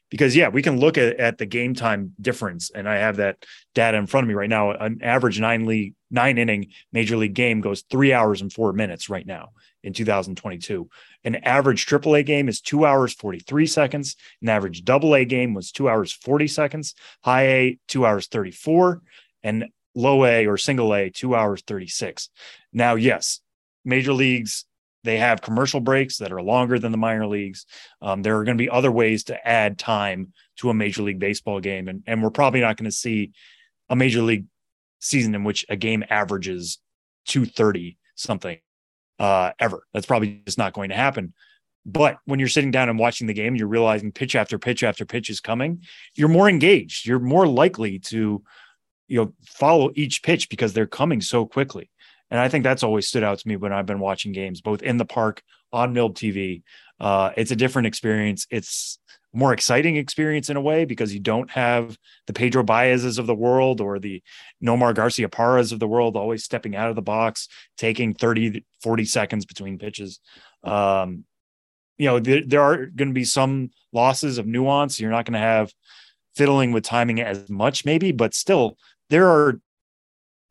Because, 0.09 0.35
yeah, 0.35 0.49
we 0.49 0.61
can 0.61 0.79
look 0.79 0.97
at, 0.97 1.17
at 1.17 1.37
the 1.37 1.45
game 1.45 1.73
time 1.73 2.13
difference. 2.19 2.71
And 2.71 2.87
I 2.87 2.95
have 2.95 3.17
that 3.17 3.45
data 3.75 3.97
in 3.97 4.07
front 4.07 4.23
of 4.23 4.29
me 4.29 4.35
right 4.35 4.49
now. 4.49 4.71
An 4.71 4.99
average 5.01 5.39
nine 5.39 5.65
league, 5.65 5.95
nine 6.09 6.37
inning 6.37 6.67
major 6.93 7.17
league 7.17 7.33
game 7.33 7.61
goes 7.61 7.83
three 7.89 8.13
hours 8.13 8.41
and 8.41 8.51
four 8.51 8.73
minutes 8.73 9.09
right 9.09 9.25
now 9.25 9.49
in 9.83 9.93
2022. 9.93 10.89
An 11.23 11.35
average 11.35 11.85
AAA 11.85 12.25
game 12.25 12.49
is 12.49 12.61
two 12.61 12.85
hours, 12.85 13.13
43 13.13 13.65
seconds. 13.67 14.15
An 14.41 14.49
average 14.49 14.83
double 14.83 15.15
A 15.15 15.25
game 15.25 15.53
was 15.53 15.71
two 15.71 15.89
hours, 15.89 16.13
40 16.13 16.47
seconds. 16.47 16.95
High 17.23 17.47
A, 17.47 17.79
two 17.87 18.05
hours, 18.05 18.27
34. 18.27 19.01
And 19.43 19.65
low 19.95 20.25
A 20.25 20.45
or 20.45 20.57
single 20.57 20.93
A, 20.93 21.09
two 21.09 21.35
hours 21.35 21.63
36. 21.65 22.29
Now, 22.71 22.95
yes, 22.95 23.41
major 23.83 24.13
leagues, 24.13 24.65
they 25.07 25.17
have 25.17 25.41
commercial 25.41 25.79
breaks 25.79 26.17
that 26.17 26.33
are 26.33 26.41
longer 26.41 26.77
than 26.77 26.91
the 26.91 26.97
minor 26.97 27.25
leagues. 27.25 27.65
Um, 28.01 28.21
there 28.21 28.37
are 28.37 28.43
going 28.43 28.57
to 28.57 28.61
be 28.61 28.69
other 28.69 28.91
ways 28.91 29.23
to 29.25 29.47
add 29.47 29.79
time 29.79 30.33
to 30.57 30.69
a 30.69 30.73
major 30.73 31.01
league 31.01 31.17
baseball 31.19 31.61
game. 31.61 31.87
And, 31.87 32.03
and 32.05 32.21
we're 32.21 32.29
probably 32.29 32.59
not 32.59 32.75
going 32.75 32.89
to 32.89 32.95
see 32.95 33.31
a 33.89 33.95
major 33.95 34.21
league 34.21 34.47
season 34.99 35.33
in 35.33 35.45
which 35.45 35.65
a 35.69 35.77
game 35.77 36.03
averages 36.09 36.79
230 37.27 37.97
something 38.15 38.57
uh, 39.17 39.51
ever. 39.59 39.87
That's 39.93 40.05
probably 40.05 40.41
just 40.45 40.57
not 40.57 40.73
going 40.73 40.89
to 40.89 40.95
happen. 40.95 41.33
But 41.85 42.17
when 42.25 42.39
you're 42.39 42.49
sitting 42.49 42.71
down 42.71 42.89
and 42.89 42.99
watching 42.99 43.27
the 43.27 43.33
game, 43.33 43.55
you're 43.55 43.69
realizing 43.69 44.11
pitch 44.11 44.35
after 44.35 44.59
pitch 44.59 44.83
after 44.83 45.05
pitch 45.05 45.29
is 45.29 45.39
coming. 45.39 45.83
You're 46.15 46.27
more 46.27 46.49
engaged. 46.49 47.05
You're 47.05 47.19
more 47.19 47.47
likely 47.47 47.99
to 47.99 48.43
you 49.07 49.23
know 49.23 49.33
follow 49.45 49.91
each 49.95 50.21
pitch 50.21 50.49
because 50.49 50.73
they're 50.73 50.85
coming 50.85 51.21
so 51.21 51.45
quickly 51.45 51.89
and 52.31 52.39
i 52.39 52.47
think 52.49 52.63
that's 52.63 52.83
always 52.83 53.07
stood 53.07 53.23
out 53.23 53.39
to 53.39 53.47
me 53.47 53.55
when 53.55 53.73
i've 53.73 53.85
been 53.85 53.99
watching 53.99 54.31
games 54.31 54.61
both 54.61 54.81
in 54.81 54.97
the 54.97 55.05
park 55.05 55.41
on 55.71 55.93
milb 55.93 56.13
tv 56.13 56.61
uh, 56.99 57.31
it's 57.37 57.51
a 57.51 57.55
different 57.55 57.87
experience. 57.87 58.47
It's 58.49 58.99
more 59.33 59.53
exciting 59.53 59.97
experience 59.97 60.49
in 60.49 60.57
a 60.57 60.61
way 60.61 60.85
because 60.85 61.13
you 61.13 61.19
don't 61.19 61.49
have 61.51 61.97
the 62.25 62.33
pedro 62.33 62.63
baez's 62.63 63.17
of 63.17 63.27
the 63.27 63.35
world 63.35 63.81
or 63.81 63.99
the 63.99 64.23
nomar 64.63 64.95
garciaparras 64.95 65.71
of 65.71 65.79
the 65.79 65.87
world 65.87 66.15
always 66.15 66.43
stepping 66.43 66.75
out 66.75 66.89
of 66.89 66.95
the 66.95 67.01
box 67.01 67.47
taking 67.77 68.13
30 68.13 68.65
40 68.81 69.05
seconds 69.05 69.45
between 69.45 69.77
pitches. 69.77 70.19
Um, 70.63 71.25
you 71.97 72.07
know 72.07 72.19
there, 72.19 72.41
there 72.45 72.61
are 72.61 72.85
going 72.87 73.09
to 73.09 73.13
be 73.13 73.25
some 73.25 73.69
losses 73.91 74.37
of 74.37 74.47
nuance. 74.47 74.99
You're 74.99 75.11
not 75.11 75.25
going 75.25 75.33
to 75.33 75.39
have 75.39 75.71
fiddling 76.35 76.71
with 76.71 76.83
timing 76.83 77.19
as 77.19 77.49
much 77.49 77.83
maybe 77.83 78.11
but 78.11 78.33
still 78.33 78.77
there 79.09 79.27
are 79.27 79.59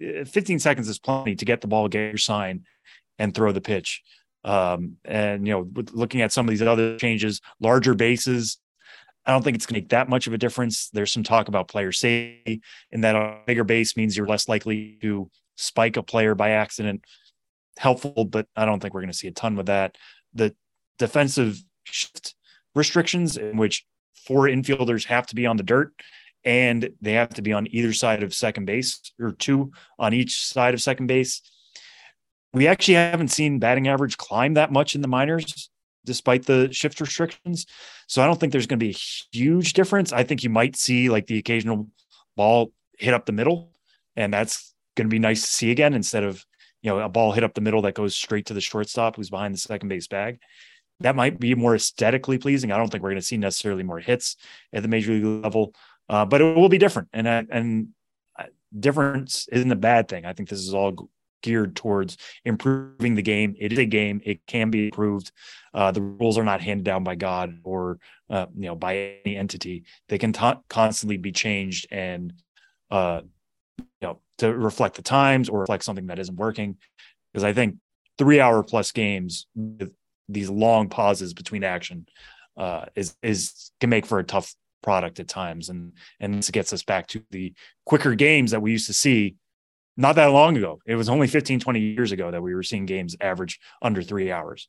15 0.01 0.59
seconds 0.59 0.89
is 0.89 0.99
plenty 0.99 1.35
to 1.37 1.45
get 1.45 1.61
the 1.61 1.67
ball, 1.67 1.89
get 1.89 2.09
your 2.09 2.19
sign, 2.19 2.65
and 3.19 3.35
throw 3.35 3.53
the 3.53 3.61
pitch. 3.61 4.03
Um, 4.45 4.97
and 5.05 5.47
you 5.47 5.53
know, 5.53 5.85
looking 5.93 6.21
at 6.21 6.33
some 6.33 6.47
of 6.47 6.51
these 6.51 6.63
other 6.63 6.97
changes, 6.99 7.41
larger 7.61 7.95
bases, 7.95 8.59
I 9.27 9.33
don't 9.33 9.43
think 9.43 9.57
it's 9.57 9.67
going 9.67 9.75
to 9.75 9.81
make 9.81 9.89
that 9.89 10.09
much 10.09 10.29
of 10.29 10.33
a 10.33 10.39
difference. 10.39 10.89
There's 10.91 11.13
some 11.13 11.25
talk 11.25 11.49
about 11.49 11.69
player 11.69 11.91
safety, 11.91 12.63
and 12.93 13.03
that 13.03 13.17
a 13.17 13.41
bigger 13.45 13.65
base 13.65 13.97
means 13.97 14.17
you're 14.17 14.29
less 14.29 14.49
likely 14.49 14.99
to 15.03 15.29
spike 15.57 15.97
a 15.97 16.03
player 16.03 16.37
by 16.37 16.51
accident. 16.51 17.05
Helpful, 17.77 18.25
but 18.25 18.47
I 18.55 18.65
don't 18.65 18.81
think 18.81 18.95
we're 18.95 19.01
going 19.01 19.13
to 19.13 19.19
see 19.19 19.29
a 19.29 19.33
ton 19.33 19.57
with 19.57 19.67
that. 19.67 19.97
The 20.33 20.55
defensive 20.99 21.61
restrictions, 22.75 23.37
in 23.37 23.57
which 23.57 23.85
four 24.27 24.47
infielders 24.47 25.07
have 25.07 25.27
to 25.27 25.35
be 25.35 25.47
on 25.47 25.57
the 25.57 25.63
dirt, 25.65 25.93
and 26.47 26.89
they 27.03 27.13
have 27.15 27.31
to 27.35 27.43
be 27.43 27.53
on 27.53 27.67
either 27.73 27.93
side 27.93 28.23
of 28.23 28.33
second 28.33 28.65
base 28.65 29.13
or 29.21 29.33
two 29.33 29.73
on 29.99 30.15
each 30.15 30.47
side 30.47 30.73
of 30.73 30.81
second 30.81 31.09
base. 31.09 31.43
We 32.55 32.69
actually 32.69 32.95
haven't 32.95 33.29
seen 33.29 33.59
batting 33.59 33.89
average 33.89 34.17
climb 34.17 34.55
that 34.55 34.73
much 34.73 34.95
in 34.95 35.03
the 35.03 35.09
minors 35.09 35.69
despite 36.07 36.47
the 36.47 36.73
shift 36.73 37.01
restrictions. 37.01 37.67
So 38.07 38.23
I 38.23 38.27
don't 38.27 38.39
think 38.39 38.53
there's 38.53 38.69
going 38.69 38.79
to 38.79 38.87
be 38.87 38.93
a 38.93 39.37
huge 39.37 39.73
difference. 39.73 40.13
I 40.13 40.23
think 40.23 40.45
you 40.45 40.51
might 40.51 40.77
see 40.77 41.11
like 41.11 41.27
the 41.27 41.39
occasional 41.39 41.89
ball 42.37 42.73
hit 42.99 43.13
up 43.13 43.27
the 43.27 43.33
middle, 43.33 43.73
and 44.15 44.33
that's 44.33 44.73
going 44.95 45.09
to 45.09 45.15
be 45.15 45.19
nice 45.19 45.43
to 45.43 45.49
see 45.49 45.73
again 45.73 45.93
instead 45.93 46.23
of 46.23 46.47
you 46.81 46.91
know 46.91 47.01
a 47.01 47.09
ball 47.09 47.33
hit 47.33 47.45
up 47.45 47.55
the 47.55 47.61
middle 47.61 47.83
that 47.83 47.95
goes 47.95 48.17
straight 48.17 48.47
to 48.47 48.55
the 48.55 48.61
shortstop 48.61 49.17
who's 49.17 49.31
behind 49.31 49.53
the 49.53 49.59
second 49.59 49.89
base 49.89 50.07
bag. 50.07 50.39
That 51.01 51.17
might 51.17 51.39
be 51.39 51.55
more 51.55 51.75
aesthetically 51.75 52.39
pleasing. 52.39 52.73
I 52.73 52.79
don't 52.79 52.89
think 52.89 53.03
we're 53.03 53.11
going 53.11 53.21
to 53.21 53.27
see 53.27 53.37
necessarily 53.37 53.83
more 53.83 53.99
hits 53.99 54.37
at 54.73 54.83
the 54.83 54.89
major 54.89 55.13
league 55.13 55.45
level, 55.45 55.75
uh, 56.09 56.25
but 56.25 56.41
it 56.41 56.57
will 56.57 56.69
be 56.69 56.79
different, 56.79 57.09
and 57.13 57.27
uh, 57.27 57.43
and 57.51 57.89
difference 58.79 59.49
isn't 59.53 59.73
a 59.73 59.77
bad 59.77 60.09
thing. 60.09 60.25
I 60.25 60.33
think 60.33 60.49
this 60.49 60.61
is 60.61 60.75
all 60.75 61.09
geared 61.43 61.77
towards 61.77 62.17
improving 62.45 63.15
the 63.15 63.23
game. 63.23 63.55
It 63.59 63.73
is 63.73 63.79
a 63.79 63.87
game; 63.87 64.21
it 64.25 64.47
can 64.47 64.71
be 64.71 64.87
improved. 64.87 65.33
Uh, 65.73 65.91
the 65.93 66.01
rules 66.01 66.39
are 66.39 66.45
not 66.45 66.61
handed 66.61 66.85
down 66.85 67.05
by 67.05 67.15
God 67.15 67.61
or 67.65 67.99
uh, 68.31 68.47
you 68.55 68.67
know 68.67 68.75
by 68.75 69.19
any 69.25 69.37
entity. 69.37 69.85
They 70.09 70.19
can 70.19 70.33
t- 70.33 70.53
constantly 70.69 71.17
be 71.17 71.33
changed 71.33 71.87
and 71.91 72.33
uh, 72.91 73.23
you 73.79 73.87
know 74.03 74.21
to 74.39 74.55
reflect 74.55 74.97
the 74.97 75.03
times 75.03 75.49
or 75.49 75.61
reflect 75.61 75.85
something 75.85 76.07
that 76.07 76.19
isn't 76.19 76.37
working. 76.37 76.77
Because 77.33 77.45
I 77.45 77.53
think 77.53 77.77
three-hour 78.19 78.63
plus 78.63 78.93
games 78.93 79.47
with 79.55 79.93
these 80.29 80.51
long 80.51 80.89
pauses 80.89 81.35
between 81.35 81.65
action 81.65 82.07
uh, 82.57 82.87
is 82.95 83.17
is 83.23 83.71
can 83.81 83.91
make 83.91 84.07
for 84.07 84.19
a 84.19 84.25
tough 84.25 84.55
product 84.87 85.19
at 85.19 85.27
times. 85.27 85.69
And 85.69 85.93
and 86.21 86.35
this 86.35 86.51
gets 86.51 86.73
us 86.73 86.85
back 86.85 87.09
to 87.09 87.23
the 87.31 87.53
quicker 87.85 88.15
games 88.15 88.53
that 88.53 88.63
we 88.63 88.71
used 88.71 88.87
to 88.87 88.95
see 88.95 89.35
not 89.97 90.15
that 90.15 90.27
long 90.27 90.57
ago. 90.57 90.79
It 90.87 90.95
was 90.95 91.09
only 91.09 91.27
15 91.27 91.59
20 91.59 91.81
years 91.81 92.13
ago 92.13 92.31
that 92.31 92.41
we 92.41 92.55
were 92.55 92.63
seeing 92.63 92.87
games 92.87 93.17
average 93.21 93.59
under 93.83 94.01
three 94.01 94.31
hours. 94.31 94.69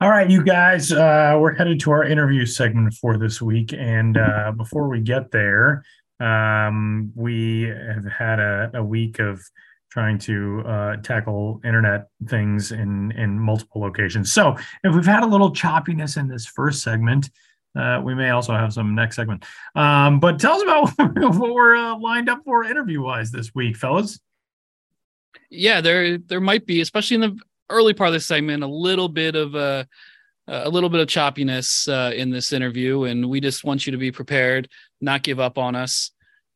All 0.00 0.08
right 0.08 0.28
you 0.28 0.42
guys 0.42 0.90
uh, 0.92 1.36
we're 1.38 1.54
headed 1.54 1.78
to 1.80 1.90
our 1.90 2.04
interview 2.04 2.46
segment 2.46 2.94
for 2.94 3.18
this 3.18 3.42
week. 3.42 3.74
And 3.74 4.16
uh, 4.16 4.52
before 4.56 4.88
we 4.88 5.00
get 5.00 5.30
there 5.30 5.84
um, 6.18 7.12
we 7.14 7.64
have 7.64 8.06
had 8.06 8.38
a, 8.40 8.70
a 8.74 8.82
week 8.82 9.18
of 9.18 9.42
trying 9.90 10.16
to 10.16 10.62
uh, 10.66 10.96
tackle 11.02 11.60
internet 11.66 12.08
things 12.28 12.72
in 12.72 13.12
in 13.12 13.38
multiple 13.38 13.82
locations. 13.82 14.32
So 14.32 14.56
if 14.82 14.94
we've 14.94 15.04
had 15.04 15.22
a 15.22 15.26
little 15.26 15.52
choppiness 15.52 16.16
in 16.16 16.28
this 16.28 16.46
first 16.46 16.82
segment 16.82 17.28
uh, 17.78 18.00
we 18.04 18.14
may 18.14 18.30
also 18.30 18.52
have 18.52 18.72
some 18.72 18.94
next 18.94 19.16
segment. 19.16 19.44
Um, 19.74 20.20
but 20.20 20.38
tell 20.38 20.54
us 20.54 20.62
about 20.62 20.90
what 21.38 21.54
we're 21.54 21.76
uh, 21.76 21.98
lined 21.98 22.28
up 22.28 22.40
for 22.44 22.64
interview 22.64 23.02
wise 23.02 23.30
this 23.30 23.54
week, 23.54 23.76
fellas. 23.76 24.20
Yeah, 25.50 25.80
there 25.80 26.18
there 26.18 26.40
might 26.40 26.66
be, 26.66 26.80
especially 26.80 27.16
in 27.16 27.20
the 27.22 27.38
early 27.70 27.94
part 27.94 28.08
of 28.08 28.14
the 28.14 28.20
segment, 28.20 28.62
a 28.62 28.66
little 28.66 29.08
bit 29.08 29.34
of 29.34 29.54
a 29.54 29.86
a 30.48 30.68
little 30.68 30.90
bit 30.90 31.00
of 31.00 31.06
choppiness 31.06 31.88
uh, 31.88 32.14
in 32.14 32.30
this 32.30 32.52
interview, 32.52 33.04
and 33.04 33.28
we 33.28 33.40
just 33.40 33.64
want 33.64 33.86
you 33.86 33.92
to 33.92 33.98
be 33.98 34.10
prepared, 34.10 34.68
not 35.00 35.22
give 35.22 35.38
up 35.40 35.56
on 35.56 35.74
us, 35.74 36.10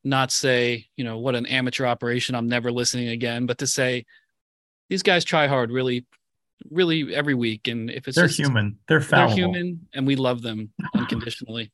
not 0.05 0.33
say, 0.33 0.87
you 0.97 1.05
know, 1.05 1.19
what 1.19 1.35
an 1.35 1.47
amateur 1.47 1.87
operation. 1.87 2.35
I'm 2.35 2.49
never 2.49 2.73
listening 2.73 3.09
again, 3.09 3.47
but 3.47 3.59
to 3.59 3.67
say 3.67 4.05
these 4.91 5.03
guys 5.03 5.25
try 5.25 5.47
hard, 5.47 5.71
really 5.71 6.05
really 6.71 7.15
every 7.15 7.35
week. 7.35 7.69
And 7.69 7.91
if 7.91 8.09
it's 8.09 8.17
they're 8.17 8.27
just, 8.27 8.39
human, 8.39 8.79
they're 8.89 9.01
fallible. 9.01 9.37
they're 9.37 9.45
human, 9.45 9.89
and 9.95 10.07
we 10.07 10.17
love 10.17 10.43
them 10.43 10.71
unconditionally. 10.95 11.73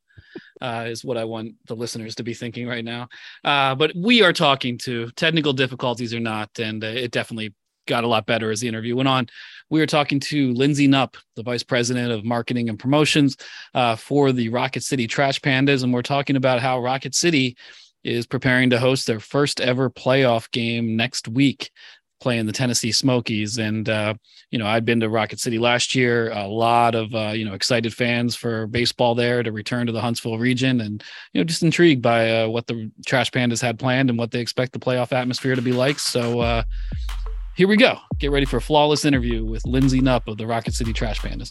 uh, 0.60 0.84
is 0.88 1.04
what 1.04 1.16
I 1.16 1.24
want 1.24 1.54
the 1.66 1.76
listeners 1.76 2.14
to 2.16 2.22
be 2.22 2.34
thinking 2.34 2.66
right 2.66 2.84
now. 2.84 3.08
Uh, 3.44 3.74
but 3.74 3.92
we 3.96 4.22
are 4.22 4.32
talking 4.32 4.78
to 4.78 5.10
technical 5.12 5.52
difficulties 5.52 6.14
or 6.14 6.20
not, 6.20 6.50
and 6.58 6.82
uh, 6.82 6.88
it 6.88 7.10
definitely 7.10 7.54
got 7.86 8.04
a 8.04 8.06
lot 8.06 8.26
better 8.26 8.50
as 8.50 8.60
the 8.60 8.68
interview 8.68 8.94
went 8.94 9.08
on. 9.08 9.26
We 9.68 9.80
were 9.80 9.86
talking 9.86 10.20
to 10.20 10.52
Lindsey 10.54 10.86
Knupp, 10.86 11.16
the 11.34 11.42
vice 11.42 11.64
president 11.64 12.12
of 12.12 12.24
marketing 12.24 12.68
and 12.68 12.78
promotions 12.78 13.36
uh, 13.74 13.96
for 13.96 14.30
the 14.30 14.50
Rocket 14.50 14.82
City 14.84 15.06
Trash 15.06 15.40
Pandas, 15.40 15.82
and 15.82 15.92
we're 15.92 16.02
talking 16.02 16.36
about 16.36 16.60
how 16.60 16.80
Rocket 16.80 17.14
City 17.14 17.56
is 18.04 18.26
preparing 18.26 18.70
to 18.70 18.78
host 18.78 19.06
their 19.06 19.20
first 19.20 19.60
ever 19.60 19.88
playoff 19.88 20.50
game 20.50 20.96
next 20.96 21.28
week 21.28 21.70
playing 22.22 22.46
the 22.46 22.52
Tennessee 22.52 22.92
Smokies. 22.92 23.58
And, 23.58 23.88
uh, 23.88 24.14
you 24.50 24.58
know, 24.58 24.66
I'd 24.66 24.84
been 24.84 25.00
to 25.00 25.08
Rocket 25.08 25.40
City 25.40 25.58
last 25.58 25.94
year, 25.94 26.30
a 26.30 26.46
lot 26.46 26.94
of, 26.94 27.14
uh, 27.14 27.32
you 27.34 27.44
know, 27.44 27.54
excited 27.54 27.92
fans 27.92 28.36
for 28.36 28.66
baseball 28.68 29.14
there 29.14 29.42
to 29.42 29.52
return 29.52 29.86
to 29.86 29.92
the 29.92 30.00
Huntsville 30.00 30.38
region 30.38 30.80
and, 30.80 31.02
you 31.32 31.40
know, 31.40 31.44
just 31.44 31.62
intrigued 31.62 32.00
by 32.00 32.42
uh, 32.42 32.48
what 32.48 32.66
the 32.66 32.90
Trash 33.04 33.30
Pandas 33.30 33.60
had 33.60 33.78
planned 33.78 34.08
and 34.08 34.18
what 34.18 34.30
they 34.30 34.40
expect 34.40 34.72
the 34.72 34.78
playoff 34.78 35.12
atmosphere 35.12 35.56
to 35.56 35.62
be 35.62 35.72
like. 35.72 35.98
So, 35.98 36.40
uh, 36.40 36.62
here 37.54 37.68
we 37.68 37.76
go. 37.76 37.98
Get 38.18 38.30
ready 38.30 38.46
for 38.46 38.56
a 38.56 38.62
flawless 38.62 39.04
interview 39.04 39.44
with 39.44 39.66
Lindsey 39.66 40.00
Knupp 40.00 40.26
of 40.26 40.38
the 40.38 40.46
Rocket 40.46 40.72
City 40.72 40.92
Trash 40.92 41.20
Pandas. 41.20 41.50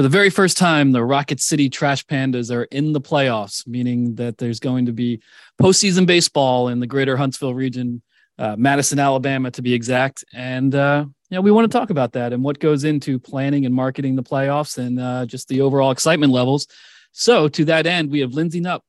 For 0.00 0.04
the 0.04 0.08
very 0.08 0.30
first 0.30 0.56
time, 0.56 0.92
the 0.92 1.04
Rocket 1.04 1.40
City 1.40 1.68
Trash 1.68 2.06
Pandas 2.06 2.50
are 2.50 2.62
in 2.64 2.94
the 2.94 3.02
playoffs, 3.02 3.66
meaning 3.66 4.14
that 4.14 4.38
there's 4.38 4.58
going 4.58 4.86
to 4.86 4.92
be 4.92 5.20
postseason 5.60 6.06
baseball 6.06 6.68
in 6.68 6.80
the 6.80 6.86
greater 6.86 7.18
Huntsville 7.18 7.52
region, 7.52 8.00
uh, 8.38 8.56
Madison, 8.56 8.98
Alabama, 8.98 9.50
to 9.50 9.60
be 9.60 9.74
exact. 9.74 10.24
And, 10.32 10.74
uh, 10.74 11.04
you 11.28 11.34
know, 11.34 11.42
we 11.42 11.50
want 11.50 11.70
to 11.70 11.78
talk 11.78 11.90
about 11.90 12.12
that 12.12 12.32
and 12.32 12.42
what 12.42 12.58
goes 12.58 12.84
into 12.84 13.18
planning 13.18 13.66
and 13.66 13.74
marketing 13.74 14.16
the 14.16 14.22
playoffs 14.22 14.78
and 14.78 14.98
uh, 14.98 15.26
just 15.26 15.48
the 15.48 15.60
overall 15.60 15.90
excitement 15.90 16.32
levels. 16.32 16.66
So, 17.12 17.46
to 17.48 17.66
that 17.66 17.86
end, 17.86 18.10
we 18.10 18.20
have 18.20 18.32
Lindsey 18.32 18.62
Knupp, 18.62 18.80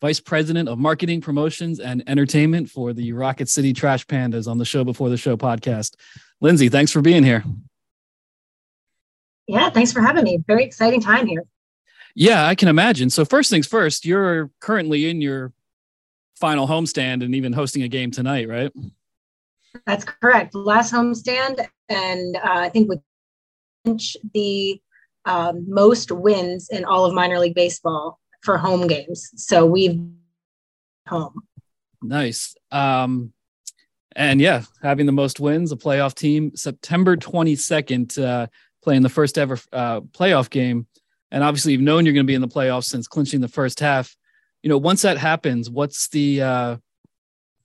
Vice 0.00 0.18
President 0.18 0.68
of 0.68 0.80
Marketing, 0.80 1.20
Promotions, 1.20 1.78
and 1.78 2.02
Entertainment 2.08 2.68
for 2.68 2.92
the 2.92 3.12
Rocket 3.12 3.48
City 3.48 3.72
Trash 3.72 4.04
Pandas 4.04 4.48
on 4.48 4.58
the 4.58 4.64
Show 4.64 4.82
Before 4.82 5.10
the 5.10 5.16
Show 5.16 5.36
podcast. 5.36 5.94
Lindsey, 6.40 6.68
thanks 6.68 6.90
for 6.90 7.02
being 7.02 7.22
here. 7.22 7.44
Yeah, 9.50 9.68
thanks 9.70 9.92
for 9.92 10.00
having 10.00 10.22
me. 10.22 10.38
Very 10.46 10.64
exciting 10.64 11.00
time 11.00 11.26
here. 11.26 11.44
Yeah, 12.14 12.46
I 12.46 12.54
can 12.54 12.68
imagine. 12.68 13.10
So, 13.10 13.24
first 13.24 13.50
things 13.50 13.66
first, 13.66 14.04
you're 14.04 14.50
currently 14.60 15.10
in 15.10 15.20
your 15.20 15.52
final 16.36 16.68
homestand 16.68 17.24
and 17.24 17.34
even 17.34 17.52
hosting 17.52 17.82
a 17.82 17.88
game 17.88 18.12
tonight, 18.12 18.48
right? 18.48 18.70
That's 19.86 20.04
correct. 20.04 20.54
Last 20.54 20.92
homestand, 20.92 21.66
and 21.88 22.36
uh, 22.36 22.40
I 22.42 22.68
think 22.68 22.88
with 22.88 23.00
the 24.34 24.80
um, 25.24 25.64
most 25.68 26.12
wins 26.12 26.68
in 26.70 26.84
all 26.84 27.04
of 27.04 27.12
minor 27.12 27.38
league 27.38 27.54
baseball 27.54 28.20
for 28.42 28.56
home 28.56 28.86
games. 28.86 29.30
So 29.36 29.66
we've 29.66 30.00
home. 31.08 31.42
Nice. 32.02 32.54
Um, 32.70 33.32
and 34.16 34.40
yeah, 34.40 34.62
having 34.82 35.06
the 35.06 35.12
most 35.12 35.40
wins, 35.40 35.72
a 35.72 35.76
playoff 35.76 36.14
team, 36.14 36.52
September 36.56 37.16
22nd, 37.16 38.22
uh, 38.22 38.46
playing 38.82 39.02
the 39.02 39.08
first 39.08 39.38
ever 39.38 39.58
uh, 39.72 40.00
playoff 40.00 40.50
game. 40.50 40.86
And 41.30 41.44
obviously, 41.44 41.72
you've 41.72 41.80
known 41.80 42.04
you're 42.04 42.14
going 42.14 42.26
to 42.26 42.30
be 42.30 42.34
in 42.34 42.40
the 42.40 42.48
playoffs 42.48 42.84
since 42.84 43.06
clinching 43.06 43.40
the 43.40 43.48
first 43.48 43.80
half. 43.80 44.16
You 44.62 44.68
know, 44.68 44.78
once 44.78 45.02
that 45.02 45.16
happens, 45.16 45.70
what's 45.70 46.08
the 46.08 46.42
uh, 46.42 46.76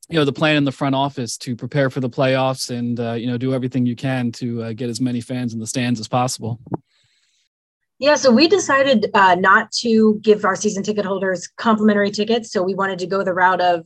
you 0.09 0.19
know 0.19 0.25
the 0.25 0.33
plan 0.33 0.55
in 0.55 0.63
the 0.63 0.71
front 0.71 0.95
office 0.95 1.37
to 1.39 1.55
prepare 1.55 1.89
for 1.89 1.99
the 1.99 2.09
playoffs 2.09 2.69
and 2.69 2.99
uh, 2.99 3.13
you 3.13 3.27
know 3.27 3.37
do 3.37 3.53
everything 3.53 3.85
you 3.85 3.95
can 3.95 4.31
to 4.33 4.63
uh, 4.63 4.73
get 4.73 4.89
as 4.89 5.01
many 5.01 5.21
fans 5.21 5.53
in 5.53 5.59
the 5.59 5.67
stands 5.67 5.99
as 5.99 6.07
possible? 6.07 6.59
Yeah, 7.97 8.15
so 8.15 8.29
we 8.29 8.47
decided 8.47 9.09
uh, 9.13 9.35
not 9.35 9.71
to 9.79 10.19
give 10.21 10.43
our 10.43 10.55
season 10.55 10.83
ticket 10.83 11.05
holders 11.05 11.47
complimentary 11.47 12.11
tickets. 12.11 12.51
So 12.51 12.61
we 12.61 12.75
wanted 12.75 12.99
to 12.99 13.07
go 13.07 13.23
the 13.23 13.33
route 13.33 13.61
of 13.61 13.85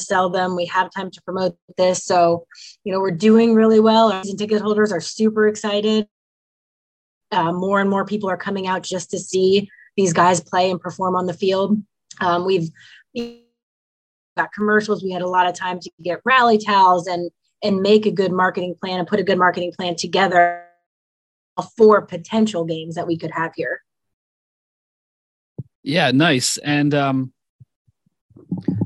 sell 0.00 0.30
them. 0.30 0.56
We 0.56 0.66
have 0.66 0.90
time 0.90 1.10
to 1.10 1.22
promote 1.22 1.56
this. 1.76 2.04
So, 2.04 2.46
you 2.84 2.92
know, 2.92 3.00
we're 3.00 3.10
doing 3.10 3.54
really 3.54 3.80
well. 3.80 4.12
Our 4.12 4.22
season 4.22 4.38
ticket 4.38 4.62
holders 4.62 4.92
are 4.92 5.00
super 5.00 5.46
excited. 5.46 6.06
Uh, 7.32 7.52
more 7.52 7.80
and 7.80 7.88
more 7.88 8.04
people 8.04 8.28
are 8.28 8.36
coming 8.36 8.66
out 8.66 8.82
just 8.82 9.10
to 9.10 9.18
see 9.18 9.68
these 9.96 10.12
guys 10.12 10.40
play 10.40 10.70
and 10.70 10.80
perform 10.80 11.14
on 11.14 11.26
the 11.26 11.34
field. 11.34 11.76
Um, 12.20 12.44
we've 12.44 12.70
got 14.36 14.52
commercials. 14.52 15.04
We 15.04 15.12
had 15.12 15.22
a 15.22 15.28
lot 15.28 15.46
of 15.46 15.54
time 15.54 15.78
to 15.80 15.90
get 16.02 16.20
rally 16.24 16.58
towels 16.58 17.06
and 17.06 17.30
and 17.62 17.82
make 17.82 18.06
a 18.06 18.10
good 18.10 18.32
marketing 18.32 18.74
plan 18.80 18.98
and 18.98 19.06
put 19.06 19.20
a 19.20 19.22
good 19.22 19.38
marketing 19.38 19.72
plan 19.76 19.94
together 19.94 20.64
for 21.76 22.00
potential 22.02 22.64
games 22.64 22.94
that 22.94 23.06
we 23.06 23.18
could 23.18 23.30
have 23.30 23.52
here. 23.54 23.82
Yeah, 25.82 26.10
nice. 26.10 26.56
And 26.58 26.94
um, 26.94 27.32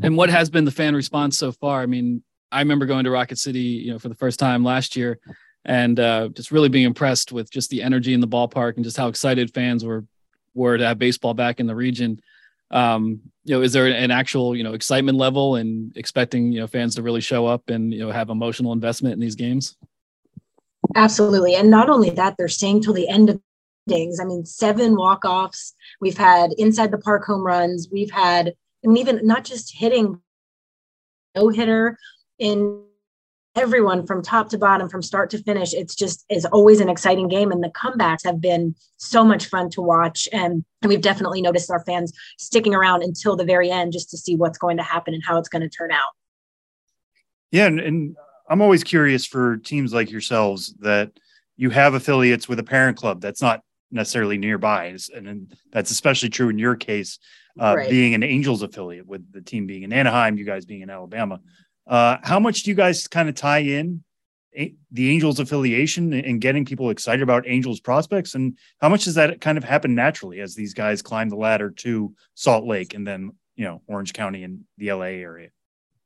and 0.03 0.17
what 0.17 0.31
has 0.31 0.51
been 0.51 0.65
the 0.65 0.71
fan 0.71 0.95
response 0.95 1.39
so 1.39 1.53
far? 1.53 1.81
I 1.83 1.87
mean, 1.87 2.23
I 2.53 2.61
remember 2.61 2.87
going 2.87 3.05
to 3.05 3.11
Rocket 3.11 3.39
City, 3.39 3.61
you 3.61 3.93
know, 3.93 3.99
for 3.99 4.09
the 4.09 4.15
first 4.15 4.39
time 4.39 4.65
last 4.65 4.97
year, 4.97 5.19
and 5.65 5.99
uh, 5.99 6.29
just 6.29 6.53
really 6.53 6.69
being 6.69 6.85
impressed 6.85 7.33
with 7.33 7.51
just 7.51 7.71
the 7.71 7.83
energy 7.83 8.15
in 8.15 8.21
the 8.21 8.29
ballpark 8.29 8.77
and 8.77 8.85
just 8.85 8.97
how 8.97 9.09
excited 9.09 9.53
fans 9.53 9.85
were 9.85 10.05
were 10.55 10.79
to 10.79 10.87
have 10.87 10.99
baseball 10.99 11.35
back 11.35 11.59
in 11.59 11.67
the 11.67 11.75
region. 11.75 12.21
Um, 12.71 13.21
you 13.45 13.55
know, 13.55 13.63
is 13.63 13.73
there 13.73 13.87
an 13.87 14.11
actual 14.11 14.57
you 14.57 14.63
know 14.63 14.75
excitement 14.75 15.19
level 15.19 15.57
and 15.57 15.97
expecting 15.97 16.53
you 16.53 16.61
know 16.61 16.67
fans 16.67 16.95
to 16.95 17.03
really 17.03 17.21
show 17.21 17.47
up 17.47 17.71
and 17.71 17.93
you 17.93 18.01
know 18.01 18.11
have 18.11 18.31
emotional 18.31 18.73
investment 18.73 19.15
in 19.15 19.21
these 19.21 19.35
games? 19.35 19.77
Absolutely, 20.97 21.55
and 21.55 21.71
not 21.71 21.89
only 21.89 22.11
that, 22.11 22.37
they're 22.37 22.49
staying 22.49 22.83
till 22.83 22.93
the 22.93 23.09
end 23.09 23.31
of 23.31 23.41
innings. 23.91 24.21
I 24.21 24.25
mean, 24.25 24.45
seven 24.45 24.97
walk 24.97 25.25
offs. 25.25 25.75
We've 26.01 26.17
had 26.17 26.53
inside 26.59 26.91
the 26.91 26.99
park 26.99 27.25
home 27.25 27.45
runs. 27.45 27.89
We've 27.91 28.11
had 28.11 28.55
I 28.85 28.89
mean, 28.89 28.99
even 28.99 29.27
not 29.27 29.45
just 29.45 29.77
hitting 29.77 30.21
no 31.35 31.49
hitter 31.49 31.99
in 32.39 32.85
everyone 33.57 34.07
from 34.07 34.23
top 34.23 34.49
to 34.49 34.59
bottom, 34.59 34.89
from 34.89 35.03
start 35.03 35.31
to 35.31 35.39
finish. 35.39 35.73
It's 35.73 35.95
just 35.95 36.25
is 36.29 36.45
always 36.47 36.81
an 36.81 36.89
exciting 36.89 37.29
game, 37.29 37.53
and 37.53 37.63
the 37.63 37.71
comebacks 37.71 38.25
have 38.25 38.41
been 38.41 38.75
so 38.97 39.25
much 39.25 39.47
fun 39.47 39.71
to 39.71 39.81
watch. 39.81 40.29
And, 40.33 40.65
and 40.83 40.89
we've 40.89 41.01
definitely 41.01 41.41
noticed 41.41 41.71
our 41.71 41.85
fans 41.85 42.13
sticking 42.39 42.75
around 42.75 43.03
until 43.03 43.37
the 43.37 43.45
very 43.45 43.71
end 43.71 43.93
just 43.93 44.11
to 44.11 44.17
see 44.17 44.37
what's 44.37 44.59
going 44.59 44.77
to 44.77 44.83
happen 44.83 45.15
and 45.15 45.23
how 45.25 45.39
it's 45.39 45.49
going 45.49 45.63
to 45.63 45.69
turn 45.69 45.93
out. 45.93 46.11
Yeah, 47.53 47.67
and, 47.67 47.79
and 47.79 48.17
I'm 48.49 48.61
always 48.61 48.83
curious 48.83 49.25
for 49.25 49.59
teams 49.59 49.95
like 49.95 50.11
yourselves 50.11 50.75
that 50.81 51.13
you 51.57 51.71
have 51.71 51.95
affiliates 51.95 52.49
with 52.49 52.59
a 52.59 52.65
parent 52.65 52.97
club 52.97 53.21
that's 53.21 53.41
not 53.41 53.63
necessarily 53.93 54.37
nearby, 54.37 54.97
and 55.15 55.57
that's 55.71 55.93
especially 55.93 56.29
true 56.29 56.49
in 56.49 56.59
your 56.59 56.75
case 56.75 57.21
uh, 57.61 57.75
right. 57.77 57.91
being 57.91 58.15
an 58.15 58.23
Angels 58.23 58.63
affiliate 58.63 59.07
with 59.07 59.31
the 59.33 59.41
team 59.41 59.67
being 59.67 59.83
in 59.83 59.93
Anaheim, 59.93 60.37
you 60.37 60.45
guys 60.45 60.65
being 60.65 60.83
in 60.83 60.91
Alabama. 60.91 61.41
Uh, 61.87 62.17
how 62.23 62.41
much 62.41 62.63
do 62.63 62.71
you 62.71 62.77
guys 62.77 63.07
kind 63.07 63.29
of 63.29 63.35
tie 63.35 63.59
in 63.59 64.03
a- 64.57 64.75
the 64.91 65.11
Angels 65.11 65.39
affiliation 65.39 66.13
and 66.13 66.41
getting 66.41 66.65
people 66.65 66.91
excited 66.91 67.23
about 67.23 67.45
Angels 67.47 67.81
prospects? 67.81 68.35
And 68.35 68.59
how 68.81 68.89
much 68.89 69.05
does 69.05 69.15
that 69.15 69.41
kind 69.41 69.59
of 69.59 69.65
happen 69.65 69.95
naturally 69.95 70.41
as 70.41 70.55
these 70.55 70.75
guys 70.75 71.03
climb 71.03 71.29
the 71.29 71.37
ladder 71.37 71.71
to 71.71 72.15
Salt 72.35 72.65
Lake 72.65 72.95
and 72.95 73.07
then, 73.07 73.33
you 73.57 73.65
know, 73.65 73.83
Orange 73.87 74.13
County 74.13 74.43
and 74.45 74.65
the 74.79 74.93
LA 74.93 75.21
area? 75.23 75.51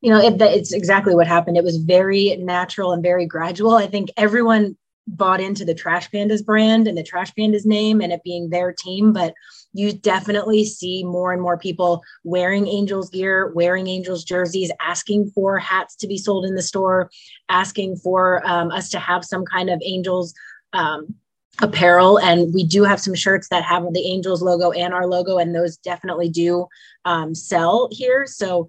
You 0.01 0.13
know, 0.13 0.21
it, 0.21 0.41
it's 0.41 0.73
exactly 0.73 1.15
what 1.15 1.27
happened. 1.27 1.57
It 1.57 1.65
was 1.65 1.77
very 1.77 2.37
natural 2.37 2.93
and 2.93 3.03
very 3.03 3.27
gradual. 3.27 3.75
I 3.75 3.89
think 3.89 4.11
everyone 4.17 4.77
bought 5.17 5.41
into 5.41 5.65
the 5.65 5.75
Trash 5.75 6.11
Pandas 6.11 6.45
brand 6.45 6.87
and 6.87 6.97
the 6.97 7.03
Trash 7.03 7.33
Pandas 7.35 7.67
name 7.67 8.01
and 8.01 8.13
it 8.13 8.23
being 8.23 8.51
their 8.51 8.73
team, 8.73 9.13
but 9.13 9.35
you 9.73 9.93
definitely 9.93 10.65
see 10.65 11.05
more 11.05 11.33
and 11.33 11.43
more 11.43 11.59
people 11.59 12.03
wearing 12.25 12.67
Angels 12.67 13.11
gear, 13.11 13.53
wearing 13.55 13.87
Angels 13.87 14.25
jerseys, 14.25 14.73
asking 14.81 15.31
for 15.35 15.59
hats 15.59 15.97
to 15.97 16.07
be 16.07 16.19
sold 16.19 16.45
in 16.45 16.55
the 16.55 16.63
store, 16.63 17.11
asking 17.49 17.97
for 17.97 18.47
um, 18.47 18.71
us 18.71 18.89
to 18.91 18.99
have 18.99 19.25
some 19.25 19.45
kind 19.45 19.71
of 19.71 19.81
Angels 19.85 20.35
um, 20.73 21.15
apparel. 21.61 22.19
And 22.19 22.53
we 22.55 22.65
do 22.65 22.85
have 22.85 23.01
some 23.01 23.15
shirts 23.15 23.49
that 23.49 23.65
have 23.65 23.85
the 23.93 24.07
Angels 24.07 24.43
logo 24.43 24.71
and 24.71 24.95
our 24.95 25.07
logo, 25.07 25.39
and 25.39 25.55
those 25.55 25.77
definitely 25.77 26.29
do 26.29 26.67
um, 27.05 27.35
sell 27.35 27.89
here. 27.91 28.27
So 28.27 28.69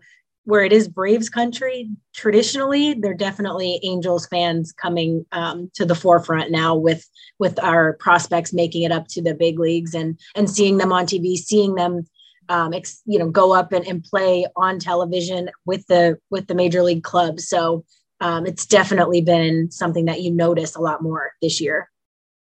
where 0.49 0.63
it 0.63 0.73
is 0.73 0.87
Braves 0.87 1.29
country, 1.29 1.87
traditionally, 2.15 2.95
they're 2.95 3.13
definitely 3.13 3.79
Angels 3.83 4.25
fans 4.25 4.71
coming 4.71 5.23
um, 5.31 5.69
to 5.75 5.85
the 5.85 5.93
forefront 5.93 6.49
now 6.49 6.75
with 6.75 7.07
with 7.37 7.59
our 7.63 7.93
prospects 7.93 8.51
making 8.51 8.81
it 8.81 8.91
up 8.91 9.07
to 9.09 9.21
the 9.21 9.35
big 9.35 9.59
leagues 9.59 9.93
and 9.93 10.19
and 10.35 10.49
seeing 10.49 10.77
them 10.77 10.91
on 10.91 11.05
TV, 11.05 11.37
seeing 11.37 11.75
them, 11.75 12.07
um, 12.49 12.73
ex, 12.73 13.01
you 13.05 13.19
know, 13.19 13.29
go 13.29 13.53
up 13.53 13.71
and, 13.71 13.85
and 13.85 14.03
play 14.03 14.47
on 14.55 14.79
television 14.79 15.51
with 15.65 15.85
the 15.85 16.17
with 16.31 16.47
the 16.47 16.55
major 16.55 16.81
league 16.81 17.03
clubs. 17.03 17.47
So 17.47 17.85
um, 18.19 18.47
it's 18.47 18.65
definitely 18.65 19.21
been 19.21 19.69
something 19.69 20.05
that 20.05 20.21
you 20.21 20.31
notice 20.31 20.75
a 20.75 20.81
lot 20.81 21.03
more 21.03 21.31
this 21.43 21.61
year. 21.61 21.91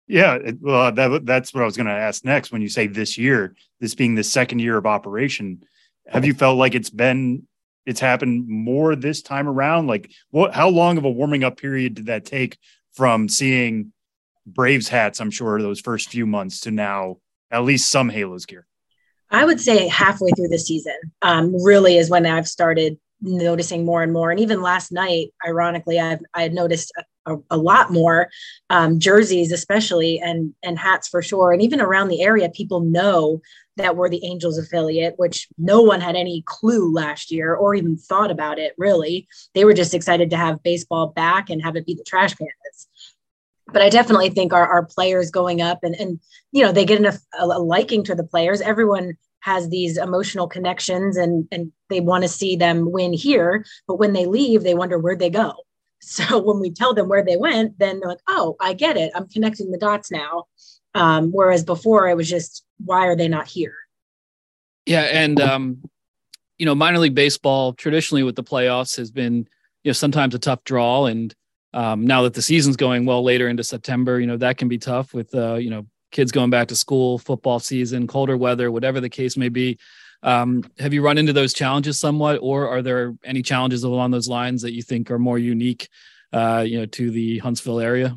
Yeah, 0.06 0.38
well, 0.62 0.90
that, 0.90 1.26
that's 1.26 1.52
what 1.52 1.62
I 1.62 1.66
was 1.66 1.76
going 1.76 1.86
to 1.86 1.92
ask 1.92 2.24
next. 2.24 2.50
When 2.50 2.62
you 2.62 2.70
say 2.70 2.86
this 2.86 3.18
year, 3.18 3.54
this 3.78 3.94
being 3.94 4.14
the 4.14 4.24
second 4.24 4.60
year 4.60 4.78
of 4.78 4.86
operation, 4.86 5.62
have 6.06 6.24
you 6.24 6.32
felt 6.32 6.56
like 6.56 6.74
it's 6.74 6.88
been 6.88 7.46
it's 7.86 8.00
happened 8.00 8.48
more 8.48 8.94
this 8.96 9.22
time 9.22 9.48
around? 9.48 9.86
Like, 9.86 10.10
what? 10.30 10.54
How 10.54 10.68
long 10.68 10.98
of 10.98 11.04
a 11.04 11.10
warming 11.10 11.44
up 11.44 11.58
period 11.58 11.94
did 11.94 12.06
that 12.06 12.24
take 12.24 12.58
from 12.92 13.28
seeing 13.28 13.92
Braves 14.46 14.88
hats? 14.88 15.20
I'm 15.20 15.30
sure 15.30 15.60
those 15.60 15.80
first 15.80 16.10
few 16.10 16.26
months 16.26 16.60
to 16.60 16.70
now, 16.70 17.16
at 17.50 17.64
least 17.64 17.90
some 17.90 18.08
Halos 18.08 18.46
gear. 18.46 18.66
I 19.30 19.44
would 19.44 19.60
say 19.60 19.88
halfway 19.88 20.30
through 20.30 20.48
the 20.48 20.58
season, 20.58 20.96
um, 21.22 21.54
really 21.62 21.98
is 21.98 22.08
when 22.08 22.24
I've 22.26 22.48
started 22.48 22.98
noticing 23.20 23.84
more 23.84 24.02
and 24.02 24.12
more. 24.12 24.30
And 24.30 24.40
even 24.40 24.62
last 24.62 24.92
night, 24.92 25.32
ironically, 25.46 25.98
I've 25.98 26.20
I 26.34 26.42
had 26.42 26.54
noticed 26.54 26.92
a, 27.26 27.36
a, 27.50 27.56
lot 27.56 27.92
more 27.92 28.30
um, 28.70 28.98
jerseys, 28.98 29.52
especially 29.52 30.20
and 30.20 30.54
and 30.62 30.78
hats 30.78 31.08
for 31.08 31.22
sure. 31.22 31.52
And 31.52 31.60
even 31.62 31.80
around 31.80 32.08
the 32.08 32.22
area, 32.22 32.48
people 32.48 32.80
know 32.80 33.40
that 33.78 33.96
we're 33.96 34.08
the 34.08 34.24
Angels 34.24 34.58
affiliate, 34.58 35.14
which 35.16 35.48
no 35.56 35.82
one 35.82 36.00
had 36.00 36.16
any 36.16 36.42
clue 36.46 36.92
last 36.92 37.30
year 37.30 37.54
or 37.54 37.74
even 37.74 37.96
thought 37.96 38.30
about 38.30 38.58
it. 38.58 38.74
Really, 38.76 39.26
they 39.54 39.64
were 39.64 39.74
just 39.74 39.94
excited 39.94 40.30
to 40.30 40.36
have 40.36 40.62
baseball 40.62 41.08
back 41.08 41.50
and 41.50 41.62
have 41.62 41.76
it 41.76 41.86
be 41.86 41.94
the 41.94 42.04
Trash 42.04 42.34
Pandas. 42.34 42.86
But 43.72 43.82
I 43.82 43.88
definitely 43.88 44.30
think 44.30 44.52
our, 44.52 44.66
our 44.66 44.84
players 44.84 45.30
going 45.30 45.60
up 45.60 45.80
and 45.82 45.94
and 45.96 46.20
you 46.52 46.62
know 46.62 46.72
they 46.72 46.84
get 46.84 46.98
enough 46.98 47.18
a, 47.38 47.44
a 47.44 47.58
liking 47.58 48.04
to 48.04 48.14
the 48.14 48.24
players. 48.24 48.60
Everyone 48.60 49.16
has 49.40 49.68
these 49.68 49.96
emotional 49.96 50.48
connections 50.48 51.16
and 51.16 51.46
and 51.52 51.72
they 51.88 52.00
want 52.00 52.22
to 52.22 52.28
see 52.28 52.56
them 52.56 52.90
win 52.90 53.12
here 53.12 53.64
but 53.86 53.96
when 53.96 54.12
they 54.12 54.26
leave 54.26 54.62
they 54.62 54.74
wonder 54.74 54.98
where 54.98 55.16
they 55.16 55.30
go 55.30 55.54
so 56.00 56.38
when 56.38 56.60
we 56.60 56.70
tell 56.70 56.94
them 56.94 57.08
where 57.08 57.24
they 57.24 57.36
went 57.36 57.78
then 57.78 58.00
they're 58.00 58.10
like 58.10 58.18
oh 58.28 58.56
i 58.60 58.72
get 58.72 58.96
it 58.96 59.12
i'm 59.14 59.28
connecting 59.28 59.70
the 59.70 59.78
dots 59.78 60.10
now 60.10 60.44
um, 60.94 61.30
whereas 61.30 61.64
before 61.64 62.08
it 62.08 62.16
was 62.16 62.28
just 62.28 62.64
why 62.84 63.06
are 63.06 63.16
they 63.16 63.28
not 63.28 63.46
here 63.46 63.74
yeah 64.86 65.02
and 65.02 65.40
um, 65.40 65.82
you 66.58 66.66
know 66.66 66.74
minor 66.74 66.98
league 66.98 67.14
baseball 67.14 67.72
traditionally 67.72 68.22
with 68.22 68.36
the 68.36 68.44
playoffs 68.44 68.96
has 68.96 69.10
been 69.10 69.46
you 69.84 69.88
know 69.88 69.92
sometimes 69.92 70.34
a 70.34 70.38
tough 70.38 70.62
draw 70.64 71.06
and 71.06 71.34
um, 71.74 72.06
now 72.06 72.22
that 72.22 72.34
the 72.34 72.42
season's 72.42 72.76
going 72.76 73.04
well 73.04 73.22
later 73.22 73.48
into 73.48 73.64
september 73.64 74.20
you 74.20 74.26
know 74.26 74.36
that 74.36 74.58
can 74.58 74.68
be 74.68 74.78
tough 74.78 75.12
with 75.12 75.34
uh, 75.34 75.54
you 75.54 75.70
know 75.70 75.86
kids 76.10 76.32
going 76.32 76.50
back 76.50 76.68
to 76.68 76.76
school, 76.76 77.18
football 77.18 77.58
season, 77.58 78.06
colder 78.06 78.36
weather, 78.36 78.70
whatever 78.70 79.00
the 79.00 79.08
case 79.08 79.36
may 79.36 79.48
be. 79.48 79.78
Um, 80.22 80.64
have 80.78 80.92
you 80.92 81.02
run 81.02 81.18
into 81.18 81.32
those 81.32 81.52
challenges 81.52 81.98
somewhat, 82.00 82.38
or 82.42 82.68
are 82.68 82.82
there 82.82 83.14
any 83.24 83.42
challenges 83.42 83.84
along 83.84 84.10
those 84.10 84.28
lines 84.28 84.62
that 84.62 84.72
you 84.72 84.82
think 84.82 85.10
are 85.10 85.18
more 85.18 85.38
unique, 85.38 85.88
uh, 86.32 86.64
you 86.66 86.80
know, 86.80 86.86
to 86.86 87.10
the 87.10 87.38
Huntsville 87.38 87.80
area? 87.80 88.16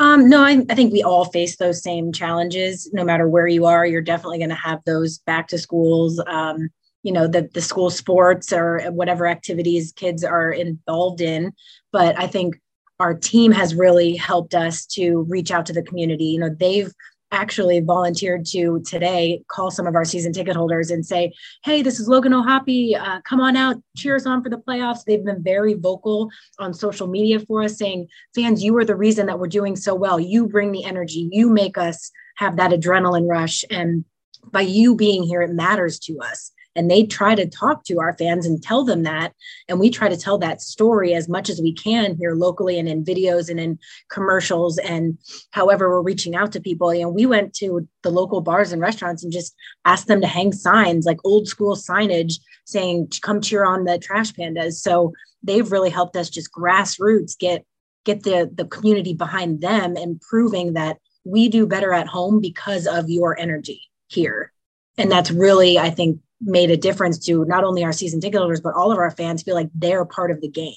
Um, 0.00 0.28
no, 0.28 0.42
I, 0.42 0.64
I, 0.68 0.74
think 0.74 0.92
we 0.92 1.02
all 1.02 1.26
face 1.26 1.56
those 1.56 1.82
same 1.82 2.12
challenges. 2.12 2.90
No 2.92 3.04
matter 3.04 3.28
where 3.28 3.46
you 3.46 3.66
are, 3.66 3.86
you're 3.86 4.00
definitely 4.00 4.38
going 4.38 4.50
to 4.50 4.54
have 4.54 4.80
those 4.84 5.18
back 5.18 5.48
to 5.48 5.58
schools. 5.58 6.22
Um, 6.26 6.70
you 7.02 7.12
know, 7.12 7.26
the 7.26 7.48
the 7.52 7.60
school 7.60 7.90
sports 7.90 8.52
or 8.52 8.80
whatever 8.90 9.26
activities 9.26 9.92
kids 9.92 10.24
are 10.24 10.50
involved 10.50 11.20
in. 11.20 11.52
But 11.92 12.18
I 12.18 12.26
think 12.26 12.60
our 13.00 13.14
team 13.14 13.50
has 13.52 13.74
really 13.74 14.16
helped 14.16 14.54
us 14.54 14.86
to 14.86 15.26
reach 15.28 15.50
out 15.50 15.66
to 15.66 15.72
the 15.72 15.82
community. 15.82 16.26
You 16.26 16.40
know, 16.40 16.50
they've 16.56 16.92
actually 17.32 17.80
volunteered 17.80 18.44
to 18.44 18.80
today 18.86 19.42
call 19.48 19.70
some 19.70 19.86
of 19.86 19.96
our 19.96 20.04
season 20.04 20.32
ticket 20.32 20.54
holders 20.54 20.90
and 20.90 21.04
say, 21.04 21.32
"Hey, 21.64 21.82
this 21.82 21.98
is 21.98 22.06
Logan 22.06 22.34
O'Hoppe. 22.34 22.94
Uh, 22.94 23.20
come 23.22 23.40
on 23.40 23.56
out, 23.56 23.82
cheer 23.96 24.14
us 24.14 24.26
on 24.26 24.42
for 24.42 24.50
the 24.50 24.58
playoffs." 24.58 25.04
They've 25.04 25.24
been 25.24 25.42
very 25.42 25.74
vocal 25.74 26.30
on 26.58 26.74
social 26.74 27.06
media 27.06 27.40
for 27.40 27.62
us, 27.62 27.78
saying, 27.78 28.08
"Fans, 28.34 28.62
you 28.62 28.76
are 28.76 28.84
the 28.84 28.94
reason 28.94 29.26
that 29.26 29.40
we're 29.40 29.48
doing 29.48 29.74
so 29.74 29.94
well. 29.94 30.20
You 30.20 30.46
bring 30.46 30.70
the 30.70 30.84
energy. 30.84 31.28
You 31.32 31.48
make 31.48 31.76
us 31.78 32.12
have 32.36 32.56
that 32.56 32.70
adrenaline 32.70 33.28
rush, 33.28 33.64
and 33.70 34.04
by 34.50 34.60
you 34.60 34.94
being 34.94 35.22
here, 35.22 35.42
it 35.42 35.52
matters 35.52 35.98
to 36.00 36.18
us." 36.20 36.52
And 36.74 36.90
they 36.90 37.04
try 37.04 37.34
to 37.34 37.48
talk 37.48 37.84
to 37.84 38.00
our 38.00 38.16
fans 38.16 38.46
and 38.46 38.62
tell 38.62 38.84
them 38.84 39.02
that. 39.02 39.32
And 39.68 39.78
we 39.78 39.90
try 39.90 40.08
to 40.08 40.16
tell 40.16 40.38
that 40.38 40.62
story 40.62 41.14
as 41.14 41.28
much 41.28 41.48
as 41.48 41.60
we 41.60 41.72
can 41.72 42.16
here 42.16 42.34
locally 42.34 42.78
and 42.78 42.88
in 42.88 43.04
videos 43.04 43.48
and 43.48 43.60
in 43.60 43.78
commercials 44.10 44.78
and 44.78 45.18
however 45.50 45.88
we're 45.88 46.02
reaching 46.02 46.34
out 46.34 46.52
to 46.52 46.60
people. 46.60 46.94
You 46.94 47.02
know 47.02 47.08
we 47.10 47.26
went 47.26 47.54
to 47.54 47.86
the 48.02 48.10
local 48.10 48.40
bars 48.40 48.72
and 48.72 48.80
restaurants 48.80 49.22
and 49.22 49.32
just 49.32 49.54
asked 49.84 50.06
them 50.06 50.20
to 50.20 50.26
hang 50.26 50.52
signs 50.52 51.06
like 51.06 51.18
old 51.24 51.48
school 51.48 51.76
signage 51.76 52.34
saying 52.64 53.08
come 53.22 53.40
cheer 53.40 53.64
on 53.64 53.84
the 53.84 53.98
trash 53.98 54.32
pandas. 54.32 54.74
So 54.74 55.12
they've 55.42 55.70
really 55.70 55.90
helped 55.90 56.16
us 56.16 56.30
just 56.30 56.52
grassroots 56.52 57.38
get 57.38 57.64
get 58.04 58.22
the 58.22 58.50
the 58.52 58.66
community 58.66 59.14
behind 59.14 59.60
them 59.60 59.96
and 59.96 60.20
proving 60.20 60.72
that 60.74 60.98
we 61.24 61.48
do 61.48 61.66
better 61.66 61.92
at 61.92 62.08
home 62.08 62.40
because 62.40 62.86
of 62.86 63.08
your 63.08 63.38
energy 63.38 63.82
here. 64.08 64.52
And 64.98 65.10
that's 65.10 65.30
really 65.30 65.78
i 65.78 65.88
think 65.88 66.20
made 66.42 66.70
a 66.70 66.76
difference 66.76 67.18
to 67.26 67.44
not 67.44 67.64
only 67.64 67.84
our 67.84 67.92
season 67.92 68.20
ticket 68.20 68.38
holders 68.38 68.60
but 68.60 68.74
all 68.74 68.90
of 68.92 68.98
our 68.98 69.10
fans 69.10 69.42
feel 69.42 69.54
like 69.54 69.68
they're 69.74 70.04
part 70.04 70.30
of 70.30 70.40
the 70.40 70.48
game. 70.48 70.74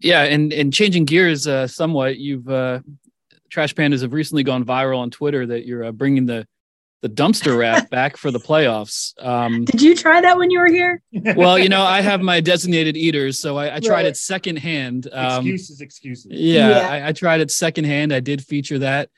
Yeah, 0.00 0.22
and 0.24 0.52
and 0.52 0.72
changing 0.72 1.04
gears 1.04 1.46
uh, 1.46 1.68
somewhat, 1.68 2.18
you've 2.18 2.48
uh, 2.48 2.80
Trash 3.50 3.74
Pandas 3.74 4.02
have 4.02 4.12
recently 4.12 4.42
gone 4.42 4.64
viral 4.64 4.98
on 4.98 5.10
Twitter 5.10 5.46
that 5.46 5.64
you're 5.66 5.84
uh, 5.84 5.92
bringing 5.92 6.26
the 6.26 6.46
the 7.02 7.08
dumpster 7.08 7.56
wrap 7.58 7.90
back 7.90 8.16
for 8.16 8.30
the 8.30 8.40
playoffs. 8.40 9.12
Um, 9.22 9.64
Did 9.64 9.82
you 9.82 9.94
try 9.94 10.20
that 10.20 10.38
when 10.38 10.50
you 10.50 10.58
were 10.58 10.68
here? 10.68 11.02
well, 11.36 11.58
you 11.58 11.68
know, 11.68 11.82
I 11.82 12.00
have 12.02 12.20
my 12.20 12.40
designated 12.40 12.96
eaters, 12.96 13.38
so 13.38 13.56
I, 13.56 13.76
I 13.76 13.80
tried 13.80 13.94
right. 13.94 14.06
it 14.06 14.16
secondhand. 14.16 15.08
Um, 15.12 15.46
excuses, 15.46 15.80
excuses. 15.80 16.32
Yeah, 16.32 16.70
yeah. 16.70 16.88
I, 16.88 17.08
I, 17.08 17.12
tried 17.12 17.40
it 17.40 17.50
secondhand. 17.50 18.12
I 18.12 18.20
did 18.20 18.42
feature 18.42 18.78
that. 18.78 19.10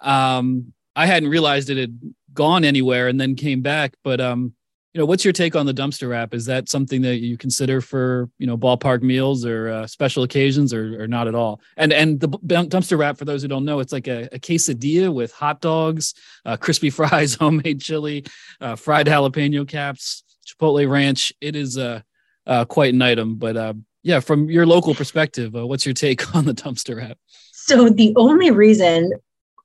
Um, 0.00 0.72
I 0.94 1.06
hadn't 1.06 1.28
realized 1.28 1.70
it 1.70 1.76
had 1.76 1.98
gone 2.32 2.64
anywhere 2.64 3.08
and 3.08 3.20
then 3.20 3.36
came 3.36 3.62
back, 3.62 3.94
but 4.02 4.20
um, 4.20 4.54
you 4.96 5.02
know, 5.02 5.04
what's 5.04 5.26
your 5.26 5.32
take 5.34 5.54
on 5.54 5.66
the 5.66 5.74
dumpster 5.74 6.08
wrap? 6.08 6.32
Is 6.32 6.46
that 6.46 6.70
something 6.70 7.02
that 7.02 7.18
you 7.18 7.36
consider 7.36 7.82
for 7.82 8.30
you 8.38 8.46
know 8.46 8.56
ballpark 8.56 9.02
meals 9.02 9.44
or 9.44 9.68
uh, 9.68 9.86
special 9.86 10.22
occasions, 10.22 10.72
or, 10.72 11.02
or 11.02 11.06
not 11.06 11.28
at 11.28 11.34
all? 11.34 11.60
And 11.76 11.92
and 11.92 12.18
the 12.18 12.30
dumpster 12.30 12.96
wrap, 12.96 13.18
for 13.18 13.26
those 13.26 13.42
who 13.42 13.48
don't 13.48 13.66
know, 13.66 13.80
it's 13.80 13.92
like 13.92 14.08
a, 14.08 14.26
a 14.32 14.38
quesadilla 14.38 15.12
with 15.12 15.32
hot 15.32 15.60
dogs, 15.60 16.14
uh, 16.46 16.56
crispy 16.56 16.88
fries, 16.98 17.34
homemade 17.34 17.82
chili, 17.82 18.24
uh, 18.62 18.74
fried 18.74 19.06
jalapeno 19.06 19.68
caps, 19.68 20.24
chipotle 20.46 20.90
ranch. 20.90 21.30
It 21.42 21.56
is 21.56 21.76
uh, 21.76 22.00
uh 22.46 22.64
quite 22.64 22.94
an 22.94 23.02
item. 23.02 23.36
But 23.36 23.58
uh, 23.58 23.74
yeah, 24.02 24.20
from 24.20 24.48
your 24.48 24.64
local 24.64 24.94
perspective, 24.94 25.54
uh, 25.54 25.66
what's 25.66 25.84
your 25.84 25.92
take 25.92 26.34
on 26.34 26.46
the 26.46 26.54
dumpster 26.54 26.96
wrap? 26.96 27.18
So 27.52 27.90
the 27.90 28.14
only 28.16 28.50
reason, 28.50 29.12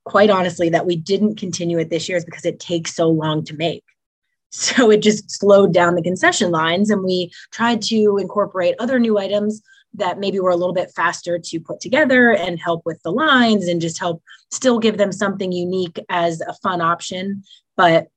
quite 0.04 0.30
honestly, 0.30 0.68
that 0.72 0.86
we 0.86 0.98
didn't 0.98 1.38
continue 1.38 1.80
it 1.80 1.90
this 1.90 2.10
year 2.10 2.18
is 2.18 2.26
because 2.26 2.44
it 2.44 2.60
takes 2.60 2.94
so 2.94 3.08
long 3.08 3.46
to 3.46 3.56
make. 3.56 3.86
So 4.52 4.92
it 4.92 5.02
just 5.02 5.32
slowed 5.32 5.74
down 5.74 5.96
the 5.96 6.02
concession 6.02 6.52
lines. 6.52 6.90
And 6.90 7.04
we 7.04 7.32
tried 7.52 7.82
to 7.84 8.18
incorporate 8.18 8.76
other 8.80 9.00
new 9.00 9.18
items 9.18 9.62
that 9.94 10.20
maybe 10.20 10.40
were 10.40 10.52
a 10.52 10.56
little 10.56 10.74
bit 10.74 10.92
faster 10.96 11.40
to 11.40 11.60
put 11.60 11.80
together 11.80 12.32
and 12.32 12.60
help 12.60 12.82
with 12.86 13.02
the 13.04 13.12
lines 13.12 13.68
and 13.68 13.82
just 13.82 14.00
help 14.00 14.22
still 14.52 14.80
give 14.80 14.98
them 14.98 15.12
something 15.12 15.52
unique 15.52 16.00
as 16.10 16.42
a 16.42 16.54
fun 16.56 16.82
option. 16.82 17.44
But 17.76 18.08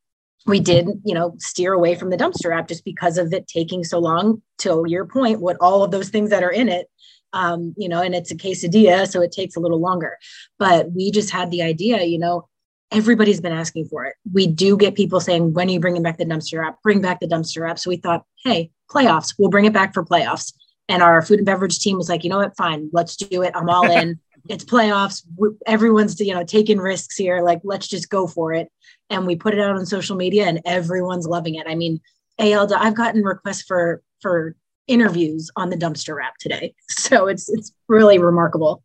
we 0.47 0.61
did, 0.61 0.89
you 1.05 1.15
know, 1.15 1.35
steer 1.39 1.73
away 1.73 1.95
from 1.95 2.11
the 2.11 2.17
dumpster 2.17 2.51
wrap 2.51 2.69
just 2.69 2.85
because 2.85 3.17
of 3.17 3.33
it 3.33 3.47
taking 3.47 3.83
so 3.83 3.99
long. 3.99 4.43
To 4.59 4.85
your 4.87 5.07
point, 5.07 5.41
what 5.41 5.57
all 5.61 5.83
of 5.83 5.91
those 5.91 6.11
things 6.11 6.31
that 6.31 6.43
are 6.43 6.51
in 6.51 6.69
it, 6.69 6.89
um, 7.33 7.75
you 7.77 7.89
know, 7.89 8.03
and 8.03 8.15
it's 8.15 8.31
a 8.31 8.37
quesadilla, 8.37 9.09
so 9.09 9.21
it 9.21 9.33
takes 9.33 9.57
a 9.57 9.61
little 9.61 9.81
longer. 9.81 10.19
But 10.59 10.93
we 10.93 11.11
just 11.11 11.31
had 11.31 11.51
the 11.51 11.63
idea, 11.63 12.03
you 12.05 12.19
know, 12.19 12.49
everybody's 12.95 13.41
been 13.41 13.53
asking 13.53 13.87
for 13.87 14.05
it. 14.05 14.15
We 14.33 14.47
do 14.47 14.77
get 14.77 14.95
people 14.95 15.21
saying, 15.21 15.53
when 15.53 15.69
are 15.69 15.73
you 15.73 15.81
bringing 15.81 16.03
back 16.03 16.17
the 16.17 16.25
dumpster 16.25 16.61
wrap? 16.61 16.81
Bring 16.83 17.01
back 17.01 17.21
the 17.21 17.27
dumpster 17.27 17.63
wrap. 17.63 17.79
So 17.79 17.91
we 17.91 17.97
thought, 17.97 18.25
hey, 18.45 18.71
playoffs, 18.91 19.35
we'll 19.37 19.51
bring 19.51 19.65
it 19.65 19.73
back 19.73 19.93
for 19.93 20.05
playoffs. 20.05 20.53
And 20.89 21.03
our 21.03 21.21
food 21.23 21.39
and 21.39 21.47
beverage 21.47 21.79
team 21.81 21.97
was 21.97 22.09
like, 22.09 22.25
you 22.25 22.31
know 22.31 22.39
what, 22.39 22.57
fine, 22.57 22.89
let's 22.93 23.17
do 23.17 23.43
it. 23.43 23.53
I'm 23.55 23.69
all 23.69 23.91
in. 23.91 24.21
it's 24.49 24.65
playoffs. 24.65 25.23
Everyone's, 25.67 26.21
you 26.21 26.35
know, 26.35 26.45
taking 26.45 26.79
risks 26.79 27.17
here. 27.17 27.43
Like, 27.43 27.61
let's 27.65 27.89
just 27.89 28.11
go 28.11 28.27
for 28.27 28.53
it. 28.53 28.71
And 29.11 29.27
we 29.27 29.37
put 29.37 29.55
it 29.55 29.61
out 29.61 29.77
on 29.77 29.87
social 29.87 30.17
media 30.17 30.47
and 30.47 30.61
everyone's 30.65 31.27
loving 31.27 31.57
it. 31.57 31.67
I 31.67 31.75
mean, 31.75 32.01
AL, 32.39 32.73
I've 32.75 32.95
gotten 32.95 33.23
requests 33.23 33.63
for, 33.63 34.03
for 34.21 34.55
interviews 34.87 35.51
on 35.57 35.71
the 35.71 35.77
dumpster 35.77 36.15
wrap 36.17 36.37
today. 36.39 36.75
So 36.91 37.27
it's, 37.27 37.49
it's 37.51 37.73
really 37.87 38.19
remarkable. 38.19 38.83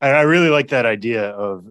I 0.00 0.22
really 0.22 0.48
like 0.48 0.68
that 0.68 0.86
idea 0.86 1.30
of 1.30 1.66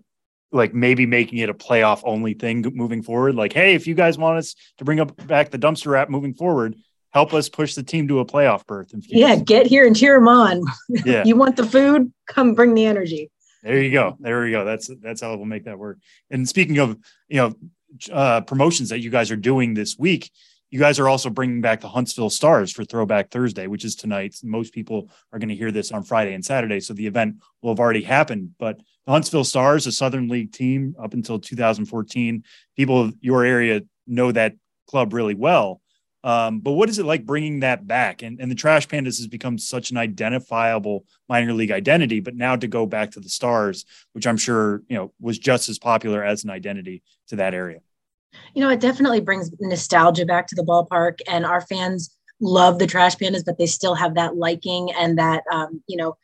like 0.51 0.73
maybe 0.73 1.05
making 1.05 1.39
it 1.39 1.49
a 1.49 1.53
playoff 1.53 2.01
only 2.03 2.33
thing 2.33 2.65
moving 2.73 3.01
forward. 3.01 3.35
Like, 3.35 3.53
hey, 3.53 3.75
if 3.75 3.87
you 3.87 3.95
guys 3.95 4.17
want 4.17 4.37
us 4.37 4.55
to 4.77 4.85
bring 4.85 4.99
up 4.99 5.27
back 5.27 5.51
the 5.51 5.59
dumpster 5.59 5.87
wrap 5.87 6.09
moving 6.09 6.33
forward, 6.33 6.75
help 7.11 7.33
us 7.33 7.49
push 7.49 7.75
the 7.75 7.83
team 7.83 8.07
to 8.07 8.19
a 8.19 8.25
playoff 8.25 8.65
berth. 8.65 8.91
Yeah, 9.07 9.35
get 9.35 9.67
here 9.67 9.85
and 9.85 9.95
cheer 9.95 10.15
them 10.15 10.27
on. 10.27 10.61
Yeah, 11.05 11.23
you 11.25 11.35
want 11.35 11.55
the 11.55 11.65
food? 11.65 12.11
Come 12.27 12.55
bring 12.55 12.73
the 12.73 12.85
energy. 12.85 13.29
There 13.63 13.81
you 13.81 13.91
go. 13.91 14.15
There 14.19 14.41
we 14.41 14.51
go. 14.51 14.65
That's 14.65 14.89
that's 15.01 15.21
how 15.21 15.35
we'll 15.35 15.45
make 15.45 15.65
that 15.65 15.77
work. 15.77 15.99
And 16.29 16.47
speaking 16.47 16.79
of 16.79 16.97
you 17.27 17.37
know 17.37 17.55
uh, 18.11 18.41
promotions 18.41 18.89
that 18.89 18.99
you 18.99 19.09
guys 19.09 19.31
are 19.31 19.35
doing 19.35 19.73
this 19.73 19.97
week, 19.97 20.31
you 20.69 20.79
guys 20.79 20.99
are 20.99 21.09
also 21.09 21.29
bringing 21.29 21.61
back 21.61 21.81
the 21.81 21.89
Huntsville 21.89 22.29
Stars 22.29 22.71
for 22.71 22.85
Throwback 22.85 23.31
Thursday, 23.31 23.67
which 23.67 23.83
is 23.83 23.95
tonight. 23.95 24.35
Most 24.43 24.73
people 24.73 25.09
are 25.33 25.39
going 25.39 25.49
to 25.49 25.55
hear 25.55 25.71
this 25.71 25.91
on 25.91 26.03
Friday 26.03 26.33
and 26.33 26.45
Saturday, 26.45 26.79
so 26.79 26.93
the 26.93 27.07
event 27.07 27.37
will 27.61 27.71
have 27.71 27.79
already 27.79 28.03
happened. 28.03 28.51
But 28.59 28.79
the 29.09 29.13
Huntsville 29.13 29.43
Stars, 29.43 29.87
a 29.87 29.91
Southern 29.91 30.27
League 30.27 30.51
team 30.51 30.95
up 31.01 31.15
until 31.15 31.39
2014, 31.39 32.43
people 32.77 33.01
of 33.01 33.15
your 33.21 33.43
area 33.43 33.81
know 34.05 34.31
that 34.31 34.53
club 34.87 35.13
really 35.13 35.33
well. 35.33 35.81
Um, 36.23 36.59
but 36.59 36.73
what 36.73 36.89
is 36.89 36.99
it 36.99 37.07
like 37.07 37.25
bringing 37.25 37.61
that 37.61 37.87
back? 37.87 38.21
And, 38.21 38.39
and 38.39 38.51
the 38.51 38.55
Trash 38.55 38.87
Pandas 38.87 39.17
has 39.17 39.25
become 39.25 39.57
such 39.57 39.89
an 39.89 39.97
identifiable 39.97 41.05
minor 41.27 41.53
league 41.53 41.71
identity, 41.71 42.19
but 42.19 42.35
now 42.35 42.55
to 42.55 42.67
go 42.67 42.85
back 42.85 43.09
to 43.13 43.19
the 43.19 43.29
Stars, 43.29 43.83
which 44.13 44.27
I'm 44.27 44.37
sure 44.37 44.83
you 44.87 44.95
know 44.95 45.11
was 45.19 45.39
just 45.39 45.69
as 45.69 45.79
popular 45.79 46.23
as 46.23 46.43
an 46.43 46.51
identity 46.51 47.01
to 47.29 47.37
that 47.37 47.55
area. 47.55 47.79
You 48.53 48.61
know, 48.61 48.69
it 48.69 48.79
definitely 48.79 49.21
brings 49.21 49.49
nostalgia 49.59 50.27
back 50.27 50.45
to 50.47 50.55
the 50.55 50.63
ballpark, 50.63 51.17
and 51.27 51.47
our 51.47 51.61
fans 51.61 52.15
love 52.39 52.77
the 52.77 52.85
trash 52.85 53.15
pandas, 53.15 53.43
but 53.43 53.57
they 53.57 53.65
still 53.65 53.95
have 53.95 54.13
that 54.15 54.35
liking 54.35 54.91
and 54.91 55.17
that 55.17 55.41
um, 55.51 55.81
you 55.87 55.97
know 55.97 56.15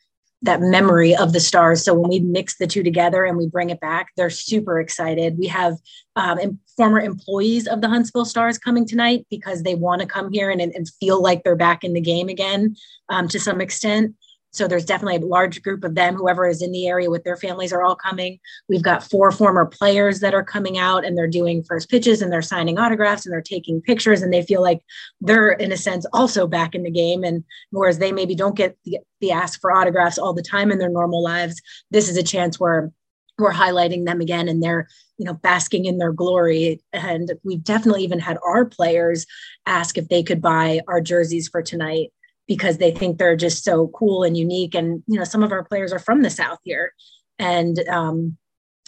that 0.42 0.60
memory 0.60 1.14
of 1.16 1.32
the 1.32 1.40
stars. 1.40 1.84
So 1.84 1.94
when 1.94 2.10
we 2.10 2.20
mix 2.20 2.58
the 2.58 2.66
two 2.66 2.82
together 2.82 3.24
and 3.24 3.36
we 3.38 3.46
bring 3.46 3.70
it 3.70 3.80
back, 3.80 4.08
they're 4.16 4.30
super 4.30 4.78
excited. 4.78 5.38
We 5.38 5.46
have 5.46 5.78
um, 6.14 6.58
former 6.76 7.00
employees 7.00 7.66
of 7.66 7.80
the 7.80 7.88
Huntsville 7.88 8.26
Stars 8.26 8.58
coming 8.58 8.86
tonight 8.86 9.26
because 9.30 9.62
they 9.62 9.74
want 9.74 10.02
to 10.02 10.06
come 10.06 10.30
here 10.30 10.50
and, 10.50 10.60
and 10.60 10.88
feel 11.00 11.22
like 11.22 11.42
they're 11.42 11.56
back 11.56 11.84
in 11.84 11.94
the 11.94 12.00
game 12.00 12.28
again 12.28 12.76
um, 13.08 13.28
to 13.28 13.40
some 13.40 13.60
extent. 13.60 14.14
So 14.56 14.66
there's 14.66 14.84
definitely 14.84 15.16
a 15.16 15.26
large 15.26 15.62
group 15.62 15.84
of 15.84 15.94
them. 15.94 16.14
Whoever 16.14 16.46
is 16.46 16.62
in 16.62 16.72
the 16.72 16.88
area 16.88 17.10
with 17.10 17.24
their 17.24 17.36
families 17.36 17.72
are 17.72 17.82
all 17.82 17.96
coming. 17.96 18.38
We've 18.68 18.82
got 18.82 19.02
four 19.02 19.30
former 19.30 19.66
players 19.66 20.20
that 20.20 20.34
are 20.34 20.44
coming 20.44 20.78
out 20.78 21.04
and 21.04 21.16
they're 21.16 21.26
doing 21.26 21.62
first 21.62 21.90
pitches 21.90 22.22
and 22.22 22.32
they're 22.32 22.42
signing 22.42 22.78
autographs 22.78 23.26
and 23.26 23.32
they're 23.32 23.42
taking 23.42 23.82
pictures 23.82 24.22
and 24.22 24.32
they 24.32 24.42
feel 24.42 24.62
like 24.62 24.80
they're 25.20 25.52
in 25.52 25.72
a 25.72 25.76
sense 25.76 26.06
also 26.12 26.46
back 26.46 26.74
in 26.74 26.82
the 26.82 26.90
game. 26.90 27.22
And 27.22 27.44
whereas 27.70 27.98
they 27.98 28.12
maybe 28.12 28.34
don't 28.34 28.56
get 28.56 28.76
the, 28.84 28.98
the 29.20 29.32
ask 29.32 29.60
for 29.60 29.72
autographs 29.72 30.18
all 30.18 30.32
the 30.32 30.42
time 30.42 30.72
in 30.72 30.78
their 30.78 30.88
normal 30.88 31.22
lives, 31.22 31.60
this 31.90 32.08
is 32.08 32.16
a 32.16 32.22
chance 32.22 32.58
where 32.58 32.90
we're 33.38 33.52
highlighting 33.52 34.06
them 34.06 34.20
again 34.20 34.48
and 34.48 34.62
they're 34.62 34.88
you 35.18 35.24
know 35.24 35.34
basking 35.34 35.84
in 35.84 35.98
their 35.98 36.12
glory 36.12 36.80
and 36.92 37.32
we've 37.44 37.62
definitely 37.62 38.02
even 38.02 38.18
had 38.18 38.38
our 38.44 38.64
players 38.64 39.26
ask 39.66 39.98
if 39.98 40.08
they 40.08 40.22
could 40.22 40.40
buy 40.40 40.80
our 40.88 41.00
jerseys 41.00 41.48
for 41.48 41.62
tonight 41.62 42.12
because 42.46 42.78
they 42.78 42.90
think 42.90 43.18
they're 43.18 43.36
just 43.36 43.64
so 43.64 43.88
cool 43.88 44.22
and 44.22 44.36
unique. 44.36 44.74
And 44.74 45.02
you 45.06 45.18
know, 45.18 45.24
some 45.24 45.42
of 45.42 45.52
our 45.52 45.64
players 45.64 45.92
are 45.92 45.98
from 45.98 46.22
the 46.22 46.30
South 46.30 46.58
here, 46.64 46.92
and 47.38 47.78
um, 47.88 48.36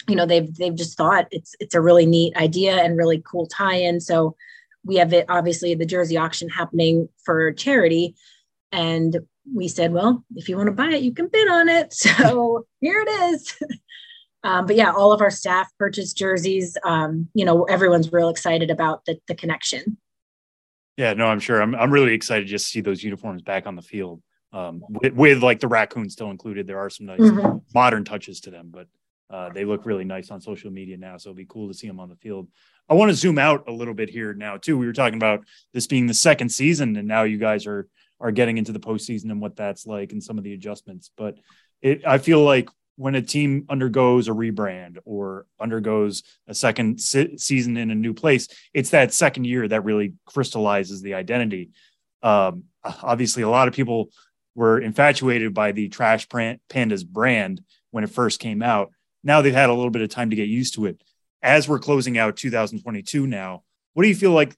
you 0.07 0.15
know, 0.15 0.25
they've 0.25 0.53
they've 0.55 0.75
just 0.75 0.97
thought 0.97 1.27
it's 1.31 1.55
it's 1.59 1.75
a 1.75 1.81
really 1.81 2.05
neat 2.05 2.35
idea 2.35 2.75
and 2.83 2.97
really 2.97 3.21
cool 3.25 3.47
tie-in. 3.47 3.99
So 3.99 4.35
we 4.85 4.95
have 4.95 5.13
it 5.13 5.25
obviously 5.29 5.75
the 5.75 5.85
jersey 5.85 6.17
auction 6.17 6.49
happening 6.49 7.09
for 7.23 7.51
charity, 7.53 8.15
and 8.71 9.19
we 9.53 9.67
said, 9.67 9.93
well, 9.93 10.23
if 10.35 10.47
you 10.47 10.57
want 10.57 10.67
to 10.67 10.73
buy 10.73 10.89
it, 10.89 11.01
you 11.01 11.13
can 11.13 11.27
bid 11.27 11.47
on 11.47 11.69
it. 11.69 11.93
So 12.19 12.65
here 12.81 13.03
it 13.05 13.09
is. 13.09 13.55
Um, 14.41 14.67
but 14.67 14.77
yeah, 14.77 14.93
all 14.93 15.11
of 15.11 15.19
our 15.19 15.29
staff 15.29 15.69
purchased 15.77 16.15
jerseys. 16.15 16.77
Um, 16.85 17.27
you 17.33 17.43
know, 17.43 17.63
everyone's 17.63 18.13
real 18.13 18.29
excited 18.29 18.71
about 18.71 19.03
the, 19.03 19.19
the 19.27 19.35
connection. 19.35 19.97
Yeah, 20.99 21.13
no, 21.13 21.27
I'm 21.27 21.39
sure. 21.39 21.61
I'm 21.61 21.73
I'm 21.75 21.91
really 21.91 22.13
excited 22.13 22.45
just 22.45 22.65
to 22.65 22.71
see 22.71 22.81
those 22.81 23.01
uniforms 23.01 23.41
back 23.41 23.65
on 23.67 23.77
the 23.77 23.81
field. 23.81 24.21
Um, 24.51 24.83
with, 24.89 25.13
with 25.13 25.41
like 25.41 25.61
the 25.61 25.69
raccoon 25.69 26.09
still 26.09 26.29
included, 26.29 26.67
there 26.67 26.79
are 26.79 26.89
some 26.89 27.05
nice 27.05 27.21
mm-hmm. 27.21 27.59
modern 27.73 28.03
touches 28.03 28.41
to 28.41 28.51
them, 28.51 28.69
but 28.69 28.87
uh, 29.29 29.49
they 29.53 29.63
look 29.63 29.85
really 29.85 30.03
nice 30.03 30.29
on 30.29 30.41
social 30.41 30.69
media 30.71 30.97
now. 30.97 31.15
So 31.15 31.29
it'll 31.29 31.37
be 31.37 31.45
cool 31.45 31.69
to 31.69 31.73
see 31.73 31.87
them 31.87 32.01
on 32.01 32.09
the 32.09 32.17
field. 32.17 32.49
I 32.89 32.95
want 32.95 33.11
to 33.11 33.15
zoom 33.15 33.37
out 33.37 33.69
a 33.69 33.71
little 33.71 33.93
bit 33.93 34.09
here 34.09 34.33
now 34.33 34.57
too. 34.57 34.77
We 34.77 34.87
were 34.87 34.91
talking 34.91 35.15
about 35.15 35.45
this 35.73 35.87
being 35.87 36.05
the 36.05 36.13
second 36.13 36.49
season, 36.49 36.97
and 36.97 37.07
now 37.07 37.23
you 37.23 37.37
guys 37.37 37.65
are 37.65 37.87
are 38.19 38.31
getting 38.31 38.57
into 38.57 38.73
the 38.73 38.79
postseason 38.81 39.31
and 39.31 39.39
what 39.39 39.55
that's 39.55 39.87
like 39.87 40.11
and 40.11 40.21
some 40.21 40.37
of 40.37 40.43
the 40.43 40.53
adjustments. 40.53 41.11
But 41.15 41.37
it, 41.81 42.05
I 42.05 42.17
feel 42.17 42.43
like 42.43 42.67
when 42.99 43.15
a 43.15 43.21
team 43.21 43.65
undergoes 43.69 44.27
a 44.27 44.31
rebrand 44.31 44.97
or 45.05 45.45
undergoes 45.57 46.21
a 46.49 46.53
second 46.53 46.99
se- 46.99 47.37
season 47.37 47.77
in 47.77 47.91
a 47.91 47.95
new 47.95 48.13
place, 48.13 48.49
it's 48.73 48.89
that 48.89 49.13
second 49.13 49.45
year 49.45 49.65
that 49.65 49.85
really 49.85 50.11
crystallizes 50.25 51.01
the 51.01 51.13
identity. 51.13 51.69
Um, 52.21 52.65
obviously, 52.83 53.41
a 53.41 53.49
lot 53.49 53.69
of 53.69 53.73
people 53.73 54.09
were 54.53 54.81
infatuated 54.81 55.53
by 55.53 55.71
the 55.71 55.87
Trash 55.87 56.27
Pandas 56.27 57.07
brand 57.07 57.61
when 57.91 58.03
it 58.03 58.09
first 58.09 58.41
came 58.41 58.61
out. 58.61 58.91
Now 59.23 59.41
they've 59.41 59.53
had 59.53 59.69
a 59.69 59.73
little 59.73 59.91
bit 59.91 60.01
of 60.01 60.09
time 60.09 60.31
to 60.31 60.35
get 60.35 60.49
used 60.49 60.73
to 60.73 60.85
it. 60.85 61.01
As 61.41 61.69
we're 61.69 61.79
closing 61.79 62.17
out 62.17 62.35
2022 62.35 63.25
now, 63.25 63.63
what 63.93 64.03
do 64.03 64.09
you 64.09 64.15
feel 64.15 64.33
like 64.33 64.57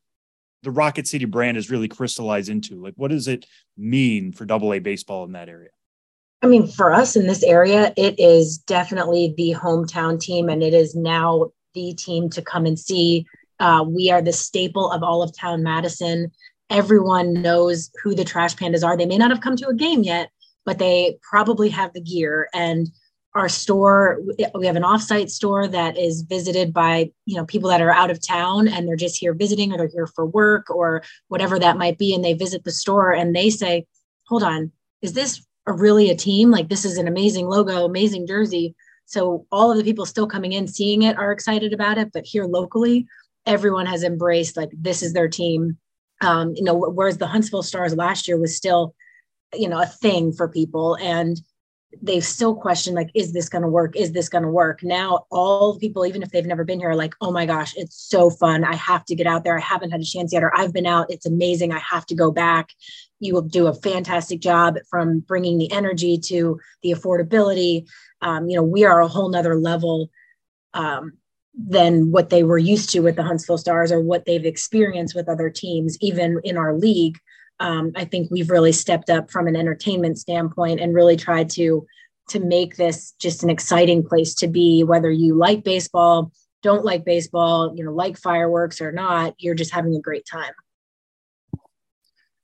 the 0.63 0.71
Rocket 0.71 1.05
City 1.05 1.25
brand 1.25 1.57
is 1.57 1.69
really 1.69 1.87
crystallized 1.87 2.49
into? 2.49 2.81
Like, 2.81 2.95
what 2.97 3.11
does 3.11 3.27
it 3.27 3.45
mean 3.77 4.31
for 4.31 4.45
Double 4.45 4.73
A 4.73 4.79
baseball 4.79 5.25
in 5.25 5.33
that 5.33 5.47
area? 5.47 5.69
I 6.41 6.47
mean, 6.47 6.67
for 6.67 6.91
us 6.91 7.15
in 7.15 7.27
this 7.27 7.43
area, 7.43 7.93
it 7.95 8.19
is 8.19 8.57
definitely 8.57 9.33
the 9.37 9.55
hometown 9.57 10.19
team, 10.19 10.49
and 10.49 10.63
it 10.63 10.73
is 10.73 10.95
now 10.95 11.51
the 11.73 11.93
team 11.93 12.29
to 12.31 12.41
come 12.41 12.65
and 12.65 12.79
see. 12.79 13.25
Uh, 13.59 13.85
we 13.87 14.09
are 14.09 14.21
the 14.21 14.33
staple 14.33 14.91
of 14.91 15.03
all 15.03 15.21
of 15.21 15.37
town 15.37 15.61
Madison. 15.61 16.31
Everyone 16.71 17.33
knows 17.33 17.91
who 18.03 18.15
the 18.15 18.25
Trash 18.25 18.55
Pandas 18.55 18.83
are. 18.83 18.97
They 18.97 19.05
may 19.05 19.19
not 19.19 19.29
have 19.29 19.41
come 19.41 19.55
to 19.57 19.67
a 19.67 19.75
game 19.75 20.03
yet, 20.03 20.31
but 20.65 20.79
they 20.79 21.19
probably 21.21 21.69
have 21.69 21.93
the 21.93 22.01
gear. 22.01 22.49
And 22.55 22.87
our 23.35 23.47
store, 23.47 24.19
we 24.55 24.65
have 24.65 24.75
an 24.75 24.83
offsite 24.83 25.29
store 25.29 25.67
that 25.67 25.95
is 25.95 26.23
visited 26.23 26.73
by 26.73 27.11
you 27.25 27.37
know 27.37 27.45
people 27.45 27.69
that 27.69 27.81
are 27.81 27.91
out 27.91 28.09
of 28.09 28.25
town 28.25 28.67
and 28.67 28.87
they're 28.87 28.95
just 28.95 29.17
here 29.17 29.35
visiting, 29.35 29.71
or 29.71 29.77
they're 29.77 29.89
here 29.93 30.07
for 30.07 30.25
work, 30.25 30.71
or 30.71 31.03
whatever 31.27 31.59
that 31.59 31.77
might 31.77 31.99
be, 31.99 32.15
and 32.15 32.25
they 32.25 32.33
visit 32.33 32.63
the 32.63 32.71
store 32.71 33.11
and 33.13 33.35
they 33.35 33.51
say, 33.51 33.85
"Hold 34.27 34.41
on, 34.41 34.71
is 35.03 35.13
this 35.13 35.45
are 35.67 35.77
really 35.77 36.09
a 36.09 36.15
team. 36.15 36.51
Like 36.51 36.69
this 36.69 36.85
is 36.85 36.97
an 36.97 37.07
amazing 37.07 37.47
logo, 37.47 37.85
amazing 37.85 38.27
jersey. 38.27 38.75
So 39.05 39.45
all 39.51 39.71
of 39.71 39.77
the 39.77 39.83
people 39.83 40.05
still 40.05 40.27
coming 40.27 40.53
in, 40.53 40.67
seeing 40.67 41.01
it, 41.03 41.17
are 41.17 41.31
excited 41.31 41.73
about 41.73 41.97
it. 41.97 42.11
But 42.13 42.25
here 42.25 42.45
locally, 42.45 43.07
everyone 43.45 43.85
has 43.85 44.03
embraced 44.03 44.57
like 44.57 44.69
this 44.73 45.03
is 45.03 45.13
their 45.13 45.27
team. 45.27 45.77
Um, 46.21 46.53
you 46.55 46.63
know, 46.63 46.75
whereas 46.75 47.17
the 47.17 47.27
Huntsville 47.27 47.63
Stars 47.63 47.95
last 47.95 48.27
year 48.27 48.39
was 48.39 48.55
still, 48.55 48.93
you 49.53 49.67
know, 49.67 49.81
a 49.81 49.87
thing 49.87 50.31
for 50.31 50.47
people, 50.47 50.95
and 51.01 51.41
they've 52.01 52.23
still 52.23 52.55
questioned 52.55 52.95
like, 52.95 53.09
is 53.13 53.33
this 53.33 53.49
going 53.49 53.63
to 53.63 53.67
work? 53.67 53.95
Is 53.95 54.11
this 54.11 54.29
going 54.29 54.43
to 54.43 54.49
work? 54.49 54.81
Now, 54.83 55.25
all 55.31 55.77
people, 55.79 56.05
even 56.05 56.23
if 56.23 56.31
they've 56.31 56.45
never 56.45 56.63
been 56.63 56.79
here, 56.79 56.91
are 56.91 56.95
like, 56.95 57.13
oh 57.21 57.31
my 57.31 57.45
gosh, 57.45 57.73
it's 57.75 57.95
so 57.95 58.29
fun. 58.29 58.63
I 58.63 58.75
have 58.75 59.05
to 59.05 59.15
get 59.15 59.27
out 59.27 59.43
there. 59.43 59.57
I 59.57 59.61
haven't 59.61 59.91
had 59.91 60.01
a 60.01 60.05
chance 60.05 60.31
yet, 60.31 60.43
or 60.43 60.55
I've 60.57 60.73
been 60.73 60.85
out. 60.85 61.07
It's 61.09 61.25
amazing. 61.25 61.71
I 61.71 61.79
have 61.79 62.05
to 62.07 62.15
go 62.15 62.31
back 62.31 62.69
you 63.21 63.33
will 63.33 63.43
do 63.43 63.67
a 63.67 63.73
fantastic 63.73 64.41
job 64.41 64.77
from 64.89 65.19
bringing 65.19 65.57
the 65.57 65.71
energy 65.71 66.17
to 66.17 66.59
the 66.81 66.91
affordability. 66.91 67.87
Um, 68.21 68.49
you 68.49 68.57
know, 68.57 68.63
we 68.63 68.83
are 68.83 68.99
a 68.99 69.07
whole 69.07 69.29
nother 69.29 69.55
level 69.55 70.09
um, 70.73 71.13
than 71.55 72.11
what 72.11 72.29
they 72.29 72.43
were 72.43 72.57
used 72.57 72.89
to 72.89 73.01
with 73.01 73.15
the 73.15 73.23
Huntsville 73.23 73.59
Stars 73.59 73.91
or 73.91 74.01
what 74.01 74.25
they've 74.25 74.45
experienced 74.45 75.15
with 75.15 75.29
other 75.29 75.49
teams, 75.49 75.97
even 76.01 76.41
in 76.43 76.57
our 76.57 76.75
league. 76.75 77.17
Um, 77.61 77.91
I 77.95 78.05
think 78.05 78.31
we've 78.31 78.49
really 78.49 78.71
stepped 78.71 79.11
up 79.11 79.29
from 79.29 79.47
an 79.47 79.55
entertainment 79.55 80.17
standpoint 80.17 80.79
and 80.79 80.95
really 80.95 81.15
tried 81.15 81.49
to 81.51 81.85
to 82.29 82.39
make 82.39 82.75
this 82.75 83.13
just 83.19 83.43
an 83.43 83.49
exciting 83.49 84.03
place 84.03 84.33
to 84.35 84.47
be, 84.47 84.83
whether 84.83 85.11
you 85.11 85.35
like 85.35 85.63
baseball, 85.63 86.31
don't 86.63 86.85
like 86.85 87.05
baseball, 87.05 87.73
you 87.75 87.83
know, 87.83 87.91
like 87.91 88.17
fireworks 88.17 88.81
or 88.81 88.91
not, 88.91 89.35
you're 89.37 89.55
just 89.55 89.71
having 89.71 89.95
a 89.95 89.99
great 89.99 90.25
time. 90.25 90.53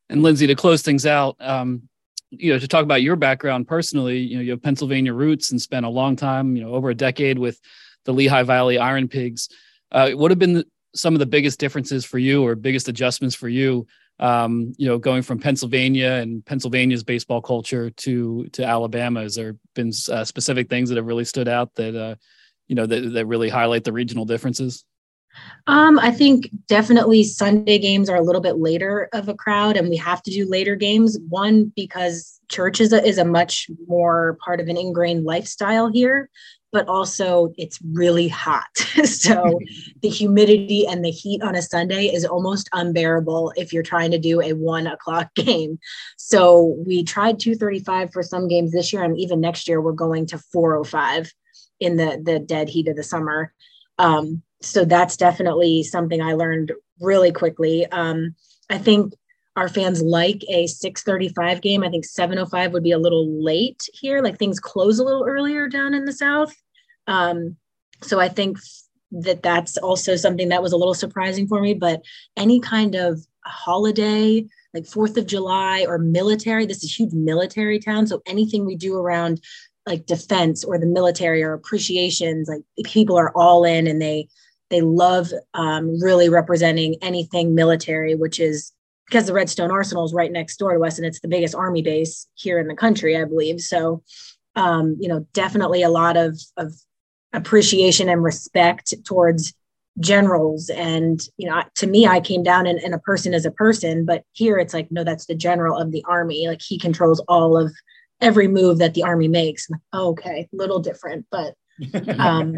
And 0.09 0.23
Lindsey, 0.23 0.47
to 0.47 0.55
close 0.55 0.81
things 0.81 1.05
out, 1.05 1.35
um, 1.39 1.89
you 2.29 2.51
know, 2.51 2.59
to 2.59 2.67
talk 2.67 2.83
about 2.83 3.01
your 3.01 3.15
background 3.15 3.67
personally, 3.67 4.19
you 4.19 4.35
know, 4.35 4.41
you 4.43 4.51
have 4.51 4.61
Pennsylvania 4.61 5.13
roots 5.13 5.51
and 5.51 5.61
spent 5.61 5.85
a 5.85 5.89
long 5.89 6.15
time, 6.15 6.55
you 6.55 6.63
know, 6.63 6.73
over 6.73 6.89
a 6.89 6.95
decade 6.95 7.39
with 7.39 7.59
the 8.05 8.13
Lehigh 8.13 8.43
Valley 8.43 8.77
Iron 8.77 9.07
Pigs. 9.07 9.49
Uh, 9.91 10.11
what 10.11 10.31
have 10.31 10.39
been 10.39 10.53
the, 10.53 10.65
some 10.95 11.13
of 11.13 11.19
the 11.19 11.25
biggest 11.25 11.59
differences 11.59 12.05
for 12.05 12.17
you 12.17 12.45
or 12.45 12.55
biggest 12.55 12.89
adjustments 12.89 13.35
for 13.35 13.47
you, 13.47 13.87
um, 14.19 14.73
you 14.77 14.87
know, 14.87 14.97
going 14.97 15.21
from 15.21 15.39
Pennsylvania 15.39 16.11
and 16.13 16.45
Pennsylvania's 16.45 17.03
baseball 17.03 17.41
culture 17.41 17.89
to 17.89 18.47
to 18.53 18.63
Alabama? 18.63 19.21
Has 19.21 19.35
there 19.35 19.55
been 19.73 19.91
uh, 20.11 20.23
specific 20.23 20.69
things 20.69 20.89
that 20.89 20.95
have 20.95 21.05
really 21.05 21.25
stood 21.25 21.47
out 21.47 21.75
that, 21.75 21.95
uh, 21.95 22.15
you 22.67 22.75
know, 22.75 22.85
that, 22.85 23.13
that 23.13 23.25
really 23.25 23.49
highlight 23.49 23.83
the 23.83 23.93
regional 23.93 24.25
differences? 24.25 24.83
Um, 25.67 25.99
I 25.99 26.11
think 26.11 26.49
definitely 26.67 27.23
Sunday 27.23 27.77
games 27.77 28.09
are 28.09 28.15
a 28.15 28.23
little 28.23 28.41
bit 28.41 28.57
later 28.57 29.09
of 29.13 29.29
a 29.29 29.35
crowd, 29.35 29.77
and 29.77 29.89
we 29.89 29.97
have 29.97 30.23
to 30.23 30.31
do 30.31 30.49
later 30.49 30.75
games. 30.75 31.19
One 31.29 31.71
because 31.75 32.39
church 32.49 32.79
is 32.81 32.93
a, 32.93 33.05
is 33.05 33.17
a 33.17 33.25
much 33.25 33.69
more 33.87 34.37
part 34.43 34.59
of 34.59 34.67
an 34.67 34.77
ingrained 34.77 35.25
lifestyle 35.25 35.91
here, 35.91 36.29
but 36.71 36.87
also 36.87 37.53
it's 37.57 37.79
really 37.93 38.27
hot. 38.27 38.77
so 39.03 39.59
the 40.01 40.09
humidity 40.09 40.85
and 40.87 41.03
the 41.03 41.11
heat 41.11 41.41
on 41.41 41.55
a 41.55 41.61
Sunday 41.61 42.05
is 42.05 42.25
almost 42.25 42.69
unbearable 42.73 43.53
if 43.55 43.71
you're 43.71 43.83
trying 43.83 44.11
to 44.11 44.19
do 44.19 44.41
a 44.41 44.53
one 44.53 44.87
o'clock 44.87 45.29
game. 45.35 45.79
So 46.17 46.75
we 46.85 47.03
tried 47.03 47.39
235 47.39 48.11
for 48.11 48.23
some 48.23 48.47
games 48.47 48.71
this 48.71 48.91
year, 48.91 49.03
and 49.03 49.17
even 49.17 49.41
next 49.41 49.67
year 49.67 49.81
we're 49.81 49.93
going 49.93 50.25
to 50.27 50.37
405 50.37 51.31
in 51.79 51.95
the 51.97 52.21
the 52.23 52.39
dead 52.39 52.69
heat 52.69 52.87
of 52.87 52.95
the 52.95 53.03
summer. 53.03 53.53
Um, 53.99 54.41
so 54.61 54.85
that's 54.85 55.17
definitely 55.17 55.83
something 55.83 56.21
I 56.21 56.33
learned 56.33 56.71
really 56.99 57.31
quickly. 57.31 57.85
Um, 57.87 58.35
I 58.69 58.77
think 58.77 59.13
our 59.57 59.67
fans 59.67 60.03
like 60.03 60.43
a 60.49 60.67
635 60.67 61.61
game. 61.61 61.83
I 61.83 61.89
think 61.89 62.05
705 62.05 62.73
would 62.73 62.83
be 62.83 62.91
a 62.91 62.99
little 62.99 63.43
late 63.43 63.89
here. 63.91 64.21
Like 64.21 64.37
things 64.37 64.59
close 64.59 64.99
a 64.99 65.03
little 65.03 65.25
earlier 65.27 65.67
down 65.67 65.95
in 65.95 66.05
the 66.05 66.13
South. 66.13 66.55
Um, 67.07 67.57
so 68.03 68.19
I 68.19 68.29
think 68.29 68.59
that 69.11 69.41
that's 69.41 69.75
also 69.77 70.15
something 70.15 70.49
that 70.49 70.61
was 70.61 70.73
a 70.73 70.77
little 70.77 70.93
surprising 70.93 71.47
for 71.47 71.59
me. 71.59 71.73
But 71.73 72.03
any 72.37 72.59
kind 72.59 72.93
of 72.93 73.25
holiday, 73.45 74.45
like 74.75 74.85
Fourth 74.85 75.17
of 75.17 75.25
July 75.25 75.85
or 75.87 75.97
military, 75.97 76.67
this 76.67 76.83
is 76.83 76.95
huge 76.95 77.13
military 77.13 77.79
town. 77.79 78.05
So 78.05 78.21
anything 78.27 78.63
we 78.63 78.75
do 78.75 78.95
around 78.95 79.41
like 79.87 80.05
defense 80.05 80.63
or 80.63 80.77
the 80.77 80.85
military 80.85 81.41
or 81.41 81.53
appreciations, 81.53 82.47
like 82.47 82.61
people 82.85 83.17
are 83.17 83.31
all 83.35 83.63
in 83.63 83.87
and 83.87 83.99
they 83.99 84.27
they 84.69 84.81
love 84.81 85.31
um, 85.53 85.99
really 86.01 86.29
representing 86.29 86.97
anything 87.01 87.55
military, 87.55 88.13
which 88.13 88.37
is 88.37 88.73
because 89.07 89.25
the 89.25 89.33
Redstone 89.33 89.71
Arsenal 89.71 90.05
is 90.05 90.13
right 90.13 90.31
next 90.31 90.57
door 90.57 90.77
to 90.77 90.83
us, 90.83 90.97
and 90.97 91.05
it's 91.05 91.21
the 91.21 91.27
biggest 91.27 91.55
army 91.55 91.81
base 91.81 92.27
here 92.35 92.59
in 92.59 92.67
the 92.67 92.75
country, 92.75 93.15
I 93.15 93.23
believe. 93.23 93.61
So, 93.61 94.03
um, 94.55 94.97
you 94.99 95.07
know, 95.07 95.25
definitely 95.33 95.81
a 95.81 95.89
lot 95.89 96.17
of 96.17 96.39
of 96.57 96.73
appreciation 97.33 98.09
and 98.09 98.23
respect 98.23 98.93
towards 99.05 99.53
generals. 99.99 100.69
And 100.69 101.19
you 101.37 101.49
know 101.49 101.63
to 101.75 101.87
me 101.87 102.05
i 102.05 102.19
came 102.19 102.43
down 102.43 102.67
and, 102.67 102.79
and 102.79 102.93
a 102.93 102.99
person 102.99 103.33
is 103.33 103.45
a 103.45 103.51
person 103.51 104.05
but 104.05 104.23
here 104.33 104.57
it's 104.57 104.73
like 104.73 104.91
no 104.91 105.03
that's 105.03 105.25
the 105.25 105.35
general 105.35 105.77
of 105.77 105.91
the 105.91 106.03
army. 106.07 106.47
Like 106.47 106.61
he 106.61 106.77
controls 106.77 107.19
all 107.27 107.57
of 107.57 107.73
every 108.21 108.47
move 108.47 108.79
that 108.79 108.93
the 108.93 109.03
army 109.03 109.27
makes. 109.27 109.69
Like, 109.69 109.81
oh, 109.93 110.09
okay 110.09 110.47
little 110.51 110.79
different 110.79 111.25
but 111.31 111.55
um 112.19 112.57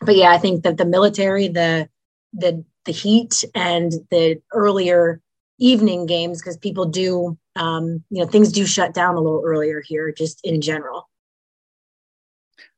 but 0.00 0.16
yeah 0.16 0.30
i 0.30 0.38
think 0.38 0.62
that 0.62 0.76
the 0.76 0.84
military 0.84 1.48
the 1.48 1.88
the 2.32 2.64
the 2.84 2.92
heat 2.92 3.44
and 3.54 3.92
the 4.10 4.40
earlier 4.52 5.20
evening 5.58 6.06
games 6.06 6.40
because 6.40 6.56
people 6.56 6.84
do 6.84 7.36
um 7.56 8.04
you 8.10 8.22
know 8.22 8.26
things 8.26 8.52
do 8.52 8.64
shut 8.64 8.94
down 8.94 9.14
a 9.14 9.20
little 9.20 9.42
earlier 9.44 9.82
here 9.84 10.12
just 10.12 10.40
in 10.44 10.60
general 10.60 11.08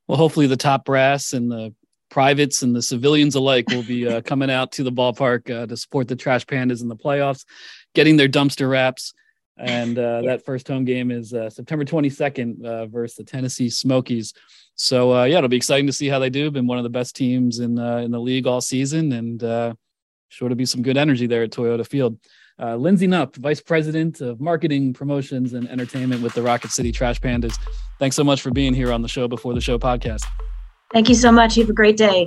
well 0.09 0.17
hopefully 0.17 0.47
the 0.47 0.57
top 0.57 0.85
brass 0.85 1.33
and 1.33 1.51
the 1.51 1.75
privates 2.11 2.63
and 2.63 2.77
the 2.77 2.83
civilians 2.83 3.37
alike 3.37 3.69
will 3.71 3.85
be 3.85 4.07
uh, 4.07 4.21
coming 4.23 4.51
out 4.51 4.73
to 4.73 4.83
the 4.83 4.93
ballpark 4.93 5.49
uh, 5.51 5.67
to 5.67 5.77
support 5.77 6.09
the 6.09 6.17
Trash 6.17 6.45
Pandas 6.45 6.83
in 6.83 6.89
the 6.89 6.97
playoffs, 6.97 7.47
getting 7.95 8.17
their 8.17 8.29
dumpster 8.29 8.69
wraps. 8.69 9.15
And 9.57 9.99
uh, 9.99 10.23
that 10.23 10.45
first 10.45 10.69
home 10.69 10.85
game 10.85 11.11
is 11.11 11.33
uh, 11.33 11.51
September 11.51 11.85
22nd 11.85 12.65
uh, 12.65 12.87
versus 12.87 13.17
the 13.17 13.25
Tennessee 13.25 13.69
Smokies. 13.69 14.33
So 14.75 15.15
uh, 15.15 15.25
yeah, 15.25 15.39
it'll 15.39 15.49
be 15.49 15.57
exciting 15.57 15.87
to 15.87 15.93
see 15.93 16.09
how 16.09 16.19
they 16.19 16.31
do. 16.31 16.51
Been 16.51 16.67
one 16.67 16.79
of 16.79 16.85
the 16.85 16.91
best 16.91 17.15
teams 17.15 17.59
in 17.59 17.79
in 17.79 18.11
the 18.11 18.21
league 18.21 18.47
all 18.47 18.63
season, 18.63 19.13
and 19.13 19.77
sure 20.29 20.49
to 20.49 20.55
be 20.55 20.65
some 20.65 20.83
good 20.83 20.97
energy 20.97 21.27
there 21.27 21.43
at 21.43 21.51
Toyota 21.51 21.87
Field. 21.87 22.19
Uh, 22.61 22.77
Lindsey 22.77 23.07
Knupp, 23.07 23.37
Vice 23.37 23.61
President 23.61 24.21
of 24.21 24.41
Marketing, 24.41 24.93
Promotions, 24.93 25.55
and 25.55 25.67
Entertainment 25.69 26.23
with 26.23 26.35
the 26.35 26.43
Rocket 26.43 26.71
City 26.71 26.93
Trash 26.93 27.21
Pandas. 27.21 27.55
Thanks 27.99 28.17
so 28.17 28.25
much 28.25 28.43
for 28.43 28.51
being 28.51 28.75
here 28.75 28.93
on 28.93 29.01
the 29.01 29.09
Show 29.09 29.29
Before 29.29 29.55
the 29.55 29.61
Show 29.61 29.79
podcast. 29.79 30.25
Thank 30.93 31.09
you 31.09 31.15
so 31.15 31.33
much. 31.33 31.57
You 31.57 31.63
have 31.63 31.71
a 31.71 31.75
great 31.75 31.97
day. 31.97 32.27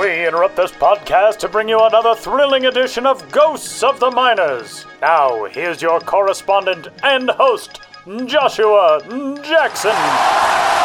We 0.00 0.26
interrupt 0.26 0.56
this 0.56 0.72
podcast 0.72 1.36
to 1.40 1.48
bring 1.50 1.68
you 1.68 1.78
another 1.78 2.14
thrilling 2.14 2.64
edition 2.64 3.04
of 3.04 3.30
Ghosts 3.30 3.82
of 3.82 4.00
the 4.00 4.10
Minors. 4.10 4.86
Now, 5.02 5.44
here's 5.44 5.82
your 5.82 6.00
correspondent 6.00 6.88
and 7.02 7.28
host, 7.28 7.82
Joshua 8.24 9.02
Jackson. 9.44 10.79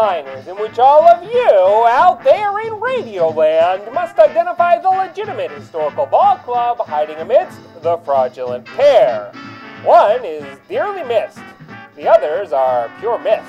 In 0.00 0.56
which 0.56 0.78
all 0.78 1.06
of 1.06 1.22
you 1.30 1.86
out 1.86 2.24
there 2.24 2.58
in 2.60 2.80
Radio 2.80 3.28
Land 3.28 3.82
must 3.92 4.18
identify 4.18 4.80
the 4.80 4.88
legitimate 4.88 5.50
historical 5.50 6.06
ball 6.06 6.36
club 6.38 6.78
hiding 6.78 7.18
amidst 7.18 7.60
the 7.82 7.98
fraudulent 7.98 8.64
pair. 8.64 9.30
One 9.84 10.24
is 10.24 10.58
dearly 10.70 11.04
missed, 11.04 11.40
the 11.96 12.08
others 12.08 12.50
are 12.50 12.90
pure 12.98 13.18
myth. 13.18 13.44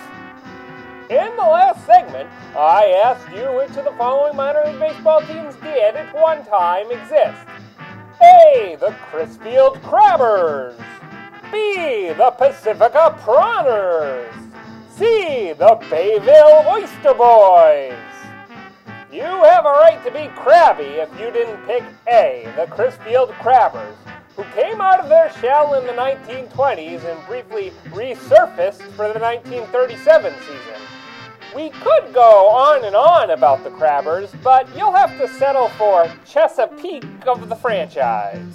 In 1.10 1.34
the 1.38 1.42
last 1.42 1.86
segment, 1.86 2.30
I 2.58 3.02
asked 3.06 3.34
you 3.34 3.46
which 3.56 3.78
of 3.78 3.86
the 3.86 3.96
following 3.98 4.36
minor 4.36 4.66
league 4.66 4.80
baseball 4.80 5.22
teams 5.22 5.56
did 5.56 5.96
at 5.96 6.14
one 6.14 6.46
time 6.46 6.92
exist. 6.92 7.48
A. 8.22 8.76
The 8.78 8.94
Crisfield 9.10 9.82
Crabbers. 9.84 10.76
B. 11.50 12.12
The 12.12 12.32
Pacifica 12.38 13.18
Prawners. 13.24 14.51
C. 15.02 15.54
The 15.54 15.80
Bayville 15.90 16.64
Oyster 16.68 17.16
Boys. 17.16 17.98
You 19.12 19.24
have 19.24 19.66
a 19.66 19.70
right 19.70 20.00
to 20.06 20.12
be 20.12 20.28
crabby 20.36 21.02
if 21.02 21.10
you 21.20 21.32
didn't 21.32 21.66
pick 21.66 21.84
A. 22.08 22.48
The 22.56 22.68
Crisfield 22.68 23.32
Crabbers, 23.40 23.96
who 24.36 24.44
came 24.54 24.80
out 24.80 25.00
of 25.00 25.10
their 25.10 25.34
shell 25.42 25.74
in 25.74 25.88
the 25.88 25.94
1920s 25.94 27.04
and 27.04 27.26
briefly 27.26 27.72
resurfaced 27.86 28.84
for 28.92 29.12
the 29.12 29.18
1937 29.18 30.36
season. 30.42 30.82
We 31.56 31.70
could 31.70 32.14
go 32.14 32.50
on 32.50 32.86
and 32.86 32.96
on 32.96 33.32
about 33.32 33.64
the 33.64 33.72
Crabbers, 33.72 34.32
but 34.44 34.70
you'll 34.78 34.94
have 34.94 35.18
to 35.18 35.28
settle 35.28 35.70
for 35.70 36.06
Chesapeake 36.28 37.26
of 37.26 37.50
the 37.50 37.56
franchise. 37.56 38.54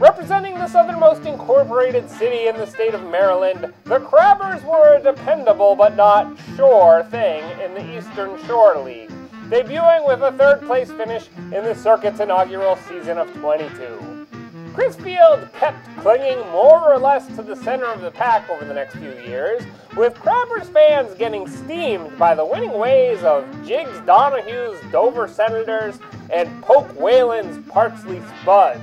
Representing 0.00 0.54
the 0.54 0.66
southernmost 0.66 1.26
incorporated 1.26 2.08
city 2.08 2.48
in 2.48 2.56
the 2.56 2.66
state 2.66 2.94
of 2.94 3.02
Maryland, 3.10 3.70
the 3.84 3.98
Crabbers 3.98 4.64
were 4.64 4.96
a 4.96 5.02
dependable 5.02 5.76
but 5.76 5.94
not 5.94 6.38
sure 6.56 7.06
thing 7.10 7.44
in 7.60 7.74
the 7.74 7.98
Eastern 7.98 8.42
Shore 8.46 8.78
League, 8.78 9.10
debuting 9.50 10.08
with 10.08 10.22
a 10.22 10.32
third 10.38 10.62
place 10.62 10.90
finish 10.90 11.28
in 11.36 11.64
the 11.64 11.74
circuit's 11.74 12.18
inaugural 12.18 12.76
season 12.88 13.18
of 13.18 13.30
22. 13.34 14.26
Crisfield 14.72 15.52
kept 15.52 15.86
clinging 15.98 16.38
more 16.50 16.90
or 16.90 16.98
less 16.98 17.26
to 17.36 17.42
the 17.42 17.56
center 17.56 17.84
of 17.84 18.00
the 18.00 18.10
pack 18.10 18.48
over 18.48 18.64
the 18.64 18.72
next 18.72 18.94
few 18.94 19.12
years, 19.26 19.62
with 19.98 20.14
Crabbers 20.14 20.72
fans 20.72 21.14
getting 21.18 21.46
steamed 21.46 22.16
by 22.16 22.34
the 22.34 22.46
winning 22.46 22.72
ways 22.72 23.22
of 23.22 23.46
Jiggs 23.66 24.00
Donahue's 24.06 24.80
Dover 24.90 25.28
Senators 25.28 25.98
and 26.32 26.62
Poke 26.62 26.88
Whalen's 26.98 27.58
Parksley 27.68 28.22
Spuds. 28.40 28.80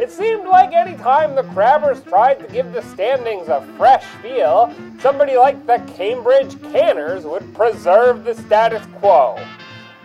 It 0.00 0.12
seemed 0.12 0.46
like 0.46 0.72
any 0.72 0.96
time 0.96 1.34
the 1.34 1.42
Crabbers 1.42 2.04
tried 2.08 2.38
to 2.38 2.52
give 2.52 2.72
the 2.72 2.82
standings 2.82 3.48
a 3.48 3.66
fresh 3.76 4.04
feel, 4.22 4.72
somebody 5.00 5.36
like 5.36 5.66
the 5.66 5.82
Cambridge 5.96 6.60
Canners 6.70 7.24
would 7.24 7.52
preserve 7.52 8.22
the 8.22 8.34
status 8.34 8.86
quo. 9.00 9.44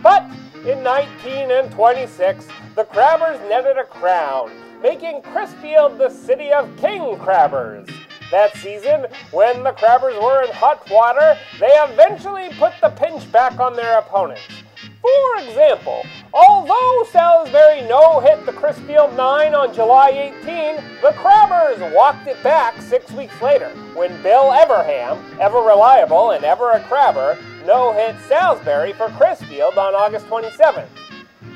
But 0.02 0.24
in 0.66 0.82
19 0.82 1.52
and 1.52 1.72
26, 1.72 2.48
the 2.76 2.86
Crabbers 2.86 3.39
netted 3.48 3.78
a 3.78 3.84
crown, 3.84 4.52
making 4.82 5.22
Crisfield 5.22 6.00
the 6.00 6.10
city 6.10 6.52
of 6.52 6.76
King 6.78 7.16
Crabbers. 7.20 7.88
That 8.32 8.58
season, 8.58 9.06
when 9.30 9.62
the 9.62 9.74
Crabbers 9.74 10.20
were 10.20 10.41
in 10.41 10.52
hot 10.54 10.89
water, 10.89 11.38
they 11.60 11.68
eventually 11.68 12.50
put 12.58 12.74
the 12.82 12.89
pinch 12.89 13.32
back 13.32 13.60
on 13.60 13.76
their 13.76 14.00
opponents. 14.00 14.62
For 15.04 15.38
example, 15.39 16.06
although 16.34 17.06
Salisbury 17.12 17.82
no-hit 17.89 18.45
the 18.45 18.54
Crisfield 18.54 19.18
9 19.18 19.54
on 19.54 19.74
July 19.74 20.32
18, 20.41 20.78
the 21.01 21.12
Crabbers 21.18 21.93
walked 21.93 22.26
it 22.26 22.41
back 22.41 22.82
six 22.82 23.12
weeks 23.12 23.41
later 23.41 23.68
when 23.95 24.22
Bill 24.24 24.54
Everham, 24.54 25.20
ever 25.41 25.60
reliable 25.60 26.32
and 26.32 26.45
ever 26.45 26.72
a 26.72 26.80
Crabber, 26.80 27.38
no-hit 27.66 28.16
Salisbury 28.30 28.93
for 28.93 29.10
Crisfield 29.10 29.76
on 29.76 29.93
August 29.93 30.26
27th. 30.28 30.88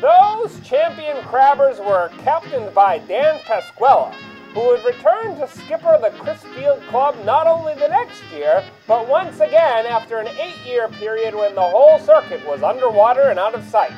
Those 0.02 0.60
champion 0.60 1.16
Crabbers 1.24 1.80
were 1.80 2.10
captained 2.26 2.76
by 2.76 2.98
Dan 2.98 3.40
Pasquella, 3.46 4.14
who 4.54 4.68
would 4.68 4.84
return 4.84 5.38
to 5.40 5.48
skipper 5.48 5.98
the 6.02 6.10
Crisfield 6.18 6.86
Club 6.88 7.16
not 7.26 7.48
only 7.48 7.74
the 7.76 7.88
next 7.88 8.24
year, 8.32 8.64
but 8.88 9.08
once 9.08 9.40
again 9.40 9.86
after 9.86 10.18
an 10.20 10.28
eight 10.40 10.58
year 10.66 10.88
period 10.90 11.36
when 11.36 11.56
the 11.56 11.62
whole 11.62 12.00
circuit 12.00 12.46
was 12.48 12.64
underwater 12.64 13.30
and 13.30 13.40
out 13.40 13.56
of 13.56 13.64
sight, 13.66 13.94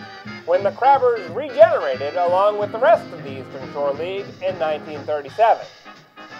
when 0.45 0.63
the 0.63 0.71
Crabbers 0.71 1.33
regenerated 1.35 2.15
along 2.15 2.59
with 2.59 2.71
the 2.71 2.79
rest 2.79 3.05
of 3.13 3.23
the 3.23 3.39
Eastern 3.39 3.71
Shore 3.73 3.93
League 3.93 4.25
in 4.41 4.57
1937. 4.59 5.65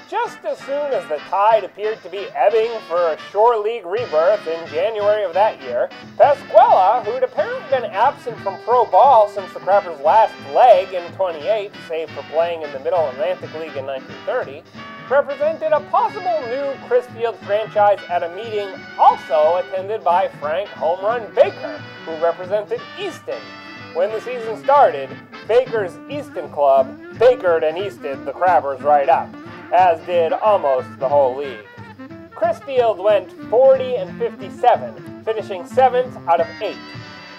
Just 0.10 0.44
as 0.44 0.58
soon 0.58 0.92
as 0.92 1.08
the 1.08 1.18
tide 1.30 1.64
appeared 1.64 2.02
to 2.02 2.10
be 2.10 2.26
ebbing 2.34 2.72
for 2.88 3.14
a 3.14 3.18
shore 3.32 3.58
league 3.58 3.86
rebirth 3.86 4.48
in 4.48 4.68
January 4.70 5.24
of 5.24 5.36
that 5.36 5.62
year, 5.62 5.88
Pasquella, 6.18 7.06
who'd 7.06 7.22
apparently 7.22 7.70
been 7.70 7.92
absent 7.92 8.36
from 8.40 8.60
pro 8.64 8.86
ball 8.86 9.30
since 9.30 9.54
the 9.54 9.60
Crabbers' 9.60 10.02
last 10.02 10.34
leg 10.52 10.92
in 10.96 11.12
28, 11.12 11.72
save 11.88 12.10
for 12.10 12.24
playing 12.24 12.64
in 12.64 12.74
the 12.74 12.80
Middle 12.80 13.08
Atlantic 13.10 13.54
League 13.54 13.78
in 13.78 13.86
1930, 13.86 14.64
represented 15.12 15.74
a 15.74 15.80
possible 15.92 16.42
new 16.48 16.74
Crisfield 16.88 17.38
franchise 17.46 18.00
at 18.10 18.24
a 18.24 18.36
meeting 18.36 18.68
also 18.98 19.58
attended 19.58 20.04
by 20.04 20.28
Frank 20.40 20.70
Home 20.70 21.06
Run 21.06 21.32
Baker, 21.36 21.78
who 22.06 22.16
represented 22.16 22.82
Easton. 22.98 23.38
When 23.94 24.12
the 24.12 24.22
season 24.22 24.58
started, 24.64 25.10
Baker's 25.48 26.00
Easton 26.10 26.50
club 26.50 27.20
bakered 27.20 27.64
and 27.64 27.78
easted 27.78 28.26
the 28.26 28.32
Crabbers 28.32 28.82
right 28.82 29.10
up, 29.10 29.30
as 29.74 30.00
did 30.06 30.34
almost 30.34 30.88
the 31.00 31.08
whole 31.08 31.38
league. 31.38 31.66
Crisfield 32.36 33.04
went 33.04 33.32
40 33.50 33.96
and 33.98 34.18
57, 34.18 35.24
finishing 35.24 35.66
seventh 35.66 36.16
out 36.28 36.40
of 36.40 36.48
eight. 36.62 36.78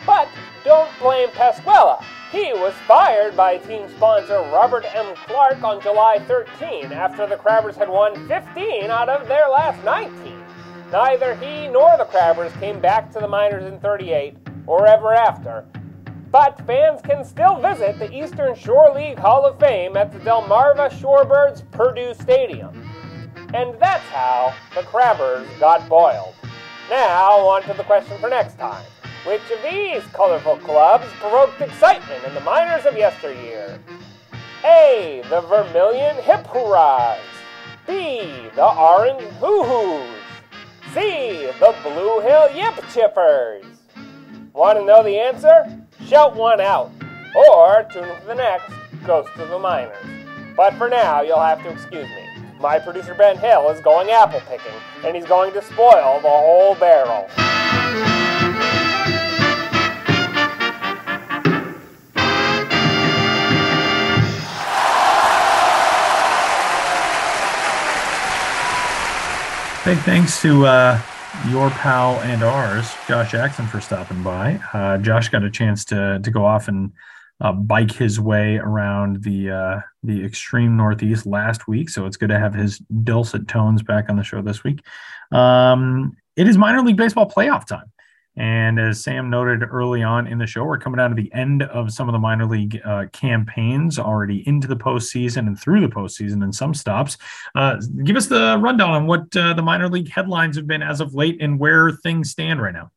But 0.06 0.28
don't 0.64 0.90
blame 0.98 1.28
Pasquella. 1.30 2.04
He 2.30 2.52
was 2.52 2.74
fired 2.86 3.36
by 3.36 3.58
team 3.58 3.88
sponsor 3.96 4.38
Robert 4.52 4.84
M. 4.94 5.14
Clark 5.26 5.64
on 5.64 5.80
July 5.80 6.18
13 6.28 6.92
after 6.92 7.26
the 7.26 7.36
Crabbers 7.36 7.76
had 7.76 7.88
won 7.88 8.14
15 8.28 8.84
out 8.90 9.08
of 9.08 9.26
their 9.26 9.48
last 9.48 9.82
19. 9.84 10.44
Neither 10.92 11.34
he 11.36 11.66
nor 11.66 11.96
the 11.96 12.04
Crabbers 12.04 12.52
came 12.60 12.80
back 12.80 13.10
to 13.12 13.20
the 13.20 13.28
minors 13.28 13.64
in 13.64 13.80
38 13.80 14.36
or 14.66 14.86
ever 14.86 15.14
after. 15.14 15.64
But 16.30 16.64
fans 16.64 17.00
can 17.02 17.24
still 17.24 17.56
visit 17.56 17.98
the 17.98 18.12
Eastern 18.12 18.54
Shore 18.54 18.92
League 18.94 19.18
Hall 19.18 19.44
of 19.44 19.58
Fame 19.58 19.96
at 19.96 20.12
the 20.12 20.20
Delmarva 20.20 20.88
Shorebirds 20.90 21.68
Perdue 21.72 22.14
Stadium. 22.14 22.88
And 23.52 23.74
that's 23.80 24.06
how 24.10 24.54
the 24.76 24.82
Crabbers 24.82 25.46
got 25.58 25.88
boiled. 25.88 26.34
Now, 26.88 27.38
on 27.48 27.62
to 27.62 27.74
the 27.74 27.82
question 27.82 28.16
for 28.18 28.30
next 28.30 28.58
time. 28.58 28.84
Which 29.26 29.42
of 29.50 29.62
these 29.62 30.02
colorful 30.12 30.58
clubs 30.58 31.06
provoked 31.18 31.60
excitement 31.60 32.24
in 32.24 32.34
the 32.34 32.40
minors 32.40 32.86
of 32.86 32.96
yesteryear? 32.96 33.80
A. 34.64 35.22
The 35.28 35.40
Vermilion 35.40 36.16
Hip 36.22 36.46
Hurrahs. 36.46 37.18
B. 37.88 38.20
The 38.54 38.72
Orange 38.72 39.22
Hoo 39.40 39.64
Hoos. 39.64 40.16
C. 40.94 41.50
The 41.58 41.74
Blue 41.82 42.20
Hill 42.20 42.54
Yip 42.54 42.74
Chippers. 42.86 43.64
Want 44.52 44.78
to 44.78 44.84
know 44.84 45.02
the 45.02 45.18
answer? 45.18 45.79
Shout 46.10 46.34
one 46.34 46.60
out. 46.60 46.90
Or 47.36 47.86
tune 47.92 48.08
for 48.18 48.26
the 48.26 48.34
next 48.34 48.72
Ghost 49.06 49.30
of 49.36 49.48
the 49.48 49.60
Minors. 49.60 49.94
But 50.56 50.74
for 50.74 50.88
now, 50.88 51.22
you'll 51.22 51.38
have 51.38 51.62
to 51.62 51.70
excuse 51.70 52.08
me. 52.08 52.28
My 52.58 52.80
producer 52.80 53.14
Ben 53.14 53.38
Hill 53.38 53.70
is 53.70 53.80
going 53.80 54.10
apple 54.10 54.40
picking, 54.48 54.72
and 55.04 55.14
he's 55.14 55.26
going 55.26 55.52
to 55.52 55.62
spoil 55.62 56.18
the 56.20 56.28
whole 56.28 56.74
barrel. 56.74 57.28
Big 69.84 69.98
thanks 70.04 70.42
to 70.42 70.66
uh, 70.66 71.00
your 71.48 71.70
pal 71.70 72.20
and 72.20 72.42
ours, 72.42 72.92
Josh 73.08 73.32
Jackson, 73.32 73.66
for 73.66 73.80
stopping 73.80 74.22
by. 74.22 74.60
Uh, 74.72 74.98
Josh 74.98 75.28
got 75.28 75.42
a 75.42 75.50
chance 75.50 75.84
to 75.86 76.20
to 76.22 76.30
go 76.30 76.44
off 76.44 76.68
and 76.68 76.92
uh, 77.40 77.52
bike 77.52 77.92
his 77.92 78.20
way 78.20 78.56
around 78.56 79.22
the 79.22 79.50
uh, 79.50 79.80
the 80.02 80.24
extreme 80.24 80.76
northeast 80.76 81.26
last 81.26 81.66
week, 81.66 81.88
so 81.88 82.06
it's 82.06 82.16
good 82.16 82.28
to 82.28 82.38
have 82.38 82.54
his 82.54 82.78
dulcet 82.78 83.48
tones 83.48 83.82
back 83.82 84.10
on 84.10 84.16
the 84.16 84.22
show 84.22 84.42
this 84.42 84.62
week. 84.62 84.84
Um, 85.32 86.16
it 86.36 86.46
is 86.46 86.58
minor 86.58 86.82
league 86.82 86.96
baseball 86.96 87.28
playoff 87.28 87.66
time. 87.66 87.90
And 88.36 88.78
as 88.78 89.02
Sam 89.02 89.28
noted 89.28 89.62
early 89.68 90.02
on 90.02 90.26
in 90.26 90.38
the 90.38 90.46
show, 90.46 90.64
we're 90.64 90.78
coming 90.78 90.98
down 90.98 91.10
to 91.10 91.16
the 91.16 91.32
end 91.34 91.62
of 91.64 91.92
some 91.92 92.08
of 92.08 92.12
the 92.12 92.18
minor 92.18 92.46
league 92.46 92.80
uh, 92.84 93.06
campaigns, 93.12 93.98
already 93.98 94.46
into 94.46 94.68
the 94.68 94.76
postseason 94.76 95.46
and 95.46 95.58
through 95.58 95.80
the 95.80 95.88
postseason 95.88 96.42
and 96.44 96.54
some 96.54 96.72
stops. 96.72 97.18
Uh, 97.54 97.80
give 98.04 98.16
us 98.16 98.28
the 98.28 98.56
rundown 98.58 98.90
on 98.90 99.06
what 99.06 99.36
uh, 99.36 99.52
the 99.52 99.62
minor 99.62 99.88
league 99.88 100.08
headlines 100.08 100.56
have 100.56 100.66
been 100.66 100.82
as 100.82 101.00
of 101.00 101.14
late 101.14 101.42
and 101.42 101.58
where 101.58 101.90
things 101.90 102.30
stand 102.30 102.62
right 102.62 102.74
now. 102.74 102.90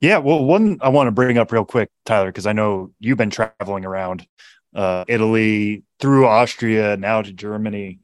Yeah, 0.00 0.18
well, 0.18 0.44
one 0.44 0.78
I 0.82 0.90
want 0.90 1.06
to 1.06 1.12
bring 1.12 1.38
up 1.38 1.50
real 1.50 1.64
quick, 1.64 1.88
Tyler, 2.04 2.26
because 2.26 2.46
I 2.46 2.52
know 2.52 2.92
you've 3.00 3.18
been 3.18 3.30
traveling 3.30 3.86
around 3.86 4.26
uh, 4.74 5.04
Italy, 5.08 5.82
through 5.98 6.26
Austria, 6.26 6.96
now 6.96 7.22
to 7.22 7.32
Germany 7.32 8.00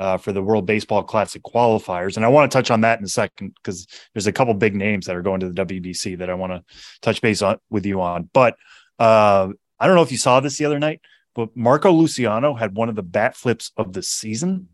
uh, 0.00 0.16
for 0.16 0.32
the 0.32 0.42
World 0.42 0.64
Baseball 0.64 1.02
Classic 1.02 1.42
qualifiers. 1.42 2.16
And 2.16 2.24
I 2.24 2.28
want 2.28 2.50
to 2.50 2.56
touch 2.56 2.70
on 2.70 2.80
that 2.80 2.98
in 2.98 3.04
a 3.04 3.08
second 3.08 3.54
because 3.62 3.86
there's 4.14 4.26
a 4.26 4.32
couple 4.32 4.54
big 4.54 4.74
names 4.74 5.04
that 5.04 5.14
are 5.14 5.20
going 5.20 5.40
to 5.40 5.50
the 5.50 5.66
WBC 5.66 6.18
that 6.18 6.30
I 6.30 6.34
want 6.34 6.54
to 6.54 6.64
touch 7.02 7.20
base 7.20 7.42
on 7.42 7.58
with 7.68 7.84
you 7.84 8.00
on. 8.00 8.30
But 8.32 8.56
uh, 8.98 9.48
I 9.78 9.86
don't 9.86 9.96
know 9.96 10.02
if 10.02 10.10
you 10.10 10.16
saw 10.16 10.40
this 10.40 10.56
the 10.56 10.64
other 10.64 10.78
night, 10.78 11.02
but 11.34 11.54
Marco 11.54 11.92
Luciano 11.92 12.54
had 12.54 12.74
one 12.74 12.88
of 12.88 12.96
the 12.96 13.02
bat 13.02 13.36
flips 13.36 13.72
of 13.76 13.92
the 13.92 14.02
season 14.02 14.68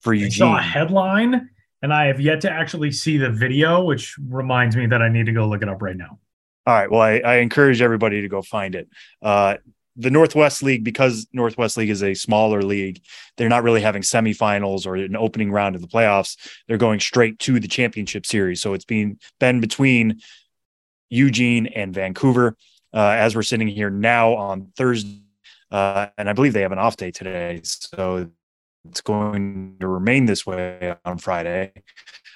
for 0.00 0.12
Eugene. 0.12 0.48
I 0.48 0.50
saw 0.54 0.58
a 0.58 0.62
headline, 0.62 1.48
and 1.80 1.94
I 1.94 2.06
have 2.06 2.20
yet 2.20 2.40
to 2.40 2.50
actually 2.50 2.90
see 2.90 3.18
the 3.18 3.30
video, 3.30 3.84
which 3.84 4.16
reminds 4.18 4.74
me 4.76 4.86
that 4.86 5.00
I 5.00 5.08
need 5.08 5.26
to 5.26 5.32
go 5.32 5.46
look 5.48 5.62
it 5.62 5.68
up 5.68 5.80
right 5.80 5.96
now. 5.96 6.18
All 6.66 6.74
right. 6.74 6.90
Well, 6.90 7.00
I, 7.00 7.18
I 7.20 7.36
encourage 7.36 7.80
everybody 7.80 8.22
to 8.22 8.28
go 8.28 8.42
find 8.42 8.74
it. 8.74 8.88
Uh, 9.20 9.58
the 9.96 10.10
Northwest 10.10 10.62
League, 10.62 10.84
because 10.84 11.26
Northwest 11.32 11.76
League 11.76 11.90
is 11.90 12.02
a 12.02 12.14
smaller 12.14 12.62
league, 12.62 13.02
they're 13.36 13.48
not 13.48 13.62
really 13.62 13.80
having 13.80 14.02
semifinals 14.02 14.86
or 14.86 14.96
an 14.96 15.16
opening 15.16 15.50
round 15.52 15.74
of 15.74 15.82
the 15.82 15.88
playoffs. 15.88 16.36
They're 16.66 16.78
going 16.78 17.00
straight 17.00 17.38
to 17.40 17.60
the 17.60 17.68
championship 17.68 18.24
series. 18.24 18.60
So 18.60 18.74
it's 18.74 18.84
been 18.84 19.18
been 19.38 19.60
between 19.60 20.20
Eugene 21.10 21.66
and 21.66 21.92
Vancouver. 21.94 22.56
Uh, 22.94 23.16
as 23.16 23.34
we're 23.34 23.42
sitting 23.42 23.68
here 23.68 23.88
now 23.88 24.34
on 24.34 24.70
Thursday, 24.76 25.22
uh, 25.70 26.08
and 26.18 26.28
I 26.28 26.34
believe 26.34 26.52
they 26.52 26.60
have 26.60 26.72
an 26.72 26.78
off 26.78 26.96
day 26.96 27.10
today, 27.10 27.60
so 27.64 28.30
it's 28.86 29.00
going 29.00 29.76
to 29.80 29.88
remain 29.88 30.26
this 30.26 30.44
way 30.44 30.94
on 31.02 31.16
Friday. 31.16 31.72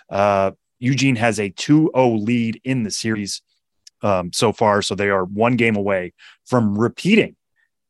Uh, 0.08 0.52
Eugene 0.78 1.16
has 1.16 1.38
a 1.38 1.50
2-0 1.50 2.24
lead 2.24 2.60
in 2.64 2.84
the 2.84 2.90
series 2.90 3.42
um, 4.02 4.32
so 4.32 4.50
far, 4.52 4.80
so 4.80 4.94
they 4.94 5.10
are 5.10 5.24
one 5.24 5.56
game 5.56 5.76
away 5.76 6.14
from 6.46 6.78
repeating 6.78 7.36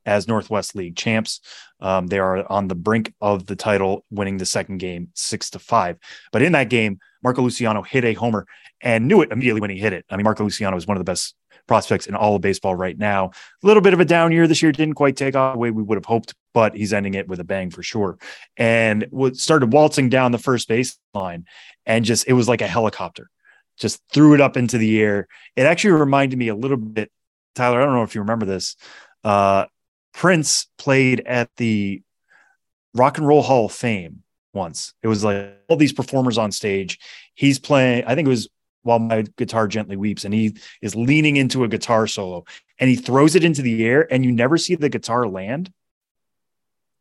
as 0.06 0.26
Northwest 0.26 0.74
League 0.74 0.96
champs. 0.96 1.40
Um, 1.80 2.06
they 2.06 2.18
are 2.18 2.50
on 2.50 2.68
the 2.68 2.74
brink 2.74 3.12
of 3.20 3.46
the 3.46 3.56
title, 3.56 4.06
winning 4.10 4.38
the 4.38 4.46
second 4.46 4.78
game 4.78 5.08
six 5.14 5.50
to 5.50 5.58
five. 5.58 5.98
But 6.32 6.42
in 6.42 6.52
that 6.52 6.70
game, 6.70 7.00
Marco 7.22 7.42
Luciano 7.42 7.82
hit 7.82 8.04
a 8.04 8.14
homer 8.14 8.46
and 8.80 9.08
knew 9.08 9.20
it 9.20 9.32
immediately 9.32 9.60
when 9.60 9.70
he 9.70 9.78
hit 9.78 9.92
it. 9.92 10.06
I 10.08 10.16
mean, 10.16 10.24
Marco 10.24 10.44
Luciano 10.44 10.76
is 10.76 10.86
one 10.86 10.96
of 10.96 11.00
the 11.00 11.10
best 11.10 11.34
prospects 11.66 12.06
in 12.06 12.14
all 12.14 12.36
of 12.36 12.42
baseball 12.42 12.74
right 12.74 12.96
now. 12.96 13.26
A 13.62 13.66
little 13.66 13.82
bit 13.82 13.92
of 13.92 14.00
a 14.00 14.04
down 14.04 14.32
year 14.32 14.46
this 14.46 14.62
year, 14.62 14.72
didn't 14.72 14.94
quite 14.94 15.16
take 15.16 15.34
off 15.34 15.54
the 15.54 15.58
way 15.58 15.70
we 15.70 15.82
would 15.82 15.96
have 15.96 16.04
hoped, 16.04 16.34
but 16.54 16.76
he's 16.76 16.92
ending 16.92 17.14
it 17.14 17.28
with 17.28 17.40
a 17.40 17.44
bang 17.44 17.70
for 17.70 17.82
sure. 17.82 18.18
And 18.56 19.06
started 19.32 19.72
waltzing 19.72 20.08
down 20.08 20.32
the 20.32 20.38
first 20.38 20.68
base 20.68 20.98
line, 21.12 21.44
and 21.84 22.04
just 22.04 22.28
it 22.28 22.34
was 22.34 22.48
like 22.48 22.62
a 22.62 22.68
helicopter. 22.68 23.28
Just 23.78 24.00
threw 24.12 24.34
it 24.34 24.40
up 24.40 24.56
into 24.56 24.78
the 24.78 25.00
air. 25.00 25.28
It 25.56 25.62
actually 25.62 25.92
reminded 25.92 26.38
me 26.38 26.48
a 26.48 26.54
little 26.54 26.76
bit, 26.76 27.10
Tyler. 27.54 27.82
I 27.82 27.84
don't 27.84 27.94
know 27.94 28.04
if 28.04 28.14
you 28.14 28.20
remember 28.20 28.46
this. 28.46 28.76
Uh, 29.24 29.66
Prince 30.16 30.68
played 30.78 31.20
at 31.26 31.50
the 31.58 32.00
Rock 32.94 33.18
and 33.18 33.26
Roll 33.26 33.42
Hall 33.42 33.66
of 33.66 33.72
Fame 33.72 34.22
once. 34.54 34.94
It 35.02 35.08
was 35.08 35.22
like 35.22 35.58
all 35.68 35.76
these 35.76 35.92
performers 35.92 36.38
on 36.38 36.52
stage. 36.52 36.98
He's 37.34 37.58
playing, 37.58 38.04
I 38.06 38.14
think 38.14 38.24
it 38.24 38.30
was 38.30 38.48
while 38.82 38.98
my 38.98 39.24
guitar 39.36 39.68
gently 39.68 39.94
weeps, 39.94 40.24
and 40.24 40.32
he 40.32 40.56
is 40.80 40.96
leaning 40.96 41.36
into 41.36 41.64
a 41.64 41.68
guitar 41.68 42.06
solo 42.06 42.46
and 42.78 42.88
he 42.88 42.96
throws 42.96 43.34
it 43.34 43.44
into 43.44 43.60
the 43.60 43.84
air, 43.84 44.10
and 44.10 44.24
you 44.24 44.32
never 44.32 44.56
see 44.56 44.74
the 44.74 44.88
guitar 44.88 45.28
land. 45.28 45.70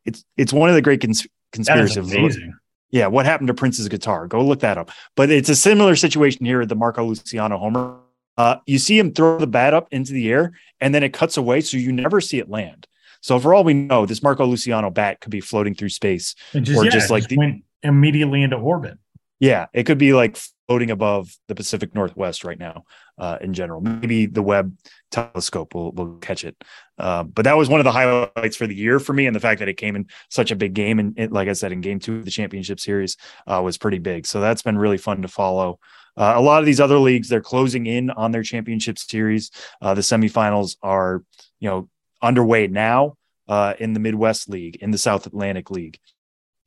It's 0.04 0.22
it's 0.36 0.52
one 0.52 0.68
of 0.68 0.74
the 0.74 0.82
great 0.82 1.00
cons- 1.00 1.26
conspiracies. 1.52 1.96
amazing. 1.96 2.52
Yeah, 2.90 3.06
what 3.06 3.24
happened 3.24 3.48
to 3.48 3.54
Prince's 3.54 3.88
guitar? 3.88 4.26
Go 4.26 4.44
look 4.44 4.60
that 4.60 4.76
up. 4.76 4.90
But 5.16 5.30
it's 5.30 5.48
a 5.48 5.56
similar 5.56 5.96
situation 5.96 6.44
here 6.44 6.60
at 6.60 6.68
the 6.68 6.76
Marco 6.76 7.04
Luciano 7.04 7.56
homer. 7.56 7.96
Uh, 8.36 8.56
you 8.66 8.78
see 8.78 8.98
him 8.98 9.14
throw 9.14 9.38
the 9.38 9.46
bat 9.46 9.72
up 9.72 9.88
into 9.90 10.12
the 10.12 10.30
air, 10.30 10.52
and 10.82 10.94
then 10.94 11.02
it 11.02 11.14
cuts 11.14 11.38
away, 11.38 11.62
so 11.62 11.78
you 11.78 11.92
never 11.92 12.20
see 12.20 12.38
it 12.38 12.50
land. 12.50 12.86
So 13.20 13.38
for 13.38 13.54
all 13.54 13.64
we 13.64 13.74
know, 13.74 14.06
this 14.06 14.22
Marco 14.22 14.46
Luciano 14.46 14.90
bat 14.90 15.20
could 15.20 15.30
be 15.30 15.40
floating 15.40 15.74
through 15.74 15.90
space, 15.90 16.34
just, 16.52 16.78
or 16.78 16.84
yeah, 16.84 16.90
just 16.90 17.10
like 17.10 17.22
just 17.22 17.30
the, 17.30 17.38
went 17.38 17.64
immediately 17.82 18.42
into 18.42 18.56
orbit. 18.56 18.98
yeah, 19.40 19.66
it 19.72 19.84
could 19.84 19.98
be 19.98 20.12
like 20.14 20.38
floating 20.66 20.90
above 20.90 21.36
the 21.46 21.54
Pacific 21.54 21.94
Northwest 21.94 22.42
right 22.44 22.58
now. 22.58 22.84
Uh, 23.18 23.38
in 23.40 23.54
general, 23.54 23.80
maybe 23.80 24.26
the 24.26 24.42
Webb 24.42 24.76
telescope 25.10 25.74
will 25.74 25.92
will 25.92 26.16
catch 26.18 26.44
it. 26.44 26.56
Uh, 26.98 27.22
but 27.22 27.44
that 27.44 27.56
was 27.56 27.68
one 27.68 27.80
of 27.80 27.84
the 27.84 27.92
highlights 27.92 28.56
for 28.56 28.66
the 28.66 28.74
year 28.74 28.98
for 28.98 29.12
me, 29.12 29.26
and 29.26 29.36
the 29.36 29.40
fact 29.40 29.60
that 29.60 29.68
it 29.68 29.76
came 29.76 29.96
in 29.96 30.06
such 30.30 30.50
a 30.50 30.56
big 30.56 30.74
game, 30.74 30.98
and 30.98 31.18
it, 31.18 31.32
like 31.32 31.48
I 31.48 31.52
said, 31.52 31.72
in 31.72 31.80
Game 31.80 31.98
Two 31.98 32.16
of 32.16 32.24
the 32.24 32.30
championship 32.30 32.80
series 32.80 33.16
uh, 33.46 33.60
was 33.62 33.78
pretty 33.78 33.98
big. 33.98 34.26
So 34.26 34.40
that's 34.40 34.62
been 34.62 34.78
really 34.78 34.98
fun 34.98 35.22
to 35.22 35.28
follow. 35.28 35.78
Uh, 36.16 36.32
a 36.36 36.40
lot 36.40 36.60
of 36.60 36.66
these 36.66 36.80
other 36.80 36.98
leagues, 36.98 37.28
they're 37.28 37.42
closing 37.42 37.84
in 37.84 38.08
on 38.10 38.32
their 38.32 38.42
championship 38.42 38.98
series. 38.98 39.50
Uh, 39.82 39.92
the 39.92 40.00
semifinals 40.00 40.76
are, 40.82 41.22
you 41.60 41.68
know, 41.68 41.88
underway 42.22 42.66
now 42.66 43.16
uh, 43.48 43.74
in 43.78 43.92
the 43.92 44.00
Midwest 44.00 44.48
League, 44.48 44.76
in 44.76 44.90
the 44.90 44.98
South 44.98 45.26
Atlantic 45.26 45.70
League. 45.70 45.98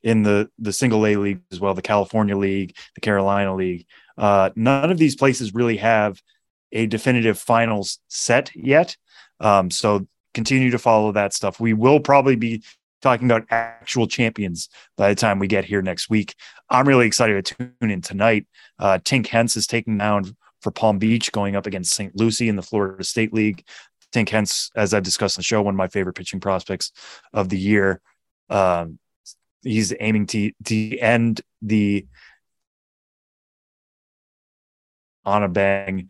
in 0.02 0.22
the 0.22 0.50
the 0.58 0.72
single 0.72 1.06
A 1.06 1.16
league 1.16 1.42
as 1.52 1.60
well, 1.60 1.74
the 1.74 1.82
California 1.82 2.36
League, 2.36 2.76
the 2.94 3.00
Carolina 3.00 3.54
League. 3.54 3.86
Uh, 4.16 4.50
none 4.56 4.90
of 4.90 4.98
these 4.98 5.16
places 5.16 5.54
really 5.54 5.76
have 5.78 6.20
a 6.72 6.86
definitive 6.86 7.38
finals 7.38 7.98
set 8.08 8.50
yet. 8.54 8.96
Um, 9.40 9.70
so 9.70 10.06
continue 10.34 10.70
to 10.70 10.78
follow 10.78 11.12
that 11.12 11.32
stuff. 11.34 11.60
We 11.60 11.72
will 11.74 12.00
probably 12.00 12.36
be 12.36 12.62
talking 13.02 13.26
about 13.30 13.46
actual 13.50 14.06
champions 14.06 14.68
by 14.96 15.08
the 15.08 15.14
time 15.14 15.38
we 15.38 15.48
get 15.48 15.64
here 15.64 15.82
next 15.82 16.10
week. 16.10 16.34
I'm 16.68 16.86
really 16.86 17.06
excited 17.06 17.44
to 17.44 17.54
tune 17.54 17.90
in 17.90 18.02
tonight. 18.02 18.46
Uh, 18.78 18.98
Tink 19.02 19.26
Hence 19.26 19.56
is 19.56 19.66
taking 19.66 19.98
down 19.98 20.36
for 20.60 20.70
Palm 20.70 20.98
Beach, 20.98 21.32
going 21.32 21.56
up 21.56 21.66
against 21.66 21.94
St. 21.94 22.14
Lucie 22.14 22.48
in 22.48 22.56
the 22.56 22.62
Florida 22.62 23.02
State 23.02 23.32
League. 23.32 23.64
Tink 24.12 24.28
Hence, 24.28 24.70
as 24.74 24.94
I've 24.94 25.02
discussed 25.02 25.36
in 25.36 25.40
the 25.40 25.44
show, 25.44 25.62
one 25.62 25.74
of 25.74 25.78
my 25.78 25.88
favorite 25.88 26.14
pitching 26.14 26.40
prospects 26.40 26.92
of 27.32 27.48
the 27.48 27.58
year. 27.58 28.00
Um, 28.48 28.98
he's 29.62 29.92
aiming 30.00 30.26
to, 30.26 30.52
to 30.64 30.98
end 30.98 31.40
the 31.62 32.06
on 35.24 35.42
a 35.42 35.48
bang. 35.48 36.08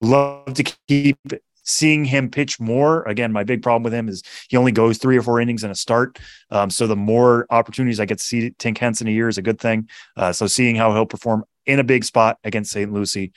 Love 0.00 0.54
to 0.54 0.64
keep 0.88 1.18
seeing 1.64 2.04
him 2.04 2.30
pitch 2.30 2.58
more. 2.58 3.02
Again, 3.04 3.32
my 3.32 3.44
big 3.44 3.62
problem 3.62 3.82
with 3.82 3.94
him 3.94 4.08
is 4.08 4.22
he 4.48 4.56
only 4.56 4.72
goes 4.72 4.98
three 4.98 5.16
or 5.16 5.22
four 5.22 5.40
innings 5.40 5.64
in 5.64 5.70
a 5.70 5.74
start. 5.74 6.18
Um, 6.50 6.70
so 6.70 6.86
the 6.86 6.96
more 6.96 7.46
opportunities 7.50 8.00
I 8.00 8.04
get 8.04 8.18
to 8.18 8.24
see 8.24 8.50
Tink 8.58 8.78
Henson 8.78 9.06
a 9.06 9.10
year 9.10 9.28
is 9.28 9.38
a 9.38 9.42
good 9.42 9.60
thing. 9.60 9.88
Uh, 10.16 10.32
so 10.32 10.46
seeing 10.46 10.76
how 10.76 10.92
he'll 10.92 11.06
perform 11.06 11.44
in 11.66 11.78
a 11.78 11.84
big 11.84 12.04
spot 12.04 12.38
against 12.42 12.72
St. 12.72 12.92
Lucie. 12.92 13.32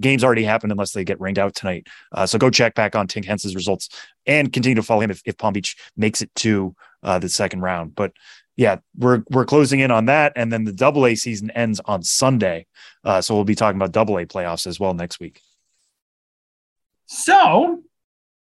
Games 0.00 0.22
already 0.22 0.44
happened 0.44 0.72
unless 0.72 0.92
they 0.92 1.04
get 1.04 1.20
rained 1.20 1.38
out 1.38 1.54
tonight. 1.54 1.86
Uh, 2.12 2.26
so 2.26 2.38
go 2.38 2.50
check 2.50 2.74
back 2.74 2.94
on 2.94 3.08
Tink 3.08 3.24
Hence's 3.24 3.54
results 3.54 3.88
and 4.26 4.52
continue 4.52 4.76
to 4.76 4.82
follow 4.82 5.00
him 5.00 5.10
if, 5.10 5.22
if 5.24 5.38
Palm 5.38 5.52
Beach 5.52 5.76
makes 5.96 6.22
it 6.22 6.34
to 6.36 6.74
uh, 7.02 7.18
the 7.18 7.28
second 7.28 7.60
round. 7.60 7.94
But 7.94 8.12
yeah, 8.56 8.76
we're 8.96 9.22
we're 9.30 9.44
closing 9.44 9.80
in 9.80 9.90
on 9.90 10.06
that, 10.06 10.32
and 10.34 10.52
then 10.52 10.64
the 10.64 10.72
Double 10.72 11.06
A 11.06 11.14
season 11.14 11.50
ends 11.50 11.80
on 11.84 12.02
Sunday. 12.02 12.66
Uh, 13.04 13.20
so 13.20 13.34
we'll 13.34 13.44
be 13.44 13.54
talking 13.54 13.76
about 13.76 13.92
Double 13.92 14.18
A 14.18 14.26
playoffs 14.26 14.66
as 14.66 14.80
well 14.80 14.94
next 14.94 15.20
week. 15.20 15.40
So 17.06 17.82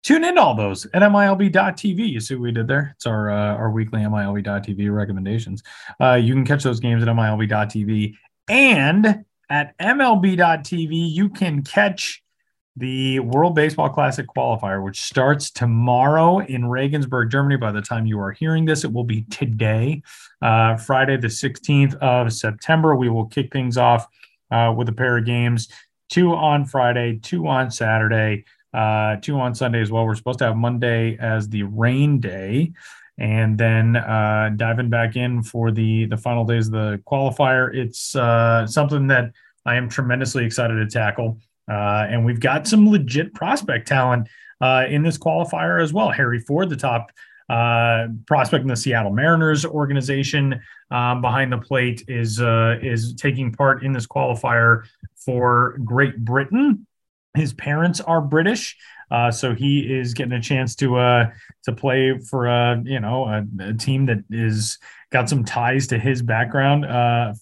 tune 0.03 0.23
in 0.23 0.35
to 0.35 0.41
all 0.41 0.55
those 0.55 0.85
at 0.85 1.01
MILB.tv. 1.01 2.09
You 2.09 2.19
see 2.19 2.35
what 2.35 2.43
we 2.43 2.51
did 2.51 2.67
there? 2.67 2.93
It's 2.95 3.07
our 3.07 3.31
uh, 3.31 3.55
our 3.55 3.71
weekly 3.71 4.01
MILB.tv 4.01 4.95
recommendations. 4.95 5.63
Uh, 5.99 6.13
you 6.13 6.33
can 6.33 6.45
catch 6.45 6.63
those 6.63 6.79
games 6.79 7.01
at 7.01 7.09
MILB.tv 7.09 8.15
and 8.49 9.25
at 9.49 9.77
MLB.tv. 9.77 10.89
You 10.91 11.29
can 11.29 11.63
catch 11.63 12.23
the 12.75 13.19
World 13.19 13.55
Baseball 13.55 13.89
Classic 13.89 14.25
qualifier, 14.27 14.83
which 14.83 15.01
starts 15.01 15.49
tomorrow 15.49 16.39
in 16.39 16.67
Regensburg, 16.67 17.31
Germany. 17.31 17.57
By 17.57 17.71
the 17.71 17.81
time 17.81 18.05
you 18.05 18.19
are 18.19 18.31
hearing 18.31 18.65
this, 18.65 18.83
it 18.83 18.93
will 18.93 19.03
be 19.03 19.23
today, 19.23 20.03
uh, 20.41 20.77
Friday, 20.77 21.17
the 21.17 21.27
16th 21.27 21.95
of 21.95 22.31
September. 22.31 22.95
We 22.95 23.09
will 23.09 23.25
kick 23.25 23.51
things 23.51 23.77
off 23.77 24.07
uh, 24.51 24.73
with 24.77 24.89
a 24.89 24.93
pair 24.93 25.17
of 25.17 25.25
games 25.25 25.67
two 26.09 26.33
on 26.33 26.65
Friday, 26.65 27.19
two 27.21 27.47
on 27.47 27.71
Saturday, 27.71 28.45
uh, 28.73 29.17
two 29.17 29.39
on 29.39 29.55
Sunday 29.55 29.81
as 29.81 29.91
well. 29.91 30.05
We're 30.05 30.15
supposed 30.15 30.39
to 30.39 30.45
have 30.45 30.55
Monday 30.55 31.17
as 31.19 31.49
the 31.49 31.63
rain 31.63 32.19
day. 32.19 32.71
And 33.19 33.57
then 33.57 33.95
uh, 33.95 34.51
diving 34.55 34.89
back 34.89 35.15
in 35.15 35.41
for 35.41 35.71
the 35.71 36.05
the 36.05 36.17
final 36.17 36.45
days 36.45 36.67
of 36.67 36.73
the 36.73 37.01
qualifier, 37.07 37.73
it's 37.73 38.15
uh, 38.15 38.67
something 38.67 39.07
that 39.07 39.31
I 39.65 39.75
am 39.75 39.89
tremendously 39.89 40.45
excited 40.45 40.75
to 40.75 40.87
tackle. 40.87 41.39
Uh, 41.69 42.07
and 42.09 42.23
we've 42.23 42.39
got 42.39 42.67
some 42.67 42.89
legit 42.89 43.33
prospect 43.33 43.87
talent 43.87 44.27
uh, 44.61 44.85
in 44.87 45.03
this 45.03 45.17
qualifier 45.17 45.81
as 45.81 45.91
well. 45.93 46.09
Harry 46.11 46.39
Ford, 46.39 46.69
the 46.69 46.75
top 46.75 47.11
uh, 47.49 48.07
prospect 48.25 48.61
in 48.61 48.67
the 48.67 48.75
Seattle 48.75 49.11
Mariners 49.11 49.65
organization 49.65 50.59
um, 50.91 51.21
behind 51.21 51.51
the 51.51 51.57
plate, 51.57 52.03
is 52.07 52.41
uh, 52.41 52.77
is 52.81 53.13
taking 53.15 53.51
part 53.51 53.83
in 53.83 53.93
this 53.93 54.07
qualifier 54.07 54.83
for 55.15 55.77
Great 55.83 56.23
Britain. 56.23 56.85
His 57.37 57.53
parents 57.53 58.01
are 58.01 58.19
British, 58.19 58.75
uh, 59.09 59.31
so 59.31 59.55
he 59.55 59.79
is 59.79 60.13
getting 60.13 60.33
a 60.33 60.41
chance 60.41 60.75
to 60.75 60.97
uh, 60.97 61.29
to 61.63 61.71
play 61.71 62.17
for 62.17 62.47
a 62.47 62.81
you 62.83 62.99
know 62.99 63.25
a, 63.25 63.45
a, 63.61 63.73
team 63.73 64.05
that 64.07 64.23
is 64.29 64.77
got 65.11 65.29
some 65.29 65.45
ties 65.45 65.87
to 65.87 65.97
his 65.97 66.21
background 66.21 66.85
uh. 66.85 67.33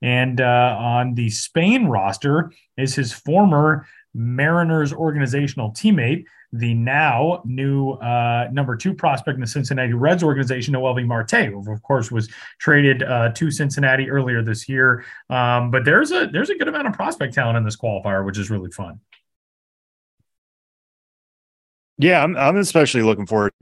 And 0.00 0.40
uh, 0.40 0.76
on 0.78 1.14
the 1.14 1.28
Spain 1.28 1.86
roster 1.86 2.52
is 2.76 2.94
his 2.94 3.12
former 3.12 3.86
Mariners 4.14 4.92
organizational 4.92 5.72
teammate, 5.72 6.24
the 6.52 6.74
now 6.74 7.42
new 7.44 7.92
uh, 7.92 8.48
number 8.50 8.76
two 8.76 8.94
prospect 8.94 9.34
in 9.34 9.40
the 9.40 9.46
Cincinnati 9.46 9.92
Reds 9.92 10.22
organization, 10.22 10.74
Noelvi 10.74 11.06
Marte, 11.06 11.46
who 11.46 11.72
of 11.72 11.82
course 11.82 12.10
was 12.10 12.28
traded 12.58 13.02
uh, 13.02 13.30
to 13.32 13.50
Cincinnati 13.50 14.10
earlier 14.10 14.42
this 14.42 14.68
year. 14.68 15.04
Um, 15.28 15.70
but 15.70 15.84
there's 15.84 16.10
a 16.10 16.26
there's 16.26 16.50
a 16.50 16.54
good 16.54 16.68
amount 16.68 16.88
of 16.88 16.94
prospect 16.94 17.34
talent 17.34 17.58
in 17.58 17.64
this 17.64 17.76
qualifier, 17.76 18.24
which 18.24 18.38
is 18.38 18.50
really 18.50 18.70
fun. 18.70 19.00
Yeah, 21.98 22.22
I'm, 22.22 22.36
I'm 22.36 22.56
especially 22.56 23.02
looking 23.02 23.26
forward 23.26 23.52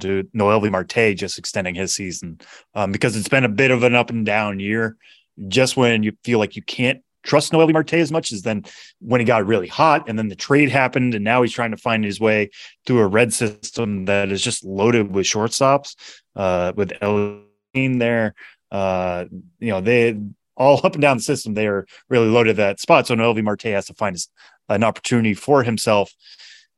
to 0.00 0.28
Noelvi 0.34 0.70
Marte 0.70 1.16
just 1.16 1.38
extending 1.38 1.74
his 1.74 1.94
season 1.94 2.40
um, 2.74 2.92
because 2.92 3.16
it's 3.16 3.28
been 3.28 3.44
a 3.44 3.48
bit 3.48 3.70
of 3.70 3.82
an 3.84 3.94
up 3.94 4.10
and 4.10 4.26
down 4.26 4.60
year. 4.60 4.96
Just 5.48 5.76
when 5.76 6.02
you 6.02 6.12
feel 6.24 6.38
like 6.38 6.56
you 6.56 6.62
can't 6.62 7.02
trust 7.26 7.52
Noelvi 7.52 7.72
Marte 7.72 7.94
as 7.94 8.12
much 8.12 8.32
as 8.32 8.42
then 8.42 8.64
when 9.00 9.20
he 9.20 9.24
got 9.24 9.46
really 9.46 9.68
hot 9.68 10.08
and 10.08 10.18
then 10.18 10.28
the 10.28 10.36
trade 10.36 10.70
happened 10.70 11.14
and 11.14 11.24
now 11.24 11.42
he's 11.42 11.52
trying 11.52 11.72
to 11.72 11.76
find 11.76 12.04
his 12.04 12.20
way 12.20 12.50
through 12.86 13.00
a 13.00 13.06
red 13.06 13.32
system 13.32 14.06
that 14.06 14.30
is 14.30 14.42
just 14.42 14.64
loaded 14.64 15.14
with 15.14 15.26
shortstops 15.26 15.94
uh, 16.34 16.72
with 16.74 16.92
Elaine 17.02 17.98
there. 17.98 18.34
Uh, 18.70 19.26
you 19.58 19.68
know, 19.68 19.80
they 19.80 20.18
all 20.56 20.80
up 20.84 20.94
and 20.94 21.02
down 21.02 21.18
the 21.18 21.22
system, 21.22 21.54
they 21.54 21.66
are 21.66 21.86
really 22.08 22.28
loaded 22.28 22.56
that 22.56 22.80
spot. 22.80 23.06
So 23.06 23.14
Noelvi 23.14 23.42
Marte 23.42 23.64
has 23.64 23.86
to 23.86 23.94
find 23.94 24.14
his, 24.14 24.28
an 24.68 24.82
opportunity 24.82 25.34
for 25.34 25.62
himself 25.62 26.12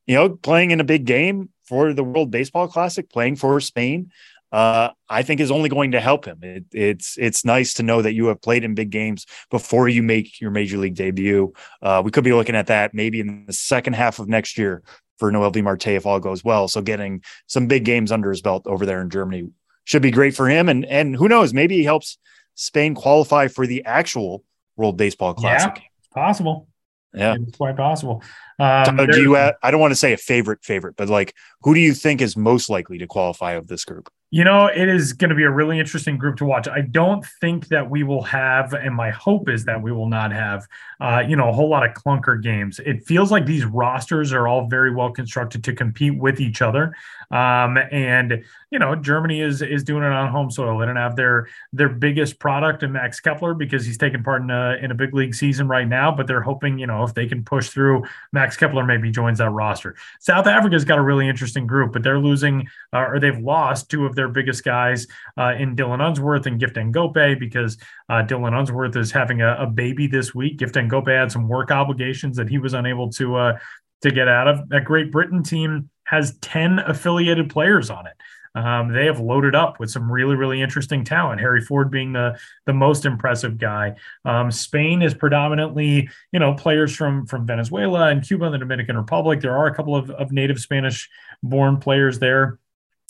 you 0.09 0.14
know, 0.14 0.30
playing 0.30 0.72
in 0.72 0.80
a 0.80 0.84
big 0.84 1.05
game 1.05 1.51
for 1.64 1.92
the 1.92 2.03
World 2.03 2.30
Baseball 2.30 2.66
Classic, 2.66 3.09
playing 3.11 3.36
for 3.36 3.61
Spain, 3.61 4.11
uh, 4.53 4.90
I 5.09 5.22
think 5.22 5.40
is 5.40 5.51
only 5.51 5.68
going 5.68 5.92
to 5.92 6.01
help 6.01 6.24
him. 6.24 6.38
It, 6.42 6.64
it's 6.72 7.16
it's 7.18 7.44
nice 7.44 7.74
to 7.74 7.82
know 7.82 8.03
that 8.03 8.14
you 8.14 8.26
have 8.26 8.40
played 8.40 8.64
in 8.64 8.74
big 8.74 8.90
games 8.90 9.26
before 9.51 9.88
you 9.88 10.03
make 10.03 10.40
your 10.40 10.51
major 10.51 10.78
league 10.78 10.94
debut. 10.94 11.53
Uh, 11.82 12.03
we 12.05 12.11
could 12.11 12.24
be 12.24 12.32
looking 12.32 12.57
at 12.57 12.68
that 12.68 12.94
maybe 12.94 13.20
in 13.20 13.44
the 13.46 13.53
second 13.53 13.94
half 13.94 14.18
of 14.18 14.28
next 14.28 14.57
year 14.57 14.82
for 15.18 15.30
Noelvi 15.30 15.62
Marte 15.62 15.88
if 15.88 16.07
all 16.07 16.20
goes 16.20 16.42
well. 16.42 16.68
So 16.68 16.80
getting 16.80 17.22
some 17.46 17.66
big 17.66 17.84
games 17.84 18.11
under 18.11 18.30
his 18.30 18.40
belt 18.40 18.66
over 18.66 18.86
there 18.86 19.03
in 19.03 19.11
Germany 19.11 19.49
should 19.84 20.03
be 20.03 20.11
great 20.11 20.34
for 20.34 20.49
him. 20.49 20.68
And 20.68 20.84
and 20.86 21.14
who 21.14 21.28
knows, 21.28 21.53
maybe 21.53 21.76
he 21.76 21.84
helps 21.84 22.18
Spain 22.55 22.94
qualify 22.94 23.49
for 23.49 23.66
the 23.66 23.84
actual 23.84 24.44
World 24.76 24.96
Baseball 24.96 25.34
Classic. 25.34 25.72
Yeah, 25.76 25.82
it's 25.99 26.09
possible. 26.09 26.68
Yeah, 27.12 27.36
it's 27.40 27.57
quite 27.57 27.76
possible. 27.76 28.22
Um, 28.59 28.97
do 28.97 29.23
you? 29.23 29.37
I 29.37 29.71
don't 29.71 29.81
want 29.81 29.93
to 29.93 29.97
say 29.97 30.13
a 30.13 30.17
favorite 30.17 30.65
favorite, 30.65 30.97
but 30.97 31.09
like, 31.09 31.35
who 31.63 31.75
do 31.75 31.81
you 31.81 31.95
think 31.95 32.21
is 32.21 32.37
most 32.37 32.69
likely 32.69 32.99
to 32.99 33.07
qualify 33.07 33.53
of 33.53 33.69
this 33.69 33.85
group? 33.85 34.11
You 34.31 34.45
know, 34.45 34.67
it 34.67 34.91
is 34.91 35.15
going 35.15 35.31
to 35.31 35.35
be 35.35 35.45
a 35.45 35.51
really 35.51 35.79
interesting 35.79 36.19
group 36.19 36.37
to 36.37 36.45
watch. 36.45 36.69
I 36.69 36.83
don't 36.83 37.25
think 37.41 37.69
that 37.69 37.89
we 37.89 38.03
will 38.03 38.23
have, 38.25 38.75
and 38.75 38.95
my 38.95 39.11
hope 39.11 39.49
is 39.49 39.65
that 39.65 39.81
we 39.81 39.91
will 39.91 40.09
not 40.09 40.33
have, 40.33 40.67
uh, 41.01 41.23
you 41.27 41.35
know, 41.35 41.49
a 41.49 41.53
whole 41.53 41.71
lot 41.71 41.83
of 41.83 41.95
clunker 41.95 42.43
games. 42.43 42.79
It 42.85 43.07
feels 43.07 43.31
like 43.31 43.47
these 43.47 43.65
rosters 43.65 44.35
are 44.35 44.47
all 44.47 44.67
very 44.67 44.95
well 44.95 45.11
constructed 45.11 45.65
to 45.65 45.73
compete 45.73 46.19
with 46.19 46.41
each 46.41 46.61
other. 46.61 46.95
Um, 47.31 47.79
and 47.91 48.45
you 48.71 48.79
know, 48.79 48.95
Germany 48.95 49.41
is 49.41 49.63
is 49.63 49.83
doing 49.83 50.03
it 50.03 50.13
on 50.13 50.31
home 50.31 50.51
soil. 50.51 50.79
They 50.79 50.87
don't 50.87 50.97
have 50.97 51.17
their 51.17 51.49
their 51.73 51.89
biggest 51.89 52.39
product 52.39 52.83
in 52.83 52.93
Max 52.93 53.21
Kepler 53.21 53.55
because 53.55 53.85
he's 53.85 53.99
taking 53.99 54.23
part 54.23 54.43
in 54.43 54.51
a 54.51 54.77
in 54.83 54.91
a 54.91 54.95
big 54.95 55.15
league 55.15 55.35
season 55.35 55.69
right 55.69 55.89
now. 55.89 56.11
But 56.11 56.27
they're 56.27 56.43
hoping, 56.43 56.79
you 56.79 56.87
know, 56.87 57.03
if 57.05 57.15
they 57.15 57.27
can 57.27 57.45
push 57.45 57.69
through, 57.69 58.05
Max 58.33 58.47
Kepler 58.57 58.84
maybe 58.84 59.11
joins 59.11 59.38
that 59.38 59.51
roster. 59.51 59.96
South 60.20 60.46
Africa's 60.46 60.84
got 60.84 60.99
a 60.99 61.03
really 61.03 61.28
interesting 61.28 61.66
group, 61.66 61.92
but 61.92 62.03
they're 62.03 62.18
losing 62.18 62.68
uh, 62.92 63.07
or 63.09 63.20
they've 63.20 63.38
lost 63.38 63.90
two 63.90 64.07
of 64.07 64.14
their 64.14 64.28
biggest 64.28 64.64
guys 64.64 65.07
uh, 65.36 65.55
in 65.59 65.76
Dylan 65.76 66.01
Unsworth 66.01 66.46
and 66.46 66.59
Gift 66.59 66.76
Ngoepe 66.76 67.38
because 67.38 67.78
uh, 68.09 68.22
Dylan 68.22 68.59
Unsworth 68.59 68.96
is 68.96 69.11
having 69.12 69.42
a, 69.42 69.57
a, 69.61 69.66
baby 69.66 70.07
this 70.07 70.34
week. 70.34 70.59
Gift 70.59 70.74
Ngoepe 70.74 71.09
had 71.09 71.30
some 71.30 71.49
work 71.49 71.70
obligations 71.70 72.36
that 72.36 72.49
he 72.49 72.59
was 72.59 72.74
unable 72.74 73.11
to 73.12 73.36
uh, 73.36 73.59
to 74.03 74.11
get 74.11 74.28
out 74.28 74.49
of. 74.49 74.68
That 74.68 74.84
Great 74.84 75.11
Britain 75.12 75.42
team 75.42 75.90
has 76.05 76.36
10 76.38 76.78
affiliated 76.80 77.51
players 77.51 77.90
on 77.90 78.07
it. 78.07 78.14
Um, 78.59 78.93
they 78.93 79.07
have 79.07 79.21
loaded 79.21 79.55
up 79.55 79.79
with 79.79 79.91
some 79.91 80.11
really, 80.11 80.35
really 80.35 80.61
interesting 80.61 81.05
talent. 81.05 81.41
Harry 81.41 81.61
Ford 81.61 81.91
being 81.91 82.13
the 82.13 82.39
the 82.67 82.73
most 82.73 83.05
impressive 83.05 83.59
guy. 83.59 83.95
Um, 84.25 84.51
Spain 84.51 85.03
is 85.03 85.15
predominantly, 85.15 86.09
you 86.33 86.41
know, 86.41 86.55
players 86.55 86.95
from 86.95 87.27
from 87.27 87.47
Venezuela 87.47 88.09
and 88.09 88.27
Cuba 88.27 88.47
and 88.47 88.55
the 88.55 88.59
Dominican 88.59 88.97
Republic. 88.97 89.41
There 89.41 89.57
are 89.57 89.67
a 89.67 89.75
couple 89.75 89.95
of, 89.95 90.11
of 90.11 90.33
native 90.33 90.59
Spanish 90.59 91.09
born 91.43 91.79
players 91.79 92.19
there. 92.19 92.59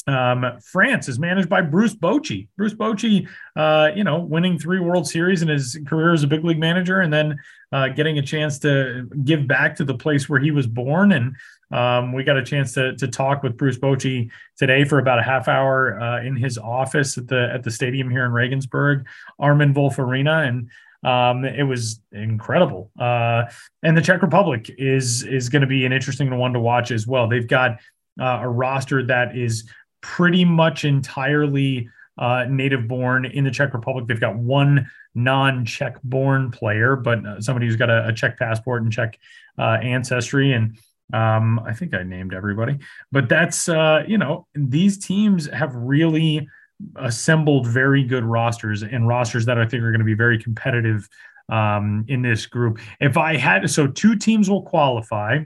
Um, 0.07 0.59
France 0.63 1.07
is 1.09 1.19
managed 1.19 1.51
by 1.51 1.61
Bruce 1.61 1.95
Bochy. 1.95 2.49
Bruce 2.57 2.73
Bochy, 2.73 3.29
uh, 3.57 3.91
you 3.95 4.05
know, 4.05 4.21
winning 4.21 4.59
three 4.59 4.81
World 4.81 5.07
Series 5.07 5.43
in 5.43 5.49
his 5.49 5.79
career 5.87 6.15
as 6.15 6.23
a 6.23 6.27
big 6.27 6.45
league 6.45 6.59
manager, 6.59 7.01
and 7.01 7.13
then 7.13 7.39
uh, 7.73 7.89
getting 7.89 8.19
a 8.19 8.23
chance 8.23 8.59
to 8.61 9.07
give 9.25 9.47
back 9.47 9.77
to 9.77 9.85
the 9.85 9.95
place 9.95 10.27
where 10.27 10.41
he 10.41 10.51
was 10.51 10.67
born. 10.67 11.13
And 11.13 11.37
um, 11.71 12.13
we 12.13 12.25
got 12.25 12.37
a 12.37 12.45
chance 12.45 12.73
to 12.75 12.97
to 12.97 13.09
talk 13.09 13.43
with 13.43 13.57
Bruce 13.57 13.79
Bochy 13.79 14.31
today 14.57 14.85
for 14.85 14.99
about 14.99 15.19
a 15.19 15.23
half 15.23 15.49
hour 15.49 16.01
uh, 16.01 16.23
in 16.23 16.37
his 16.37 16.59
office 16.59 17.19
at 17.19 17.29
the 17.29 17.51
at 17.53 17.63
the 17.63 17.71
stadium 17.71 18.11
here 18.11 18.25
in 18.25 18.33
Regensburg, 18.33 19.07
Armin 19.39 19.75
Wolf 19.75 19.99
Arena, 19.99 20.43
and 20.43 20.71
um, 21.05 21.45
it 21.45 21.63
was 21.63 22.01
incredible. 22.13 22.91
Uh, 22.99 23.45
and 23.83 23.97
the 23.97 24.03
Czech 24.03 24.23
Republic 24.23 24.71
is 24.79 25.23
is 25.25 25.49
going 25.49 25.63
to 25.63 25.69
be 25.69 25.85
an 25.85 25.93
interesting 25.93 26.37
one 26.37 26.53
to 26.53 26.61
watch 26.61 26.91
as 26.91 27.07
well. 27.07 27.29
They've 27.29 27.47
got 27.47 27.79
uh, 28.21 28.41
a 28.43 28.49
roster 28.49 29.05
that 29.07 29.37
is 29.37 29.69
pretty 30.01 30.45
much 30.45 30.85
entirely 30.85 31.89
uh, 32.19 32.47
native 32.49 32.89
born 32.89 33.25
in 33.27 33.45
the 33.45 33.51
Czech 33.51 33.75
Republic. 33.75 34.07
They've 34.07 34.21
got 34.21 34.37
one 34.37 34.91
non 35.15 35.65
Czech 35.65 36.03
born 36.03 36.51
player, 36.51 36.97
but 36.97 37.25
uh, 37.25 37.41
somebody 37.41 37.67
who's 37.67 37.77
got 37.77 37.91
a, 37.91 38.09
a 38.09 38.13
Czech 38.13 38.39
passport 38.39 38.83
and 38.83 38.93
Czech 38.93 39.19
uh, 39.59 39.79
ancestry. 39.83 40.53
And 40.53 40.79
um, 41.13 41.59
I 41.61 41.73
think 41.73 41.95
I 41.95 42.03
named 42.03 42.35
everybody, 42.35 42.79
but 43.11 43.29
that's, 43.29 43.69
uh, 43.69 44.05
you 44.07 44.19
know, 44.19 44.47
these 44.55 44.99
teams 44.99 45.47
have 45.51 45.75
really 45.75 46.49
assembled 46.97 47.67
very 47.67 48.05
good 48.05 48.25
rosters 48.25 48.83
and 48.83 49.09
rosters 49.09 49.47
that 49.47 49.59
I 49.59 49.67
think 49.67 49.83
are 49.83 49.91
going 49.91 50.01
to 50.01 50.05
be 50.05 50.15
very 50.15 50.39
competitive 50.39 51.09
um, 51.49 52.05
in 52.09 52.23
this 52.23 52.47
group. 52.47 52.79
If 53.01 53.17
I 53.17 53.37
had, 53.37 53.69
so 53.71 53.87
two 53.87 54.17
teams 54.17 54.51
will 54.51 54.63
qualify 54.63 55.41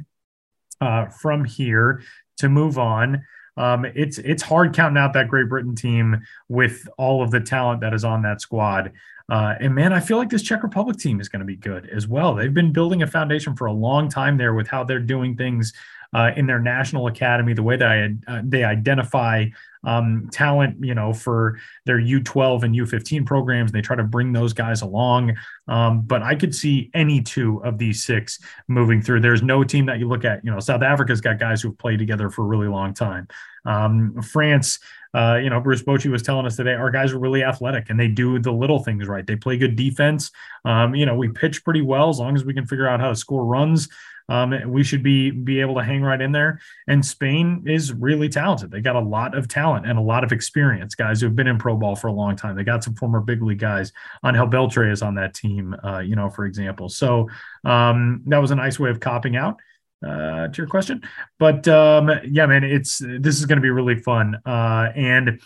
uh, 0.81 1.07
from 1.07 1.45
here 1.45 2.03
to 2.39 2.49
move 2.49 2.79
on. 2.79 3.25
Um, 3.57 3.85
it's 3.85 4.19
it's 4.19 4.43
hard 4.43 4.75
counting 4.75 4.97
out 4.97 5.13
that 5.13 5.29
Great 5.29 5.49
Britain 5.49 5.75
team 5.75 6.23
with 6.49 6.89
all 6.97 7.23
of 7.23 7.31
the 7.31 7.41
talent 7.41 7.83
that 7.83 7.93
is 7.93 8.05
on 8.05 8.23
that 8.23 8.41
squad. 8.41 8.93
Uh, 9.33 9.55
and 9.61 9.75
man, 9.75 9.95
I 9.95 10.01
feel 10.01 10.19
like 10.19 10.29
this 10.29 10.43
Czech 10.43 10.63
Republic 10.63 10.99
team 10.99 11.19
is 11.19 11.31
going 11.31 11.41
to 11.41 11.47
be 11.47 11.57
good 11.57 11.89
as 11.89 12.07
well. 12.07 12.35
They've 12.35 12.53
been 12.53 12.71
building 12.71 13.03
a 13.03 13.07
foundation 13.07 13.57
for 13.57 13.65
a 13.65 13.73
long 13.73 14.11
time 14.11 14.37
there 14.37 14.53
with 14.53 14.69
how 14.69 14.85
they're 14.85 14.99
doing 14.99 15.39
things 15.39 15.73
uh, 16.13 16.33
in 16.37 16.47
their 16.47 16.59
national 16.59 17.07
academy, 17.07 17.55
the 17.55 17.63
way 17.63 17.79
that 17.79 17.91
I, 17.91 18.15
uh, 18.31 18.43
they 18.45 18.63
identify 18.63 19.47
um, 19.85 20.29
talent, 20.31 20.85
you 20.85 20.95
know, 20.95 21.15
for 21.15 21.59
their 21.87 21.99
U12 21.99 22.63
and 22.63 22.75
U15 22.75 23.25
programs. 23.25 23.73
They 23.73 23.81
try 23.81 23.97
to 23.97 24.05
bring 24.05 24.35
those 24.35 24.53
guys 24.53 24.83
along. 24.83 25.35
Um, 25.67 26.03
but 26.03 26.23
I 26.23 26.35
could 26.35 26.55
see 26.55 26.91
any 26.93 27.23
two 27.23 27.65
of 27.65 27.79
these 27.79 28.05
six 28.05 28.39
moving 28.69 29.01
through. 29.01 29.21
There's 29.21 29.43
no 29.43 29.65
team 29.65 29.87
that 29.87 29.99
you 29.99 30.09
look 30.09 30.27
at, 30.27 30.45
you 30.45 30.51
know, 30.51 30.61
South 30.61 30.83
Africa's 30.83 31.23
got 31.23 31.39
guys 31.39 31.63
who've 31.63 31.79
played 31.79 31.99
together 31.99 32.29
for 32.29 32.43
a 32.43 32.47
really 32.47 32.69
long 32.69 32.93
time. 32.93 33.29
Um, 33.65 34.21
France, 34.23 34.79
uh, 35.15 35.39
you 35.43 35.51
know, 35.51 35.61
Bruce 35.61 35.83
Bochy 35.83 36.11
was 36.11 36.23
telling 36.23 36.47
us 36.47 36.57
today, 36.57 36.75
our 36.75 36.91
guys 36.91 37.13
are 37.13 37.19
really 37.19 37.43
athletic 37.43 37.91
and 37.91 37.99
they 38.01 38.09
do 38.09 38.39
the 38.39 38.53
little 38.53 38.83
things 38.83 39.07
right. 39.07 39.27
They 39.27 39.37
play 39.37 39.59
good 39.59 39.77
defense. 39.77 40.31
Um, 40.65 40.95
you 40.95 41.07
know, 41.07 41.15
we 41.15 41.29
pitch 41.29 41.65
pretty 41.65 41.83
well 41.83 42.09
as 42.09 42.19
long 42.19 42.35
as 42.35 42.45
we 42.45 42.55
can 42.55 42.67
figure 42.67 42.89
out 42.89 43.01
how 43.01 43.09
to 43.09 43.17
score 43.17 43.45
runs 43.45 43.89
um, 44.29 44.55
we 44.71 44.83
should 44.83 45.03
be 45.03 45.31
be 45.31 45.61
able 45.61 45.75
to 45.75 45.83
hang 45.83 46.03
right 46.03 46.21
in 46.21 46.33
there. 46.33 46.61
And 46.87 47.05
Spain 47.05 47.65
is 47.67 47.93
really 47.93 48.29
talented. 48.29 48.71
They 48.71 48.81
got 48.81 48.97
a 48.97 49.01
lot 49.01 49.37
of 49.37 49.49
talent 49.49 49.87
and 49.87 49.99
a 49.99 50.03
lot 50.03 50.25
of 50.25 50.33
experience, 50.33 50.95
guys 50.95 51.21
who 51.21 51.27
have 51.27 51.37
been 51.37 51.47
in 51.47 51.59
pro 51.59 51.77
ball 51.77 51.97
for 51.97 52.09
a 52.09 52.13
long 52.13 52.37
time. 52.37 52.57
They 52.57 52.65
got 52.65 52.85
some 52.85 52.95
former 52.95 53.21
big 53.21 53.43
league 53.43 53.59
guys. 53.59 53.93
Engel 54.25 54.49
Beltre 54.49 54.91
is 54.91 55.03
on 55.03 55.15
that 55.17 55.35
team, 55.35 55.77
uh, 55.85 55.99
you 55.99 56.17
know, 56.17 56.31
for 56.31 56.47
example. 56.47 56.89
So 56.89 57.29
um, 57.65 58.23
that 58.27 58.39
was 58.39 58.51
a 58.51 58.57
nice 58.57 58.79
way 58.79 58.91
of 58.91 59.01
copping 59.01 59.37
out 59.37 59.61
uh, 60.03 60.49
to 60.49 60.57
your 60.57 60.67
question. 60.67 61.03
But 61.39 61.67
um, 61.69 62.11
yeah, 62.25 62.47
man, 62.47 62.65
it's 62.65 62.99
this 62.99 63.39
is 63.39 63.47
going 63.47 63.57
to 63.57 63.63
be 63.63 63.71
really 63.71 63.97
fun. 63.97 64.37
Uh, 64.45 64.93
and 64.95 65.41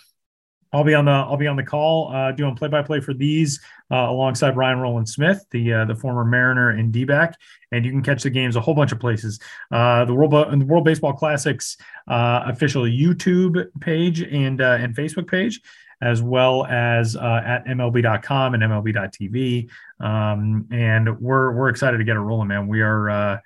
I'll 0.72 0.84
be 0.84 0.94
on 0.94 1.04
the 1.04 1.12
I'll 1.12 1.36
be 1.36 1.46
on 1.46 1.56
the 1.56 1.62
call 1.62 2.12
uh, 2.12 2.32
doing 2.32 2.54
play 2.54 2.68
by 2.68 2.82
play 2.82 3.00
for 3.00 3.14
these 3.14 3.60
uh, 3.90 3.96
alongside 3.96 4.56
Ryan 4.56 4.80
Rowland-Smith, 4.80 5.46
the 5.50 5.72
uh, 5.72 5.84
the 5.84 5.94
former 5.94 6.24
Mariner 6.24 6.70
and 6.70 6.92
D-back, 6.92 7.38
and 7.72 7.84
you 7.84 7.90
can 7.90 8.02
catch 8.02 8.22
the 8.22 8.30
games 8.30 8.56
a 8.56 8.60
whole 8.60 8.74
bunch 8.74 8.92
of 8.92 9.00
places. 9.00 9.40
Uh, 9.70 10.04
the 10.04 10.14
World 10.14 10.32
the 10.32 10.66
World 10.66 10.84
Baseball 10.84 11.12
Classics 11.12 11.76
uh, 12.08 12.42
official 12.46 12.82
YouTube 12.82 13.68
page 13.80 14.22
and 14.22 14.60
uh, 14.60 14.76
and 14.80 14.94
Facebook 14.94 15.30
page, 15.30 15.60
as 16.02 16.20
well 16.20 16.66
as 16.66 17.16
at 17.16 17.64
MLB.com 17.66 18.54
and 18.54 18.62
MLB.tv. 18.62 19.70
Um, 20.00 20.66
and 20.70 21.18
we're 21.20 21.52
we're 21.52 21.68
excited 21.68 21.98
to 21.98 22.04
get 22.04 22.16
it 22.16 22.20
rolling, 22.20 22.48
man. 22.48 22.66
We 22.66 22.82
are 22.82 23.40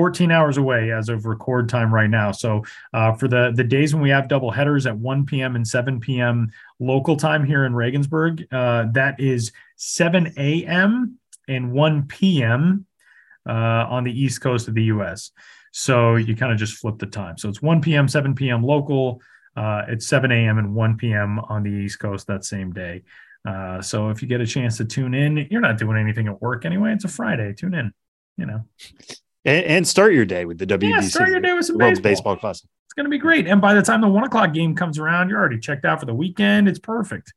14 0.00 0.30
hours 0.30 0.56
away 0.56 0.92
as 0.92 1.10
of 1.10 1.26
record 1.26 1.68
time 1.68 1.92
right 1.92 2.08
now. 2.08 2.32
So 2.32 2.64
uh, 2.94 3.12
for 3.12 3.28
the 3.28 3.52
the 3.54 3.62
days 3.62 3.92
when 3.92 4.02
we 4.02 4.08
have 4.08 4.28
double 4.28 4.50
headers 4.50 4.86
at 4.86 4.96
1 4.96 5.26
p.m. 5.26 5.56
and 5.56 5.68
7 5.68 6.00
p.m. 6.00 6.50
local 6.78 7.18
time 7.18 7.44
here 7.44 7.66
in 7.66 7.74
Regensburg, 7.74 8.46
uh, 8.50 8.86
that 8.94 9.20
is 9.20 9.52
7 9.76 10.32
a.m. 10.38 11.18
and 11.48 11.72
1 11.72 12.06
p.m. 12.06 12.86
Uh, 13.46 13.52
on 13.90 14.04
the 14.04 14.18
east 14.18 14.40
coast 14.40 14.68
of 14.68 14.74
the 14.74 14.84
U.S. 14.84 15.32
So 15.70 16.16
you 16.16 16.34
kind 16.34 16.50
of 16.50 16.56
just 16.56 16.78
flip 16.78 16.98
the 16.98 17.04
time. 17.04 17.36
So 17.36 17.50
it's 17.50 17.60
1 17.60 17.82
p.m., 17.82 18.08
7 18.08 18.34
p.m. 18.34 18.62
local. 18.62 19.20
Uh, 19.54 19.82
it's 19.86 20.06
7 20.06 20.32
a.m. 20.32 20.56
and 20.56 20.74
1 20.74 20.96
p.m. 20.96 21.40
on 21.40 21.62
the 21.62 21.68
east 21.68 21.98
coast 21.98 22.26
that 22.28 22.46
same 22.46 22.72
day. 22.72 23.02
Uh, 23.46 23.82
so 23.82 24.08
if 24.08 24.22
you 24.22 24.28
get 24.28 24.40
a 24.40 24.46
chance 24.46 24.78
to 24.78 24.86
tune 24.86 25.12
in, 25.12 25.46
you're 25.50 25.60
not 25.60 25.76
doing 25.76 25.98
anything 25.98 26.26
at 26.26 26.40
work 26.40 26.64
anyway. 26.64 26.94
It's 26.94 27.04
a 27.04 27.08
Friday. 27.08 27.52
Tune 27.52 27.74
in. 27.74 27.92
You 28.38 28.46
know 28.46 28.64
and, 29.44 29.64
and 29.64 29.88
start 29.88 30.12
your 30.12 30.24
day 30.24 30.44
with 30.44 30.58
the 30.58 30.66
WBC. 30.66 30.90
Yeah, 30.90 31.00
start 31.00 31.30
your 31.30 31.40
day 31.40 31.52
with 31.52 31.66
some 31.66 31.78
World 31.78 31.94
baseball. 31.94 32.10
baseball 32.10 32.36
Classic. 32.36 32.68
It's 32.86 32.94
going 32.94 33.04
to 33.04 33.10
be 33.10 33.18
great. 33.18 33.46
And 33.46 33.60
by 33.60 33.74
the 33.74 33.82
time 33.82 34.00
the 34.00 34.08
one 34.08 34.24
o'clock 34.24 34.52
game 34.52 34.74
comes 34.74 34.98
around, 34.98 35.28
you're 35.28 35.38
already 35.38 35.58
checked 35.58 35.84
out 35.84 36.00
for 36.00 36.06
the 36.06 36.14
weekend. 36.14 36.68
It's 36.68 36.78
perfect. 36.78 37.32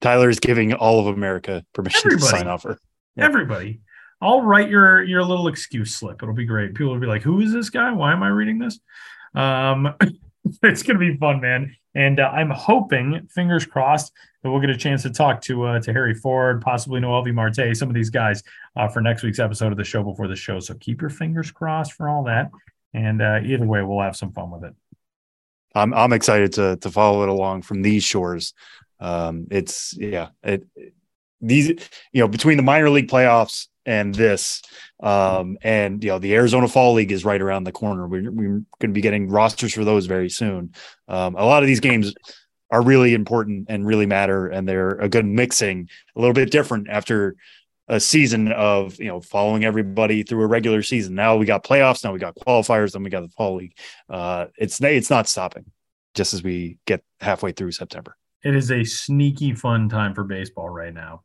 Tyler 0.00 0.30
is 0.30 0.40
giving 0.40 0.72
all 0.72 1.00
of 1.00 1.06
America 1.06 1.64
permission 1.74 2.00
Everybody. 2.06 2.30
to 2.30 2.38
sign 2.38 2.48
off. 2.48 2.62
For, 2.62 2.78
yeah. 3.16 3.24
Everybody. 3.24 3.80
I'll 4.22 4.42
write 4.42 4.68
your 4.68 5.02
your 5.02 5.22
little 5.22 5.48
excuse 5.48 5.94
slip. 5.94 6.22
It'll 6.22 6.34
be 6.34 6.46
great. 6.46 6.74
People 6.74 6.92
will 6.92 7.00
be 7.00 7.06
like, 7.06 7.22
"Who 7.22 7.40
is 7.40 7.52
this 7.52 7.70
guy? 7.70 7.90
Why 7.92 8.12
am 8.12 8.22
I 8.22 8.28
reading 8.28 8.58
this?" 8.58 8.78
Um, 9.34 9.94
it's 10.62 10.82
going 10.82 10.98
to 10.98 11.12
be 11.12 11.16
fun, 11.16 11.40
man. 11.40 11.74
And 11.94 12.20
uh, 12.20 12.28
I'm 12.28 12.50
hoping, 12.50 13.26
fingers 13.30 13.66
crossed, 13.66 14.12
that 14.42 14.50
we'll 14.50 14.60
get 14.60 14.70
a 14.70 14.76
chance 14.76 15.02
to 15.02 15.10
talk 15.10 15.40
to 15.42 15.64
uh, 15.64 15.80
to 15.80 15.92
Harry 15.92 16.14
Ford, 16.14 16.62
possibly 16.62 17.00
Noelvi 17.00 17.32
Marte, 17.32 17.76
some 17.76 17.88
of 17.88 17.94
these 17.94 18.10
guys 18.10 18.42
uh, 18.76 18.88
for 18.88 19.00
next 19.00 19.22
week's 19.22 19.38
episode 19.38 19.72
of 19.72 19.78
the 19.78 19.84
show 19.84 20.02
before 20.02 20.28
the 20.28 20.36
show. 20.36 20.60
So 20.60 20.74
keep 20.74 21.00
your 21.00 21.10
fingers 21.10 21.50
crossed 21.50 21.92
for 21.92 22.08
all 22.08 22.24
that. 22.24 22.50
And 22.94 23.20
uh, 23.20 23.40
either 23.44 23.66
way, 23.66 23.82
we'll 23.82 24.00
have 24.00 24.16
some 24.16 24.32
fun 24.32 24.50
with 24.50 24.64
it. 24.64 24.74
I'm 25.74 25.94
I'm 25.94 26.12
excited 26.12 26.54
to 26.54 26.76
to 26.76 26.90
follow 26.90 27.22
it 27.22 27.28
along 27.28 27.62
from 27.62 27.82
these 27.82 28.02
shores. 28.02 28.54
Um, 28.98 29.46
it's 29.50 29.94
yeah, 29.96 30.28
it, 30.42 30.66
these 31.40 31.68
you 32.12 32.20
know 32.20 32.28
between 32.28 32.56
the 32.56 32.62
minor 32.62 32.90
league 32.90 33.08
playoffs 33.08 33.68
and 33.86 34.14
this 34.14 34.62
um, 35.02 35.56
and 35.62 36.02
you 36.04 36.10
know 36.10 36.18
the 36.18 36.34
arizona 36.34 36.68
fall 36.68 36.94
league 36.94 37.12
is 37.12 37.24
right 37.24 37.40
around 37.40 37.64
the 37.64 37.72
corner. 37.72 38.06
We're, 38.06 38.30
we're 38.30 38.48
going 38.48 38.64
to 38.80 38.88
be 38.88 39.00
getting 39.00 39.28
rosters 39.28 39.74
for 39.74 39.84
those 39.84 40.06
very 40.06 40.28
soon. 40.28 40.74
Um, 41.08 41.34
a 41.36 41.44
lot 41.44 41.62
of 41.62 41.66
these 41.66 41.80
games 41.80 42.14
are 42.70 42.82
really 42.82 43.14
important 43.14 43.66
and 43.68 43.86
really 43.86 44.06
matter 44.06 44.46
and 44.46 44.68
they're 44.68 44.90
a 44.90 45.08
good 45.08 45.26
mixing 45.26 45.88
a 46.14 46.20
little 46.20 46.34
bit 46.34 46.50
different 46.50 46.88
after 46.88 47.34
a 47.88 47.98
season 47.98 48.52
of 48.52 48.98
you 49.00 49.08
know 49.08 49.20
following 49.20 49.64
everybody 49.64 50.22
through 50.22 50.42
a 50.42 50.46
regular 50.46 50.82
season. 50.82 51.14
Now 51.14 51.36
we 51.36 51.46
got 51.46 51.64
playoffs 51.64 52.04
now 52.04 52.12
we 52.12 52.18
got 52.18 52.36
qualifiers 52.36 52.92
then 52.92 53.02
we 53.02 53.10
got 53.10 53.22
the 53.22 53.28
fall 53.28 53.56
league. 53.56 53.76
Uh, 54.08 54.46
it's 54.56 54.80
it's 54.80 55.10
not 55.10 55.28
stopping 55.28 55.64
just 56.14 56.34
as 56.34 56.42
we 56.42 56.78
get 56.86 57.02
halfway 57.20 57.52
through 57.52 57.72
september. 57.72 58.16
It 58.42 58.54
is 58.54 58.70
a 58.70 58.84
sneaky 58.84 59.54
fun 59.54 59.88
time 59.88 60.14
for 60.14 60.24
baseball 60.24 60.70
right 60.70 60.94
now. 60.94 61.22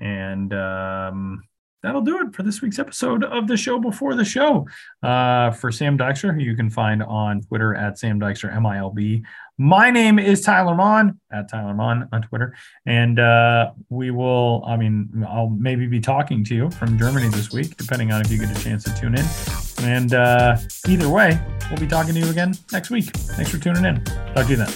And 0.00 0.52
um, 0.54 1.42
that'll 1.82 2.02
do 2.02 2.18
it 2.20 2.34
for 2.34 2.42
this 2.42 2.62
week's 2.62 2.78
episode 2.78 3.24
of 3.24 3.48
the 3.48 3.56
show 3.56 3.78
before 3.78 4.14
the 4.14 4.24
show. 4.24 4.66
Uh, 5.02 5.50
for 5.50 5.72
Sam 5.72 5.98
Dykstra, 5.98 6.32
who 6.34 6.40
you 6.40 6.56
can 6.56 6.70
find 6.70 7.02
on 7.02 7.42
Twitter 7.42 7.74
at 7.74 7.98
Sam 7.98 8.20
Dykstra, 8.20 8.56
MILB. 8.56 9.22
My 9.58 9.90
name 9.90 10.18
is 10.18 10.40
Tyler 10.40 10.74
Maun 10.74 11.20
at 11.30 11.50
Tyler 11.50 11.74
Maun 11.74 12.08
on 12.12 12.22
Twitter. 12.22 12.56
And 12.86 13.18
uh, 13.18 13.72
we 13.90 14.10
will, 14.10 14.64
I 14.66 14.76
mean, 14.76 15.24
I'll 15.28 15.50
maybe 15.50 15.86
be 15.86 16.00
talking 16.00 16.42
to 16.44 16.54
you 16.54 16.70
from 16.70 16.98
Germany 16.98 17.28
this 17.28 17.52
week, 17.52 17.76
depending 17.76 18.12
on 18.12 18.22
if 18.22 18.30
you 18.30 18.38
get 18.38 18.56
a 18.56 18.62
chance 18.62 18.84
to 18.84 18.94
tune 18.94 19.14
in. 19.16 19.24
And 19.84 20.14
uh, 20.14 20.56
either 20.88 21.08
way, 21.08 21.40
we'll 21.70 21.80
be 21.80 21.86
talking 21.86 22.14
to 22.14 22.20
you 22.20 22.30
again 22.30 22.54
next 22.72 22.90
week. 22.90 23.06
Thanks 23.06 23.50
for 23.50 23.58
tuning 23.58 23.84
in. 23.84 24.02
Talk 24.34 24.46
to 24.46 24.50
you 24.50 24.56
then. 24.56 24.72